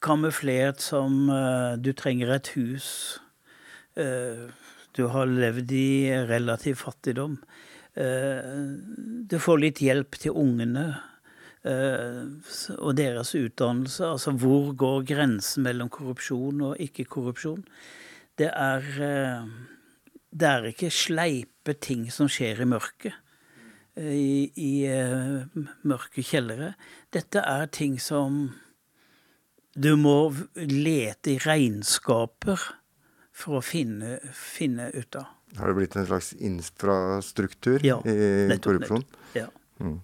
kamuflert 0.00 0.80
som 0.80 1.28
uh, 1.28 1.76
du 1.76 1.92
trenger 1.92 2.32
et 2.32 2.54
hus. 2.56 3.20
Uh, 3.98 4.48
Du 4.92 5.06
har 5.08 5.24
levd 5.24 5.70
i 5.72 6.12
relativ 6.28 6.80
fattigdom. 6.84 7.38
Uh, 7.96 8.80
Du 9.28 9.38
får 9.38 9.60
litt 9.60 9.80
hjelp 9.84 10.16
til 10.16 10.32
ungene 10.32 10.92
og 11.62 12.96
deres 12.98 13.36
utdannelse. 13.38 14.02
Altså 14.02 14.32
hvor 14.34 14.72
går 14.74 15.04
grensen 15.06 15.62
mellom 15.62 15.86
korrupsjon 15.94 16.58
og 16.66 16.80
ikke-korrupsjon? 16.82 17.60
Det 18.34 18.48
er 18.50 18.82
Det 20.32 20.48
er 20.48 20.66
ikke 20.72 20.90
sleipe 20.90 21.76
ting 21.78 22.10
som 22.10 22.26
skjer 22.26 22.64
i 22.64 22.66
mørket. 22.66 23.21
I, 24.00 24.48
i 24.56 24.72
eh, 24.88 25.58
mørke 25.84 26.24
kjellere. 26.24 26.72
Dette 27.12 27.42
er 27.44 27.66
ting 27.68 27.98
som 28.00 28.46
du 29.74 29.94
må 30.00 30.32
lete 30.56 31.34
i 31.34 31.40
regnskaper 31.40 32.60
for 33.32 33.58
å 33.58 33.64
finne, 33.64 34.18
finne 34.32 34.90
ut 34.92 35.16
av. 35.20 35.28
Har 35.58 35.68
det 35.68 35.76
blitt 35.76 35.96
en 36.00 36.08
slags 36.08 36.32
infrastruktur 36.40 37.84
Ja, 37.84 37.98
i 38.08 38.48
nettopp, 38.48 38.70
korrupsjon? 38.70 39.04
Ja. 39.36 39.48
Eh, 39.80 39.98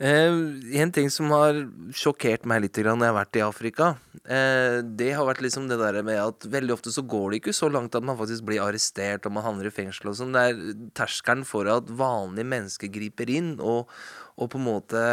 en 0.00 0.92
ting 0.96 1.10
som 1.12 1.28
har 1.34 1.58
sjokkert 1.92 2.46
meg 2.48 2.62
litt 2.64 2.78
når 2.80 3.02
jeg 3.04 3.10
har 3.10 3.16
vært 3.18 3.36
i 3.36 3.42
Afrika, 3.44 3.88
eh, 4.24 4.78
det 4.80 5.10
har 5.12 5.26
vært 5.28 5.42
liksom 5.44 5.66
det 5.68 5.76
der 5.76 5.98
med 6.06 6.16
at 6.22 6.46
veldig 6.48 6.72
ofte 6.72 6.92
så 6.94 7.04
går 7.04 7.26
det 7.30 7.40
ikke 7.42 7.56
så 7.56 7.68
langt 7.68 7.94
at 7.98 8.06
man 8.08 8.16
faktisk 8.16 8.46
blir 8.48 8.62
arrestert 8.64 9.28
og 9.28 9.34
man 9.36 9.44
havner 9.44 9.68
i 9.68 9.74
fengsel 9.74 10.08
og 10.08 10.16
sånn. 10.16 10.32
Det 10.32 10.44
er 10.46 10.86
terskelen 10.96 11.44
for 11.44 11.68
at 11.68 11.92
vanlige 11.92 12.48
mennesker 12.48 12.88
griper 12.94 13.28
inn 13.28 13.58
og, 13.60 13.92
og 14.40 14.48
på 14.54 14.60
en 14.60 14.68
måte 14.70 15.04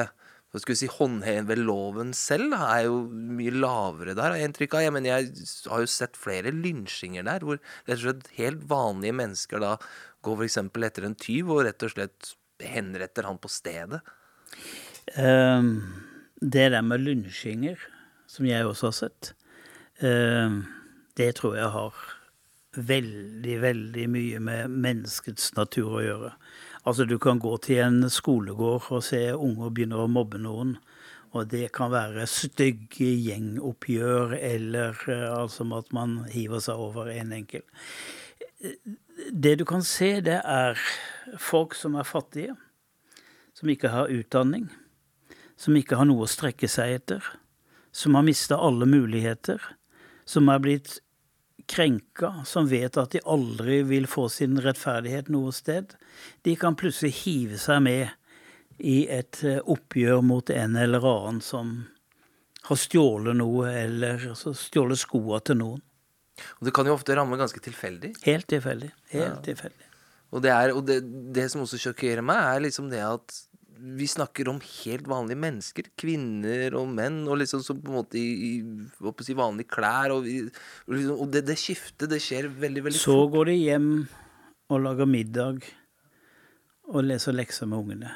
hva 0.48 0.62
skal 0.64 0.74
vi 0.74 0.80
si, 0.80 0.88
håndheve 0.88 1.58
loven 1.60 2.14
selv, 2.16 2.54
da, 2.56 2.70
er 2.78 2.88
jo 2.88 3.02
mye 3.12 3.52
lavere 3.52 4.16
der, 4.16 4.32
har 4.32 4.40
jeg 4.40 4.48
inntrykk 4.48 4.78
av. 4.78 4.86
Jeg, 4.86 4.94
mener, 4.96 5.18
jeg 5.18 5.48
har 5.68 5.84
jo 5.84 5.90
sett 5.92 6.16
flere 6.16 6.54
lynsjinger 6.56 7.28
der, 7.28 7.44
hvor 7.44 7.60
rett 7.60 7.98
og 7.98 8.06
slett 8.06 8.30
helt 8.40 8.64
vanlige 8.72 9.18
mennesker 9.20 9.62
da 9.62 9.76
går 10.24 10.46
f.eks. 10.46 10.62
etter 10.64 11.10
en 11.10 11.18
tyv 11.20 11.52
og 11.52 11.66
rett 11.68 11.84
og 11.84 11.92
slett 11.92 12.32
henretter 12.64 13.28
han 13.28 13.38
på 13.44 13.52
stedet. 13.52 14.00
Ehm, 15.16 15.82
det 16.42 16.70
der 16.72 16.82
med 16.82 17.02
lynsjinger, 17.06 17.80
som 18.28 18.46
jeg 18.46 18.66
også 18.66 18.92
har 18.92 18.98
sett, 18.98 19.34
ehm, 20.02 20.66
det 21.18 21.36
tror 21.36 21.56
jeg 21.56 21.70
har 21.74 21.94
veldig, 22.78 23.62
veldig 23.62 24.10
mye 24.10 24.40
med 24.40 24.70
menneskets 24.70 25.56
natur 25.58 25.98
å 25.98 26.04
gjøre. 26.06 26.32
Altså, 26.86 27.06
du 27.06 27.18
kan 27.20 27.40
gå 27.40 27.58
til 27.58 27.82
en 27.84 28.10
skolegård 28.10 28.92
og 28.94 29.04
se 29.04 29.24
unger 29.34 29.74
begynner 29.74 30.04
å 30.04 30.12
mobbe 30.12 30.40
noen. 30.40 30.78
Og 31.36 31.50
det 31.52 31.72
kan 31.76 31.92
være 31.92 32.24
stygge 32.30 33.10
gjengoppgjør, 33.26 34.38
eller 34.38 35.02
eh, 35.12 35.26
altså 35.34 35.68
at 35.76 35.92
man 35.94 36.22
hiver 36.32 36.64
seg 36.64 36.80
over 36.80 37.12
en 37.12 37.34
enkel. 37.36 37.66
Det 39.34 39.58
du 39.60 39.66
kan 39.68 39.84
se, 39.84 40.22
det 40.24 40.40
er 40.40 40.80
folk 41.38 41.76
som 41.76 41.98
er 42.00 42.08
fattige, 42.08 42.56
som 43.58 43.70
ikke 43.74 43.90
har 43.90 44.12
utdanning, 44.14 44.68
som 45.58 45.76
ikke 45.78 45.98
har 45.98 46.06
noe 46.06 46.28
å 46.28 46.30
strekke 46.30 46.70
seg 46.70 47.00
etter, 47.00 47.26
som 47.92 48.14
har 48.14 48.26
mista 48.28 48.60
alle 48.62 48.86
muligheter, 48.86 49.58
som 50.30 50.52
er 50.54 50.62
blitt 50.62 51.00
krenka, 51.68 52.46
som 52.46 52.70
vet 52.70 53.00
at 53.02 53.16
de 53.16 53.24
aldri 53.26 53.82
vil 53.88 54.06
få 54.08 54.28
sin 54.32 54.60
rettferdighet 54.62 55.32
noe 55.34 55.52
sted, 55.56 55.96
de 56.46 56.54
kan 56.60 56.78
plutselig 56.78 57.16
hive 57.24 57.58
seg 57.60 57.82
med 57.88 58.14
i 58.78 59.08
et 59.10 59.42
eh, 59.44 59.58
oppgjør 59.66 60.22
mot 60.22 60.54
en 60.54 60.78
eller 60.78 61.10
annen 61.10 61.42
som 61.42 61.74
har 62.68 62.80
stjålet 62.80 63.40
noe, 63.40 63.72
eller 63.74 64.30
stjålet 64.38 65.02
skoa 65.02 65.42
til 65.42 65.60
noen. 65.64 65.84
Og 66.60 66.68
det 66.68 66.74
kan 66.78 66.86
jo 66.86 66.94
ofte 66.94 67.16
ramme 67.18 67.40
ganske 67.40 67.62
tilfeldig. 67.64 68.14
Helt 68.28 68.46
tilfeldig. 68.52 68.92
Helt 69.16 69.42
tilfeldig. 69.48 69.88
Og, 70.36 70.42
det, 70.44 70.52
er, 70.52 70.74
og 70.76 70.84
det, 70.86 71.00
det 71.34 71.48
som 71.50 71.64
også 71.64 71.80
sjokkerer 71.82 72.22
meg, 72.26 72.38
er 72.44 72.66
liksom 72.68 72.92
det 72.92 73.02
at 73.02 73.38
vi 73.80 74.08
snakker 74.10 74.50
om 74.52 74.60
helt 74.64 75.08
vanlige 75.10 75.40
mennesker. 75.42 75.90
Kvinner 76.00 76.76
og 76.80 76.90
menn, 76.92 77.24
og 77.28 77.40
liksom 77.42 77.64
som 77.66 77.80
på 77.82 77.92
en 77.92 78.00
måte 78.00 78.20
i, 78.20 78.60
i 78.62 79.38
vanlige 79.38 79.72
klær. 79.72 80.16
Og, 80.16 80.28
liksom, 80.28 81.16
og 81.18 81.32
det, 81.34 81.46
det 81.48 81.58
skiftet, 81.62 82.10
det 82.12 82.22
skjer 82.24 82.50
veldig, 82.50 82.88
veldig 82.90 83.02
Så 83.02 83.16
fort. 83.16 83.34
går 83.36 83.52
de 83.52 83.58
hjem 83.60 83.92
og 84.68 84.82
lager 84.84 85.10
middag 85.10 85.68
og 86.88 87.04
leser 87.04 87.36
lekser 87.36 87.68
med 87.70 87.84
ungene. 87.84 88.14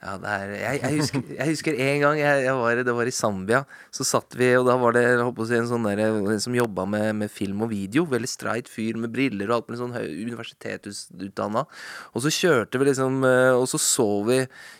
Ja, 0.00 0.14
er, 0.24 0.52
jeg, 0.56 0.78
jeg, 0.80 0.96
husker, 0.96 1.24
jeg 1.36 1.50
husker 1.50 1.76
en 1.76 1.98
gang 2.00 2.16
jeg, 2.16 2.52
var, 2.56 2.78
Det 2.88 2.92
var 2.96 3.08
i 3.10 3.12
Zambia. 3.12 3.58
Så 3.92 4.06
satt 4.08 4.32
vi, 4.38 4.46
og 4.56 4.64
da 4.64 4.78
var 4.80 4.94
det 4.96 5.02
si, 5.20 5.56
en 5.58 5.66
sånn 5.68 5.84
der, 5.84 6.00
som 6.40 6.54
jobba 6.56 6.86
med, 6.88 7.08
med 7.20 7.28
film 7.28 7.66
og 7.66 7.68
video. 7.74 8.06
Veldig 8.08 8.30
streit 8.30 8.70
fyr 8.72 8.96
med 8.96 9.12
briller 9.12 9.50
og 9.50 9.58
alt 9.58 9.68
mulig 9.68 9.80
sånn 9.82 9.92
universitetsutdanna. 10.00 11.66
Og 12.14 12.24
så 12.24 12.32
kjørte 12.32 12.80
vi 12.80 12.88
liksom 12.88 13.18
eh, 13.28 13.52
Og 13.58 13.66
så 13.68 13.80
så 13.80 14.06
vi 14.24 14.38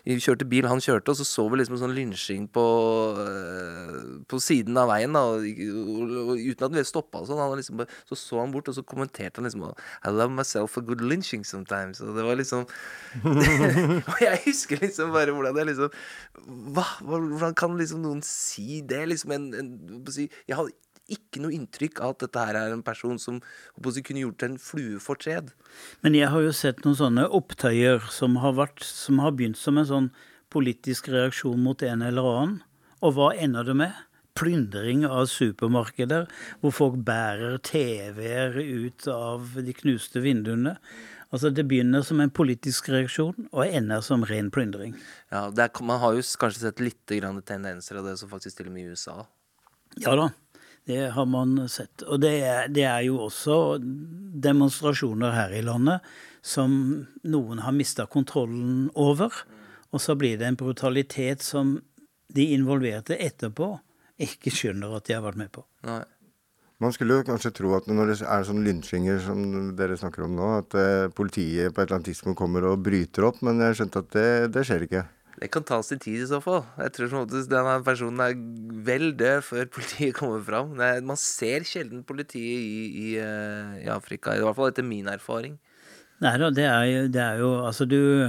Vi 0.09 0.17
kjørte 0.25 0.49
bil, 0.49 0.69
han 0.71 0.81
kjørte, 0.81 1.13
og 1.13 1.21
så 1.21 1.27
så 1.29 1.45
vi 1.53 1.61
liksom 1.61 1.77
en 1.77 1.83
sånn 1.85 1.97
lynsjing 1.99 2.49
på 2.57 2.65
eh, 3.21 4.01
På 4.31 4.41
siden 4.41 4.81
av 4.81 4.89
veien, 4.95 5.13
da, 5.13 5.27
og, 5.37 6.33
uten 6.41 6.69
at 6.71 6.79
vi 6.79 6.87
stoppa 6.89 7.21
og 7.21 7.29
sånn. 7.29 7.45
Liksom 7.61 7.85
så 8.09 8.17
så 8.17 8.41
han 8.41 8.57
bort, 8.57 8.73
og 8.73 8.79
så 8.79 8.87
kommenterte 8.89 9.45
han 9.45 9.51
liksom 9.51 9.69
I 9.69 10.17
love 10.17 10.33
myself 10.33 10.81
a 10.81 10.87
good 10.87 11.05
lynching 11.05 11.45
sometimes. 11.45 12.01
Og 12.01 12.17
det 12.17 12.25
var 12.25 12.41
liksom 12.41 12.65
og 14.09 14.19
jeg 14.25 14.43
husker 14.47 14.81
liksom 14.81 15.10
bare 15.17 15.35
hvordan 15.35 15.59
jeg 15.61 15.71
liksom 15.73 15.97
Hva? 16.77 16.87
Hvordan 17.07 17.57
kan 17.59 17.77
liksom 17.79 18.05
noen 18.05 18.23
si 18.27 18.81
det? 18.87 19.03
Liksom 19.11 19.35
en, 19.37 19.51
en 19.59 19.75
jeg 20.11 20.57
hadde 20.57 20.77
ikke 21.11 21.43
noe 21.43 21.55
inntrykk 21.55 22.01
av 22.05 22.15
at 22.15 22.25
dette 22.25 22.45
her 22.47 22.59
er 22.59 22.75
en 22.75 22.85
person 22.87 23.19
som 23.19 23.41
kunne 23.83 24.23
gjort 24.23 24.45
en 24.47 24.59
flue 24.63 25.01
fortred. 25.03 25.51
Men 26.05 26.15
jeg 26.15 26.31
har 26.31 26.45
jo 26.45 26.53
sett 26.55 26.85
noen 26.85 26.99
sånne 26.99 27.27
opptøyer 27.35 28.07
som 28.15 28.39
har, 28.43 28.55
vært, 28.59 28.85
som 28.87 29.19
har 29.23 29.35
begynt 29.35 29.59
som 29.59 29.81
en 29.81 29.89
sånn 29.89 30.11
politisk 30.51 31.11
reaksjon 31.13 31.61
mot 31.63 31.83
en 31.87 32.07
eller 32.07 32.31
annen. 32.35 32.57
Og 33.01 33.17
hva 33.17 33.31
ender 33.35 33.67
det 33.67 33.77
med? 33.81 33.99
Plyndring 34.39 35.03
av 35.09 35.27
supermarkeder, 35.29 36.29
hvor 36.63 36.75
folk 36.75 37.01
bærer 37.07 37.59
TV-er 37.67 38.55
ut 38.61 39.09
av 39.11 39.57
de 39.59 39.75
knuste 39.77 40.23
vinduene. 40.25 40.77
Altså 41.31 41.51
Det 41.55 41.65
begynner 41.71 42.03
som 42.03 42.21
en 42.23 42.33
politisk 42.35 42.89
reaksjon 42.91 43.49
og 43.53 43.63
ender 43.67 44.03
som 44.03 44.25
ren 44.27 44.51
plyndring. 44.51 44.97
Ja, 45.31 45.47
er, 45.47 45.83
Man 45.83 46.01
har 46.03 46.17
jo 46.17 46.23
kanskje 46.23 46.67
sett 46.67 46.83
litt 46.83 47.01
tendenser 47.07 48.01
av 48.01 48.09
det, 48.09 48.17
som 48.19 48.31
faktisk 48.31 48.59
til 48.59 48.71
og 48.71 48.75
med 48.75 48.89
i 48.89 48.95
USA. 48.95 49.25
Ja 50.03 50.15
da, 50.19 50.31
det 50.87 51.11
har 51.15 51.27
man 51.27 51.69
sett. 51.69 52.03
Og 52.03 52.21
det 52.23 52.35
er, 52.43 52.67
det 52.69 52.87
er 52.87 53.05
jo 53.07 53.21
også 53.27 53.79
demonstrasjoner 53.81 55.35
her 55.37 55.55
i 55.55 55.63
landet 55.63 56.07
som 56.43 57.07
noen 57.23 57.63
har 57.63 57.77
mista 57.77 58.07
kontrollen 58.11 58.89
over. 58.99 59.31
Og 59.91 60.03
så 60.03 60.17
blir 60.19 60.39
det 60.39 60.49
en 60.49 60.59
brutalitet 60.59 61.43
som 61.47 61.77
de 62.31 62.47
involverte 62.55 63.19
etterpå 63.19 63.77
ikke 64.21 64.53
skjønner 64.53 64.99
at 64.99 65.07
de 65.09 65.17
har 65.17 65.25
vært 65.25 65.41
med 65.41 65.53
på. 65.55 65.65
Nei. 65.87 66.03
Man 66.81 66.95
skulle 66.97 67.19
jo 67.19 67.25
kanskje 67.29 67.53
tro 67.59 67.75
at 67.77 67.89
når 67.91 68.09
det 68.09 68.19
er 68.25 68.45
sånne 68.49 68.65
lynsjinger 68.65 69.19
som 69.21 69.41
dere 69.77 69.99
snakker 70.01 70.25
om 70.25 70.37
nå, 70.39 70.47
at 70.63 70.77
eh, 70.81 71.09
politiet 71.13 71.75
på 71.75 71.83
et 71.83 71.87
eller 71.87 71.99
annet 71.99 72.09
tidspunkt 72.09 72.39
kommer 72.41 72.65
og 72.71 72.81
bryter 72.87 73.27
opp, 73.29 73.43
men 73.45 73.61
jeg 73.61 73.77
skjønte 73.77 74.01
at 74.01 74.15
det, 74.17 74.31
det 74.55 74.65
skjer 74.65 74.87
ikke. 74.87 75.03
Det 75.41 75.49
kan 75.53 75.65
ta 75.65 75.79
sin 75.85 76.01
tid 76.01 76.23
i 76.25 76.29
så 76.29 76.41
fall. 76.45 76.63
Jeg 76.81 76.93
tror 76.97 77.13
som 77.13 77.29
denne 77.29 77.77
personen 77.85 78.21
er 78.25 78.35
vel 78.89 79.13
død 79.17 79.45
før 79.45 79.69
politiet 79.77 80.17
kommer 80.17 80.41
fram. 80.45 80.73
Man 80.77 81.21
ser 81.21 81.69
sjelden 81.69 82.03
politiet 82.05 82.65
i, 82.65 82.81
i, 82.89 83.13
eh, 83.21 83.77
i 83.85 83.89
Afrika, 83.93 84.35
i 84.37 84.43
hvert 84.45 84.57
fall 84.57 84.73
etter 84.73 84.85
min 84.85 85.09
erfaring. 85.13 85.61
Nei 86.21 86.35
da, 86.41 86.51
det 86.53 86.67
er 86.69 86.85
jo, 86.85 87.05
det 87.09 87.21
er 87.25 87.39
jo 87.41 87.53
Altså, 87.65 87.87
du 87.89 88.29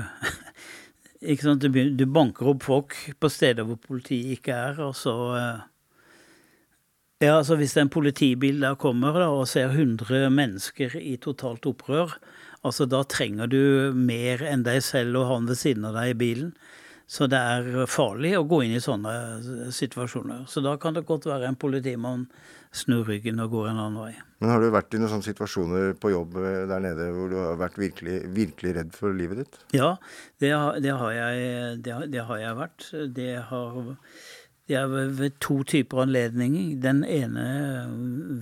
Ikke 1.31 1.43
sant, 1.43 1.59
du, 1.59 1.67
begynner, 1.67 1.97
du 1.99 2.07
banker 2.07 2.47
opp 2.53 2.63
folk 2.63 2.95
på 3.19 3.29
steder 3.29 3.67
hvor 3.67 3.77
politiet 3.83 4.39
ikke 4.39 4.55
er, 4.55 4.79
og 4.81 4.95
så 4.97 5.15
eh, 5.37 5.67
Ja, 7.21 7.35
altså 7.37 7.55
hvis 7.59 7.75
en 7.77 7.89
politibil 7.93 8.61
der 8.63 8.75
kommer 8.81 9.13
da, 9.13 9.27
og 9.29 9.47
ser 9.49 9.69
100 9.75 10.29
mennesker 10.33 10.95
i 10.97 11.15
totalt 11.21 11.67
opprør, 11.69 12.15
altså 12.65 12.87
da 12.89 13.03
trenger 13.05 13.49
du 13.51 13.93
mer 13.97 14.41
enn 14.49 14.63
deg 14.65 14.81
selv 14.85 15.21
og 15.21 15.27
han 15.29 15.49
ved 15.49 15.59
siden 15.61 15.85
av 15.89 15.99
deg 15.99 16.15
i 16.15 16.17
bilen. 16.23 16.53
Så 17.11 17.27
det 17.27 17.35
er 17.37 17.85
farlig 17.91 18.31
å 18.39 18.45
gå 18.47 18.61
inn 18.63 18.77
i 18.77 18.81
sånne 18.81 19.11
situasjoner. 19.75 20.45
Så 20.47 20.61
da 20.63 20.77
kan 20.79 20.95
det 20.95 21.03
godt 21.09 21.25
være 21.27 21.49
en 21.49 21.57
politimann 21.59 22.23
snur 22.71 23.03
ryggen 23.09 23.41
og 23.43 23.51
går 23.51 23.67
en 23.67 23.81
annen 23.83 23.97
vei. 23.99 24.13
Men 24.39 24.53
har 24.53 24.63
du 24.63 24.69
vært 24.71 24.95
i 24.95 25.01
noen 25.01 25.11
sånne 25.11 25.27
situasjoner 25.27 25.89
på 25.99 26.13
jobb 26.13 26.37
eh, 26.39 26.61
der 26.71 26.79
nede 26.85 27.09
hvor 27.11 27.27
du 27.29 27.35
har 27.41 27.59
vært 27.59 27.75
virkelig, 27.81 28.21
virkelig 28.31 28.71
redd 28.79 28.95
for 28.95 29.11
livet 29.17 29.41
ditt? 29.43 29.59
Ja, 29.75 29.97
det, 30.39 30.53
har- 30.55 30.79
det, 30.79 30.93
har, 31.01 31.11
jeg, 31.17 31.81
det, 31.83 31.93
har, 31.97 32.07
det 32.15 32.23
har 32.31 32.41
jeg 32.45 32.59
vært. 32.63 32.87
Det 33.19 33.29
har 33.51 33.91
er 34.77 34.87
ved 34.91 35.09
ved 35.17 35.39
to 35.39 35.63
typer 35.63 36.01
anledninger. 36.03 36.75
Den 36.81 37.03
ene 37.03 37.45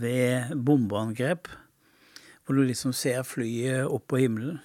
ved 0.01 0.55
bombeangrep, 0.65 1.47
hvor 2.45 2.55
du 2.57 2.63
liksom 2.65 2.93
ser 2.93 3.23
flyet 3.23 3.85
opp 3.87 4.07
på 4.07 4.19
himmelen. 4.23 4.59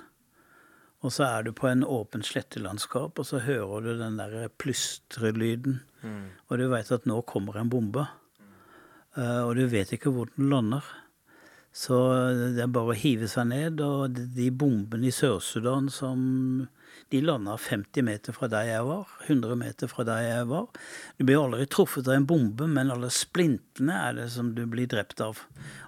Og 1.04 1.12
så 1.12 1.26
er 1.26 1.42
du 1.44 1.52
på 1.52 1.68
en 1.68 1.82
åpen 1.84 2.22
slettelandskap, 2.24 3.18
og 3.20 3.26
så 3.28 3.42
hører 3.44 3.82
du 3.84 3.98
den 4.00 4.16
der 4.16 4.48
plystrelyden. 4.58 5.80
Og 6.48 6.58
du 6.58 6.68
veit 6.72 6.90
at 6.92 7.04
nå 7.08 7.18
kommer 7.28 7.56
en 7.60 7.68
bombe. 7.72 8.06
Eh, 9.16 9.40
og 9.44 9.54
du 9.56 9.66
vet 9.68 9.92
ikke 9.92 10.10
hvor 10.12 10.30
den 10.36 10.48
lander. 10.50 10.84
Så 11.74 11.96
det 12.54 12.62
er 12.62 12.70
bare 12.72 12.94
å 12.94 12.96
hive 12.98 13.28
seg 13.28 13.48
ned. 13.50 13.80
Og 13.84 14.14
de- 14.14 14.26
de 14.26 14.50
bombene 14.50 15.06
i 15.06 15.12
Sør-Sudan 15.14 15.88
som 15.90 16.68
De 17.12 17.20
landa 17.20 17.56
50 17.60 18.04
meter 18.06 18.34
fra 18.36 18.48
der 18.50 18.68
jeg 18.68 18.86
var, 18.88 19.10
100 19.26 19.58
meter 19.60 19.90
fra 19.90 20.04
der 20.08 20.22
jeg 20.24 20.48
var. 20.50 20.66
Du 21.18 21.24
blir 21.26 21.42
aldri 21.42 21.66
truffet 21.70 22.08
av 22.08 22.16
en 22.16 22.26
bombe, 22.28 22.66
men 22.70 22.92
alle 22.94 23.10
splintene 23.12 23.98
er 24.08 24.16
det 24.18 24.28
som 24.34 24.54
du 24.56 24.64
blir 24.70 24.88
drept 24.90 25.22
av. 25.24 25.44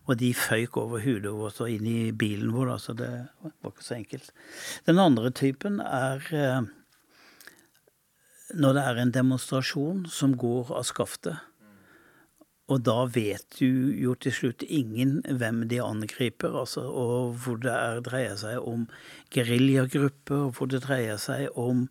Og 0.07 0.19
de 0.21 0.31
føyk 0.37 0.79
over 0.83 1.03
hodet 1.03 1.33
vårt 1.35 1.61
og 1.65 1.73
inn 1.73 1.89
i 1.91 2.13
bilen 2.13 2.53
vår, 2.55 2.77
så 2.83 2.95
det 2.99 3.11
var 3.43 3.73
ikke 3.73 3.89
så 3.89 3.99
enkelt. 3.99 4.33
Den 4.87 5.03
andre 5.03 5.33
typen 5.35 5.81
er 5.83 6.31
eh, 6.37 6.71
når 8.55 8.77
det 8.77 8.87
er 8.87 9.03
en 9.03 9.15
demonstrasjon 9.17 10.07
som 10.13 10.37
går 10.39 10.75
av 10.77 10.87
skaftet. 10.87 11.43
Og 12.67 12.83
da 12.83 13.05
vet 13.15 13.61
du 13.61 13.95
jo 13.95 14.17
til 14.19 14.35
slutt 14.35 14.65
ingen 14.67 15.21
hvem 15.39 15.63
de 15.71 15.79
angriper, 15.83 16.57
altså, 16.65 16.83
og 16.83 17.37
hvor 17.45 17.61
det 17.63 17.71
er, 17.71 18.01
dreier 18.03 18.35
seg 18.41 18.59
om 18.59 18.89
geriljagrupper, 19.35 20.49
hvor 20.57 20.71
det 20.73 20.83
dreier 20.83 21.21
seg 21.23 21.47
om 21.55 21.85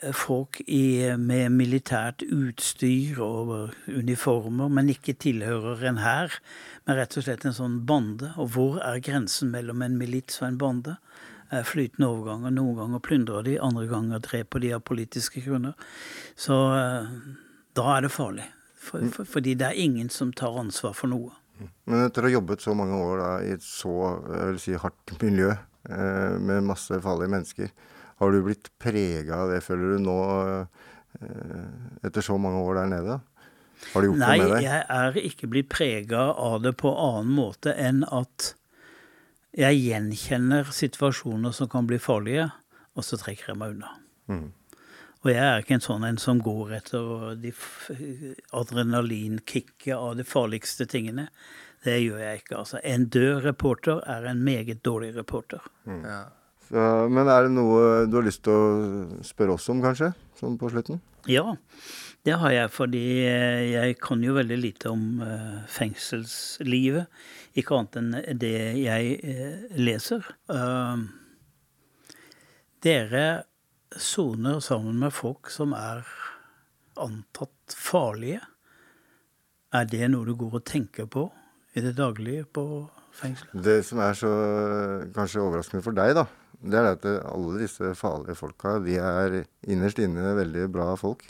eh, 0.00 0.10
folk 0.10 0.58
i, 0.66 1.14
med 1.22 1.54
militært 1.54 2.26
utstyr 2.26 3.22
og 3.22 3.54
uniformer, 3.86 4.74
men 4.74 4.90
ikke 4.90 5.14
tilhører 5.22 5.86
en 5.86 6.02
hær, 6.02 6.40
men 6.82 6.98
rett 6.98 7.14
og 7.14 7.28
slett 7.28 7.46
en 7.46 7.54
sånn 7.54 7.80
bande. 7.86 8.34
Og 8.42 8.50
hvor 8.56 8.82
er 8.82 8.98
grensen 8.98 9.54
mellom 9.54 9.86
en 9.86 9.98
milits 10.02 10.42
og 10.42 10.50
en 10.50 10.60
bande? 10.66 10.98
Eh, 11.52 11.62
Flytende 11.62 12.10
overganger. 12.10 12.58
Noen 12.58 12.74
ganger 12.82 13.06
plyndrer 13.06 13.46
de, 13.46 13.58
andre 13.62 13.86
ganger 13.86 14.26
dreper 14.26 14.66
de 14.66 14.74
av 14.74 14.82
politiske 14.82 15.46
grunner. 15.46 15.78
Så 16.34 16.58
eh, 16.74 17.18
da 17.78 17.90
er 17.94 18.08
det 18.08 18.16
farlig. 18.18 18.50
For, 18.78 19.02
for, 19.12 19.28
fordi 19.28 19.56
det 19.58 19.66
er 19.66 19.80
ingen 19.82 20.10
som 20.12 20.32
tar 20.32 20.56
ansvar 20.60 20.94
for 20.96 21.10
noe. 21.10 21.34
Men 21.90 22.04
etter 22.04 22.22
å 22.22 22.28
ha 22.28 22.36
jobbet 22.36 22.62
så 22.62 22.74
mange 22.78 22.98
år 23.02 23.22
da, 23.22 23.30
i 23.42 23.54
et 23.56 23.64
så 23.64 23.94
jeg 24.14 24.50
vil 24.52 24.60
si, 24.62 24.74
hardt 24.78 25.14
miljø 25.22 25.48
eh, 25.50 26.36
med 26.38 26.68
masse 26.68 27.00
farlige 27.02 27.32
mennesker, 27.34 27.72
har 28.18 28.34
du 28.34 28.38
blitt 28.46 28.70
prega 28.82 29.42
av 29.42 29.50
det, 29.52 29.58
føler 29.66 29.96
du 29.96 30.04
nå, 30.06 30.18
eh, 31.18 32.06
etter 32.06 32.24
så 32.24 32.38
mange 32.38 32.62
år 32.62 32.80
der 32.82 32.92
nede? 32.94 33.18
Har 33.92 34.02
du 34.02 34.08
gjort 34.10 34.22
Nei, 34.22 34.30
noe 34.38 34.44
med 34.44 34.54
deg? 34.54 34.64
jeg 34.66 34.86
er 35.00 35.18
ikke 35.30 35.50
blitt 35.50 35.68
prega 35.70 36.28
av 36.34 36.62
det 36.64 36.74
på 36.80 36.92
annen 36.94 37.34
måte 37.36 37.74
enn 37.78 38.02
at 38.06 38.52
jeg 39.58 39.78
gjenkjenner 39.80 40.70
situasjoner 40.74 41.54
som 41.56 41.70
kan 41.70 41.86
bli 41.88 41.98
farlige, 42.02 42.48
og 42.98 43.06
så 43.06 43.18
trekker 43.18 43.52
jeg 43.52 43.58
meg 43.58 43.76
unna. 43.76 43.94
Mm. 44.30 44.48
Og 45.24 45.30
jeg 45.32 45.42
er 45.42 45.62
ikke 45.62 45.78
en 45.78 45.82
sånn 45.82 46.06
en 46.06 46.20
som 46.22 46.40
går 46.42 46.76
etter 46.78 47.38
de 47.42 47.52
adrenalinkicket 48.54 49.96
av 49.96 50.14
de 50.18 50.26
farligste 50.26 50.86
tingene. 50.90 51.28
Det 51.84 51.96
gjør 52.00 52.22
jeg 52.22 52.42
ikke. 52.42 52.56
altså. 52.60 52.80
En 52.86 53.06
død 53.10 53.44
reporter 53.46 54.02
er 54.06 54.28
en 54.30 54.42
meget 54.44 54.84
dårlig 54.86 55.14
reporter. 55.16 55.62
Ja. 55.86 56.24
Så, 56.68 56.84
men 57.10 57.30
er 57.32 57.46
det 57.46 57.54
noe 57.54 58.06
du 58.10 58.18
har 58.18 58.26
lyst 58.26 58.44
til 58.44 58.52
å 58.52 59.22
spørre 59.24 59.56
oss 59.56 59.68
om, 59.72 59.80
kanskje? 59.82 60.12
Sånn 60.38 60.58
på 60.60 60.70
slutten? 60.70 61.00
Ja, 61.28 61.56
det 62.26 62.36
har 62.42 62.52
jeg, 62.52 62.70
fordi 62.74 63.04
eh, 63.24 63.62
jeg 63.72 63.98
kan 64.02 64.22
jo 64.24 64.36
veldig 64.36 64.58
lite 64.60 64.92
om 64.92 65.22
eh, 65.24 65.60
fengselslivet. 65.72 67.08
Ikke 67.58 67.78
annet 67.78 67.98
enn 68.00 68.38
det 68.42 68.56
jeg 68.82 69.14
eh, 69.22 69.62
leser. 69.80 70.26
Uh, 70.52 71.08
dere 72.84 73.24
soner 73.96 74.60
sammen 74.60 74.98
med 75.00 75.14
folk 75.14 75.50
som 75.52 75.72
er 75.76 76.04
antatt 76.98 77.76
farlige. 77.76 78.42
Er 79.74 79.88
det 79.88 80.08
noe 80.12 80.26
du 80.28 80.34
går 80.38 80.58
og 80.60 80.66
tenker 80.68 81.08
på 81.10 81.28
i 81.76 81.84
det 81.84 81.94
daglige 81.98 82.44
på 82.44 82.64
fengselet? 83.16 83.54
Det 83.64 83.80
som 83.86 84.00
er 84.04 84.16
så 84.18 84.32
kanskje 85.14 85.44
overraskende 85.44 85.84
for 85.84 85.96
deg, 85.96 86.14
da, 86.18 86.26
det 86.58 86.80
er 86.80 86.90
at 86.94 87.06
alle 87.28 87.62
disse 87.62 87.92
farlige 87.98 88.38
folka, 88.38 88.78
de 88.84 88.98
er 89.00 89.40
innerst 89.68 90.00
inne 90.02 90.34
veldig 90.38 90.66
bra 90.74 90.90
folk. 90.98 91.24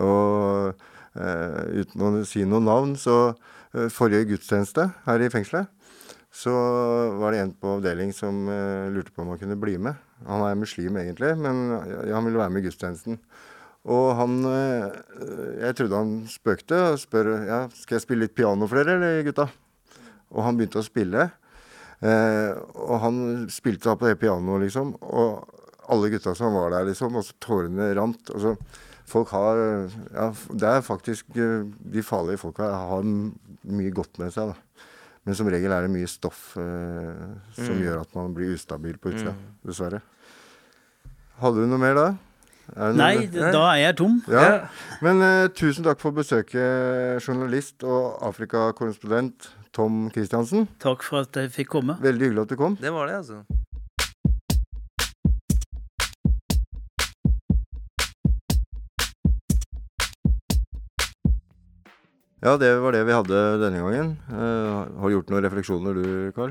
Og 0.00 0.72
eh, 1.18 1.82
uten 1.82 2.06
å 2.06 2.12
si 2.26 2.46
noe 2.48 2.62
navn, 2.64 2.96
så 2.98 3.18
eh, 3.74 3.90
forrige 3.92 4.30
gudstjeneste 4.32 4.88
her 5.06 5.22
i 5.22 5.30
fengselet, 5.32 5.70
så 6.34 6.54
var 7.20 7.30
det 7.30 7.44
en 7.44 7.52
på 7.54 7.76
avdeling 7.76 8.10
som 8.14 8.48
eh, 8.50 8.90
lurte 8.94 9.14
på 9.14 9.22
om 9.22 9.34
han 9.34 9.42
kunne 9.42 9.58
bli 9.60 9.76
med. 9.78 9.98
Han 10.28 10.44
er 10.46 10.56
muslim 10.56 10.96
egentlig, 11.00 11.34
men 11.36 11.66
han 11.74 12.24
ville 12.24 12.38
være 12.40 12.52
med 12.54 12.62
i 12.62 12.68
gudstjenesten. 12.68 13.18
Og 13.84 14.14
han 14.16 14.38
eh, 14.48 14.94
Jeg 15.60 15.76
trodde 15.76 16.00
han 16.00 16.12
spøkte 16.30 16.78
og 16.92 17.00
spør 17.02 17.30
ja, 17.44 17.60
skal 17.76 17.98
jeg 17.98 18.06
spille 18.06 18.24
litt 18.24 18.36
piano 18.36 18.68
for 18.70 18.80
dere, 18.80 18.96
eller 18.96 19.26
gutta? 19.26 19.48
Og 20.32 20.46
han 20.46 20.56
begynte 20.58 20.80
å 20.80 20.86
spille. 20.86 21.28
Eh, 22.00 22.54
og 22.80 22.96
han 23.04 23.20
spilte 23.52 23.90
da 23.90 23.98
på 24.00 24.08
det 24.08 24.18
pianoet, 24.22 24.64
liksom. 24.66 24.96
Og 25.04 25.60
alle 25.92 26.10
gutta 26.14 26.32
som 26.36 26.56
var 26.56 26.72
der, 26.72 26.88
liksom. 26.88 27.20
Og 27.20 27.26
så 27.28 27.36
tårene 27.44 27.92
rant. 27.98 28.32
Og 28.32 28.42
så 28.42 28.56
folk 29.04 29.34
har 29.36 29.60
Ja, 30.14 30.30
det 30.32 30.70
er 30.70 30.86
faktisk 30.86 31.36
eh, 31.36 31.68
De 31.68 32.02
farlige 32.02 32.40
folka 32.40 32.70
har 32.72 33.04
mye 33.04 33.92
godt 33.94 34.18
med 34.22 34.32
seg, 34.34 34.54
da. 34.54 34.88
Men 35.24 35.34
som 35.38 35.48
regel 35.48 35.72
er 35.72 35.86
det 35.86 35.90
mye 35.94 36.08
stoff 36.10 36.56
eh, 36.60 37.24
som 37.56 37.78
gjør 37.80 38.02
at 38.02 38.10
man 38.16 38.34
blir 38.36 38.52
ustabil 38.54 38.98
på 39.00 39.12
utsida. 39.14 39.32
Dessverre. 39.64 40.02
Hadde 41.40 41.64
du 41.64 41.70
noe 41.70 41.80
mer 41.80 41.94
da? 41.98 42.06
Er 42.74 42.92
det 42.92 42.96
noe- 42.96 43.00
Nei, 43.00 43.26
da 43.52 43.62
er 43.72 43.80
jeg 43.82 43.96
tom. 44.00 44.18
ja. 44.28 44.68
Men 45.04 45.20
eh, 45.24 45.48
tusen 45.56 45.84
takk 45.84 46.00
for 46.00 46.12
besøket, 46.16 47.24
journalist 47.24 47.84
og 47.84 48.20
Afrikakorrespondent 48.28 49.48
Tom 49.74 50.10
Christiansen. 50.14 50.68
Takk 50.80 51.02
for 51.02 51.24
at 51.24 51.32
jeg 51.40 51.50
fikk 51.56 51.72
komme. 51.74 51.96
Veldig 52.00 52.28
hyggelig 52.30 52.44
at 52.46 52.52
du 52.52 52.56
kom. 52.60 52.76
Det 52.80 52.92
var 52.94 53.08
det, 53.10 53.16
altså. 53.24 53.42
Ja, 62.44 62.58
det 62.60 62.74
var 62.76 62.92
det 62.92 63.06
vi 63.08 63.14
hadde 63.16 63.38
denne 63.56 63.78
gangen. 63.80 64.10
Uh, 64.28 64.84
har 65.00 65.08
du 65.08 65.14
gjort 65.14 65.30
noen 65.32 65.46
refleksjoner 65.46 65.96
du, 65.96 66.08
Carl? 66.36 66.50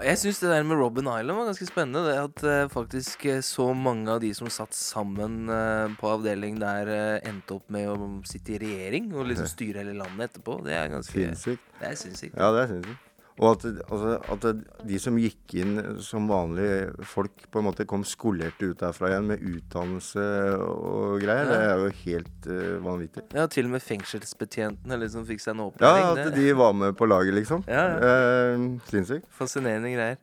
Jeg 0.00 0.16
syns 0.22 0.38
det 0.40 0.48
der 0.48 0.64
med 0.64 0.80
Robin 0.80 1.04
Island 1.04 1.36
var 1.36 1.50
ganske 1.50 1.68
spennende. 1.68 2.06
Det 2.06 2.14
at 2.22 2.44
uh, 2.48 2.70
faktisk 2.72 3.26
eh, 3.28 3.42
så 3.44 3.66
mange 3.76 4.08
av 4.14 4.22
de 4.22 4.30
som 4.32 4.48
satt 4.48 4.72
sammen 4.72 5.50
uh, 5.52 5.84
på 6.00 6.14
avdeling 6.14 6.56
der, 6.62 6.88
endte 7.28 7.58
opp 7.58 7.68
med 7.68 7.90
å 7.92 8.08
sitte 8.30 8.56
i 8.56 8.62
regjering 8.62 9.12
og 9.12 9.28
liksom 9.28 9.50
styre 9.52 9.84
hele 9.84 9.98
landet 10.00 10.30
etterpå. 10.30 10.62
Det 10.64 10.78
er 10.78 10.88
ganske 10.96 11.12
Sinnssykt. 11.12 11.68
Det 11.76 11.92
er 11.92 12.00
sinnssykt. 12.06 12.32
Ja, 12.32 12.48
det 12.56 12.64
er 12.64 12.72
sinnssykt. 12.72 13.07
Og 13.38 13.52
at, 13.52 13.66
altså, 13.86 14.14
at 14.34 14.46
de 14.88 14.98
som 15.02 15.18
gikk 15.20 15.54
inn 15.60 15.76
som 16.02 16.26
vanlige 16.30 17.06
folk, 17.06 17.44
på 17.52 17.60
en 17.60 17.68
måte 17.68 17.86
kom 17.88 18.02
skolerte 18.06 18.72
ut 18.72 18.80
derfra 18.80 19.12
igjen 19.12 19.28
med 19.30 19.44
utdannelse 19.46 20.24
og 20.64 21.22
greier, 21.22 21.46
det 21.46 21.60
er 21.68 21.84
jo 21.84 21.92
helt 22.02 22.48
uh, 22.50 22.72
vanvittig. 22.84 23.24
Ja, 23.36 23.46
til 23.50 23.68
og 23.68 23.76
med 23.76 23.84
fengselsbetjentene 23.84 24.98
liksom 25.04 25.26
fikk 25.28 25.44
seg 25.44 25.54
en 25.54 25.64
Ja, 25.78 25.94
at 26.10 26.24
det 26.26 26.34
de 26.36 26.50
var 26.58 26.74
med 26.74 26.98
på 26.98 27.06
laget, 27.08 27.36
liksom. 27.38 27.64
Ja, 27.70 27.86
Eh, 27.98 28.66
sinnssykt. 28.90 29.26
Fascinerende 29.34 29.90
greier. 29.94 30.18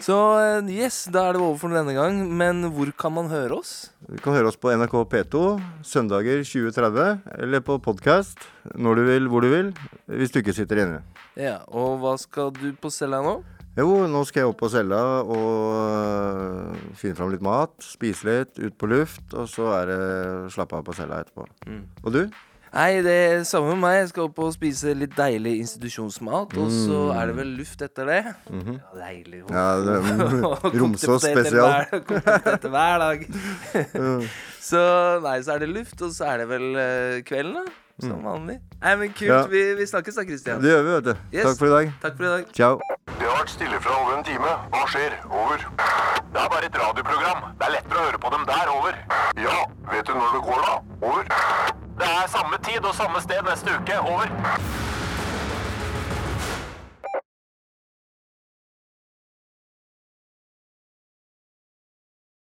Så 0.00 0.16
eh, 0.40 0.70
yes, 0.72 1.02
da 1.12 1.26
er 1.28 1.36
det 1.36 1.42
over 1.44 1.58
for 1.60 1.74
denne 1.76 1.92
gang. 1.92 2.22
Men 2.32 2.64
hvor 2.72 2.88
kan 2.96 3.12
man 3.12 3.28
høre 3.28 3.58
oss? 3.60 3.90
Du 4.08 4.16
kan 4.24 4.32
høre 4.32 4.48
oss 4.48 4.56
på 4.56 4.72
NRK 4.72 4.96
P2 5.12 5.42
søndager 5.84 6.40
2030, 6.40 7.20
eller 7.44 7.64
på 7.64 7.76
podkast 7.84 8.40
når 8.80 8.96
du 8.96 9.02
vil, 9.10 9.28
hvor 9.28 9.44
du 9.44 9.50
vil, 9.52 9.72
hvis 10.08 10.32
du 10.32 10.40
ikke 10.40 10.56
sitter 10.56 10.84
inne. 10.86 11.02
Ja, 11.36 11.60
Og 11.68 12.00
hva 12.00 12.16
skal 12.20 12.52
du 12.56 12.70
på 12.80 12.90
cella 12.92 13.20
nå? 13.24 13.42
Jo, 13.78 13.86
nå 14.10 14.24
skal 14.26 14.42
jeg 14.42 14.50
opp 14.50 14.58
på 14.64 14.68
cella 14.72 14.98
og 15.22 15.52
øh, 15.78 16.80
finne 16.98 17.16
fram 17.16 17.30
litt 17.30 17.44
mat, 17.44 17.76
spise 17.84 18.26
litt, 18.26 18.58
ut 18.58 18.74
på 18.80 18.88
luft, 18.90 19.28
og 19.30 19.46
så 19.48 19.68
er 19.76 19.92
det 19.92 20.00
slappe 20.56 20.80
av 20.80 20.88
på 20.88 20.96
cella 20.96 21.20
etterpå. 21.22 21.46
Mm. 21.68 21.84
Og 22.02 22.16
du? 22.16 22.24
Nei, 22.70 23.00
det 23.02 23.14
er 23.32 23.40
samme 23.48 23.72
med 23.74 23.80
meg. 23.82 23.94
Jeg 23.98 24.08
skal 24.12 24.28
opp 24.28 24.36
og 24.44 24.52
spise 24.54 24.92
litt 24.94 25.16
deilig 25.18 25.56
institusjonsmat. 25.64 26.52
Og 26.62 26.68
så 26.70 27.00
er 27.18 27.30
det 27.32 27.34
vel 27.40 27.50
luft 27.58 27.82
etter 27.82 28.06
det. 28.06 28.20
Ja, 28.46 28.76
deilig. 29.00 29.40
Ja, 29.50 29.64
det, 29.82 29.96
Romsås 30.80 31.26
spesial. 31.26 31.66
hver- 31.90 32.04
kokte 32.06 32.70
hver 32.70 33.02
dag. 33.02 33.26
så 34.70 34.84
nei, 35.26 35.36
så 35.42 35.56
er 35.56 35.64
det 35.64 35.70
luft, 35.74 35.98
og 36.06 36.14
så 36.14 36.30
er 36.30 36.44
det 36.44 36.48
vel 36.52 36.68
eh, 36.78 37.20
kvelden, 37.26 37.58
da. 37.58 37.76
Som 38.04 38.24
vanlig. 38.24 38.58
Nei, 38.80 38.94
men 38.96 39.12
kult. 39.12 39.28
Ja. 39.30 39.40
Vi, 39.50 39.62
vi 39.78 39.86
snakkes 39.86 40.16
da, 40.16 40.24
Christian. 40.28 40.62
Det 40.62 40.70
gjør 40.72 40.82
vi, 40.86 40.92
vet 40.96 41.04
du. 41.04 41.12
Yes. 41.36 41.44
Takk 41.46 41.58
for 41.58 41.66
i 41.66 41.72
dag. 41.74 41.92
Takk 42.04 42.16
for 42.16 42.28
i 42.28 42.32
dag. 42.34 42.52
Ciao. 42.56 42.78
Det 43.10 43.26
har 43.26 43.36
vært 43.42 43.52
stille 43.54 43.80
fra 43.84 43.96
over 44.00 44.18
en 44.18 44.24
time. 44.24 44.52
Hva 44.74 44.84
skjer? 44.94 45.16
Over. 45.30 45.66
Det 46.30 46.40
er 46.44 46.52
bare 46.54 46.70
et 46.70 46.78
radioprogram. 46.84 47.50
Det 47.58 47.68
er 47.68 47.74
lettere 47.76 47.98
å 48.00 48.06
høre 48.08 48.22
på 48.24 48.32
dem 48.36 48.46
der. 48.52 48.72
Over. 48.76 49.00
Ja, 49.40 49.58
vet 49.92 50.06
du 50.06 50.14
når 50.16 50.38
det 50.38 50.44
går, 50.48 50.64
da? 50.68 50.74
Over. 51.10 51.34
Det 52.00 52.08
er 52.08 52.30
samme 52.32 52.62
tid 52.64 52.86
og 52.86 52.94
samme 52.96 53.20
sted 53.20 53.44
neste 53.48 53.76
uke. 53.76 54.00
Over. 54.14 54.89